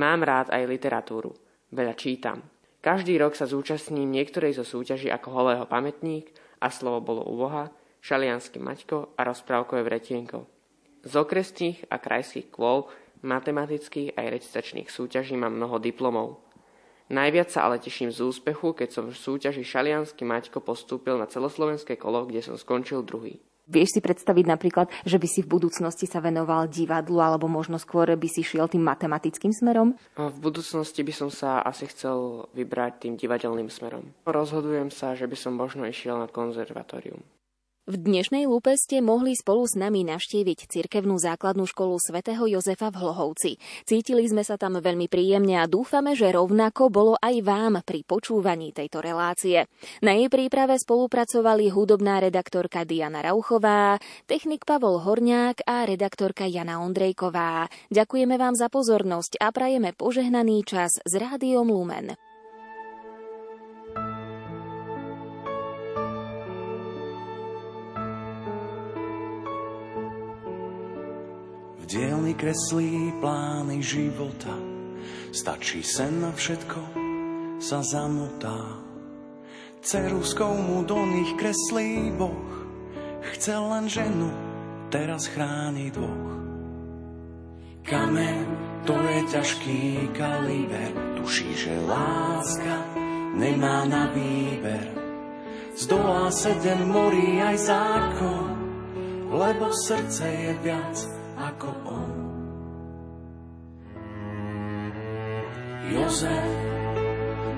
Mám 0.01 0.25
rád 0.25 0.57
aj 0.57 0.65
literatúru. 0.65 1.37
Veľa 1.69 1.93
čítam. 2.01 2.49
Každý 2.81 3.21
rok 3.21 3.37
sa 3.37 3.45
zúčastním 3.45 4.09
niektorej 4.09 4.57
zo 4.57 4.65
súťaží 4.65 5.13
ako 5.13 5.29
Holého 5.31 5.69
pamätník 5.69 6.33
a 6.65 6.73
slovo 6.73 7.05
bolo 7.05 7.23
u 7.29 7.37
Boha, 7.37 7.69
Šalianský 8.01 8.57
Maťko 8.57 9.15
a 9.15 9.23
rozprávkové 9.23 9.85
vretienko. 9.85 10.52
Z 11.03 11.13
okresných 11.19 11.91
a 11.91 11.99
krajských 11.99 12.51
kôl, 12.55 12.87
matematických 13.27 14.15
aj 14.15 14.27
recitačných 14.39 14.89
súťaží 14.91 15.35
mám 15.35 15.55
mnoho 15.55 15.83
diplomov. 15.83 16.43
Najviac 17.13 17.53
sa 17.53 17.69
ale 17.69 17.83
teším 17.83 18.09
z 18.09 18.25
úspechu, 18.25 18.73
keď 18.73 18.89
som 18.89 19.05
v 19.11 19.19
súťaži 19.19 19.67
Šalianský 19.67 20.25
Maťko 20.25 20.65
postúpil 20.65 21.19
na 21.21 21.29
celoslovenské 21.29 22.01
kolo, 22.01 22.25
kde 22.25 22.41
som 22.41 22.57
skončil 22.57 23.05
druhý. 23.05 23.43
Vieš 23.69 23.95
si 23.95 24.01
predstaviť 24.03 24.47
napríklad, 24.49 24.91
že 25.07 25.23
by 25.23 25.29
si 25.31 25.41
v 25.47 25.53
budúcnosti 25.55 26.11
sa 26.11 26.19
venoval 26.19 26.67
divadlu 26.67 27.23
alebo 27.23 27.47
možno 27.47 27.79
skôr 27.79 28.11
by 28.11 28.29
si 28.31 28.43
šiel 28.43 28.67
tým 28.67 28.83
matematickým 28.83 29.55
smerom? 29.55 29.95
V 30.19 30.39
budúcnosti 30.43 31.07
by 31.07 31.15
som 31.15 31.31
sa 31.31 31.63
asi 31.63 31.87
chcel 31.87 32.51
vybrať 32.59 33.07
tým 33.07 33.15
divadelným 33.15 33.71
smerom. 33.71 34.11
Rozhodujem 34.27 34.91
sa, 34.91 35.15
že 35.15 35.31
by 35.31 35.37
som 35.39 35.55
možno 35.55 35.87
išiel 35.87 36.19
na 36.19 36.27
konzervatórium. 36.27 37.23
V 37.83 37.99
dnešnej 37.99 38.47
lúpe 38.47 38.79
ste 38.79 39.03
mohli 39.03 39.35
spolu 39.35 39.67
s 39.67 39.75
nami 39.75 40.07
navštíviť 40.07 40.71
cirkevnú 40.71 41.19
základnú 41.19 41.67
školu 41.67 41.99
svätého 41.99 42.47
Jozefa 42.47 42.95
v 42.95 43.03
Hlohovci. 43.03 43.59
Cítili 43.83 44.23
sme 44.31 44.47
sa 44.47 44.55
tam 44.55 44.79
veľmi 44.79 45.11
príjemne 45.11 45.59
a 45.59 45.67
dúfame, 45.67 46.15
že 46.15 46.31
rovnako 46.31 46.95
bolo 46.95 47.19
aj 47.19 47.43
vám 47.43 47.83
pri 47.83 48.07
počúvaní 48.07 48.71
tejto 48.71 49.03
relácie. 49.03 49.67
Na 49.99 50.15
jej 50.15 50.31
príprave 50.31 50.79
spolupracovali 50.79 51.75
hudobná 51.75 52.23
redaktorka 52.23 52.87
Diana 52.87 53.19
Rauchová, 53.19 53.99
technik 54.31 54.63
Pavol 54.63 55.03
Horňák 55.03 55.67
a 55.67 55.83
redaktorka 55.83 56.47
Jana 56.47 56.87
Ondrejková. 56.87 57.67
Ďakujeme 57.91 58.39
vám 58.39 58.55
za 58.55 58.71
pozornosť 58.71 59.43
a 59.43 59.51
prajeme 59.51 59.91
požehnaný 59.91 60.63
čas 60.63 61.03
s 61.03 61.13
Rádiom 61.19 61.67
Lumen. 61.67 62.15
Dielny 71.93 72.33
kreslí 72.33 73.13
plány 73.21 73.85
života. 73.85 74.57
Stačí 75.29 75.85
sen 75.85 76.25
na 76.25 76.33
všetko, 76.33 76.81
sa 77.61 77.85
zamotá. 77.85 78.81
Ceruskou 79.85 80.57
mu 80.57 80.89
do 80.89 80.97
nich 81.05 81.37
kreslí 81.37 82.17
Boh. 82.17 82.49
Chcel 83.37 83.61
len 83.69 83.87
ženu, 83.93 84.33
teraz 84.89 85.29
chráni 85.29 85.93
dvoch. 85.93 86.33
Kamen, 87.85 88.47
to 88.89 88.97
je 88.97 89.21
ťažký 89.29 89.81
kaliber, 90.17 90.97
tuší, 91.21 91.51
že 91.53 91.77
láska 91.85 92.89
nemá 93.37 93.85
na 93.85 94.09
výber. 94.17 94.97
Zdolá 95.77 96.33
sedem 96.33 96.89
morí 96.89 97.43
aj 97.43 97.57
zákon, 97.69 98.49
lebo 99.29 99.69
srdce 99.73 100.25
je 100.25 100.53
viac 100.63 101.22
ako 101.43 101.69
on. 101.83 102.13
Jozef, 105.91 106.51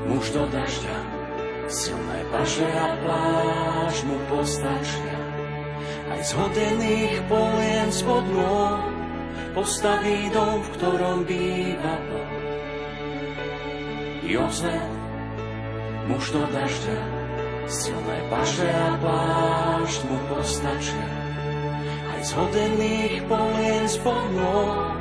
muž 0.08 0.24
do 0.32 0.44
dažďa, 0.48 0.98
silné 1.68 2.20
paše 2.32 2.64
a 2.64 2.88
pláž 3.04 3.94
mu 4.08 4.16
postačia. 4.32 5.18
Aj 6.08 6.20
z 6.24 6.30
hodených 6.32 7.14
polien 7.28 7.88
spod 7.92 8.24
nôh 8.32 8.80
postaví 9.52 10.32
dom, 10.32 10.64
v 10.64 10.68
ktorom 10.80 11.18
býva 11.28 11.94
Boh. 12.08 12.32
Jozef, 14.24 14.88
muž 16.08 16.24
do 16.32 16.42
dažďa, 16.48 17.00
silné 17.68 18.18
paše 18.32 18.68
a 18.72 18.88
pláž 18.98 19.92
mu 20.08 20.16
postačia 20.32 21.23
z 22.24 22.30
hodených 22.32 23.20
polien 23.28 23.84
spod 23.84 24.24
nôh 24.32 24.96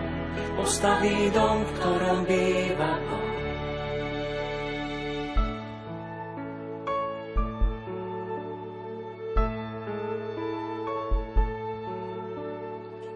postaví 0.60 1.32
dom, 1.32 1.64
v 1.64 1.72
ktorom 1.80 2.20
býva. 2.28 2.94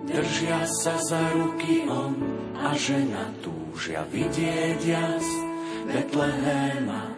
Držia 0.08 0.64
sa 0.82 0.96
za 1.04 1.24
ruky 1.36 1.84
on 1.92 2.16
a 2.64 2.72
žena 2.80 3.36
túžia 3.44 4.08
vidieť 4.08 4.80
jas 4.88 5.28
Betlehema 5.84 7.17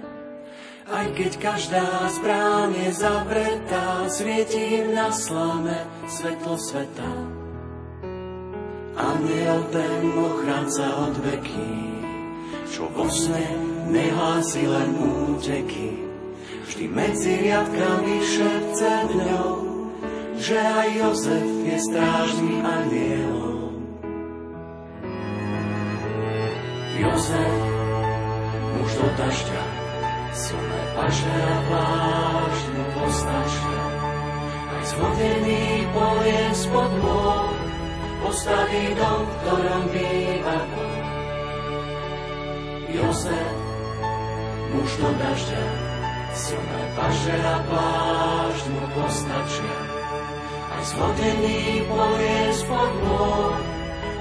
aj 0.90 1.08
keď 1.14 1.32
každá 1.38 1.86
zbrán 2.18 2.74
je 2.74 2.90
zavretá, 2.94 4.10
svieti 4.10 4.82
im 4.82 4.98
na 4.98 5.14
slame 5.14 5.86
svetlo 6.10 6.58
sveta. 6.58 7.12
Aniel 9.00 9.64
ten 9.72 10.04
ochránca 10.18 10.86
od 11.08 11.16
veky, 11.24 11.74
čo 12.68 12.90
vo 12.92 13.08
sne 13.08 13.48
nehlási 13.88 14.66
len 14.66 14.90
úteky. 15.00 16.04
Vždy 16.68 16.86
medzi 16.92 17.32
riadkami 17.48 18.16
šepce 18.22 18.94
dňou, 19.14 19.52
že 20.38 20.58
aj 20.58 20.88
Jozef 21.00 21.48
je 21.64 21.78
strážnym 21.80 22.60
anielom. 22.62 23.72
Jozef, 27.00 27.59
polien 36.00 36.54
spod 36.56 36.92
môr 37.04 37.52
postaví 38.24 38.96
dom, 38.96 39.20
v 39.28 39.32
ktorom 39.44 39.84
býva. 39.92 40.58
Jozef, 42.90 43.56
muž 44.72 44.92
do 44.98 45.10
dažďa, 45.20 45.66
silné 46.34 46.84
paše 46.96 47.36
a 47.36 47.58
plášť 47.68 48.66
mu 48.72 48.84
postačia. 48.96 49.78
Aj 50.72 50.82
z 50.88 50.92
vodených 50.96 51.84
polien 51.92 52.52
spod 52.56 52.92
môr 53.04 53.54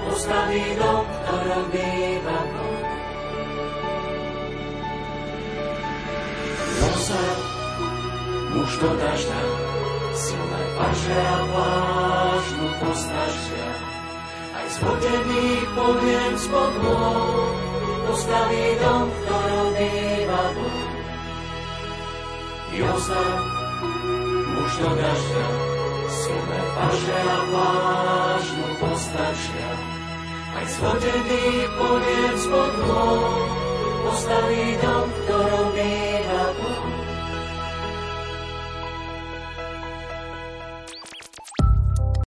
postaví 0.03 0.75
dom, 0.75 1.07
v 1.07 1.15
ktorom 1.23 1.65
býva 1.71 2.39
sa, 6.99 7.21
muž 8.53 8.71
do 8.77 8.91
dažďa, 9.01 9.68
silné 10.19 10.63
paže 10.75 11.15
a 11.15 11.39
pláž 11.47 12.45
mu 12.59 12.69
postačia. 12.83 13.69
Aj 14.51 14.67
z 14.67 14.77
vodených 14.83 15.67
poviem 15.79 16.33
spod 16.35 16.73
môr, 16.83 17.55
postaví 18.11 18.65
dom, 18.83 19.07
v 19.07 19.15
ktorom 19.23 19.67
býva 19.79 20.43
Boh. 20.59 20.87
Jozef, 22.69 23.39
muž 24.51 24.71
do 24.83 24.91
dažďa, 24.99 25.47
silné 26.11 26.59
paže 26.75 27.19
a 27.23 27.39
pláž 27.47 28.43
mu 28.59 28.69
postačia. 28.83 29.71
Aj 30.59 30.65
z 30.67 30.75
vodených 30.83 31.71
poviem 31.79 32.35
spod 32.35 32.73
môr, 32.83 33.47
postaví 34.03 34.75
dom, 34.83 35.05
v 35.07 35.15
ktorom 35.23 35.67
býva 35.71 36.43
Boh. 36.59 36.78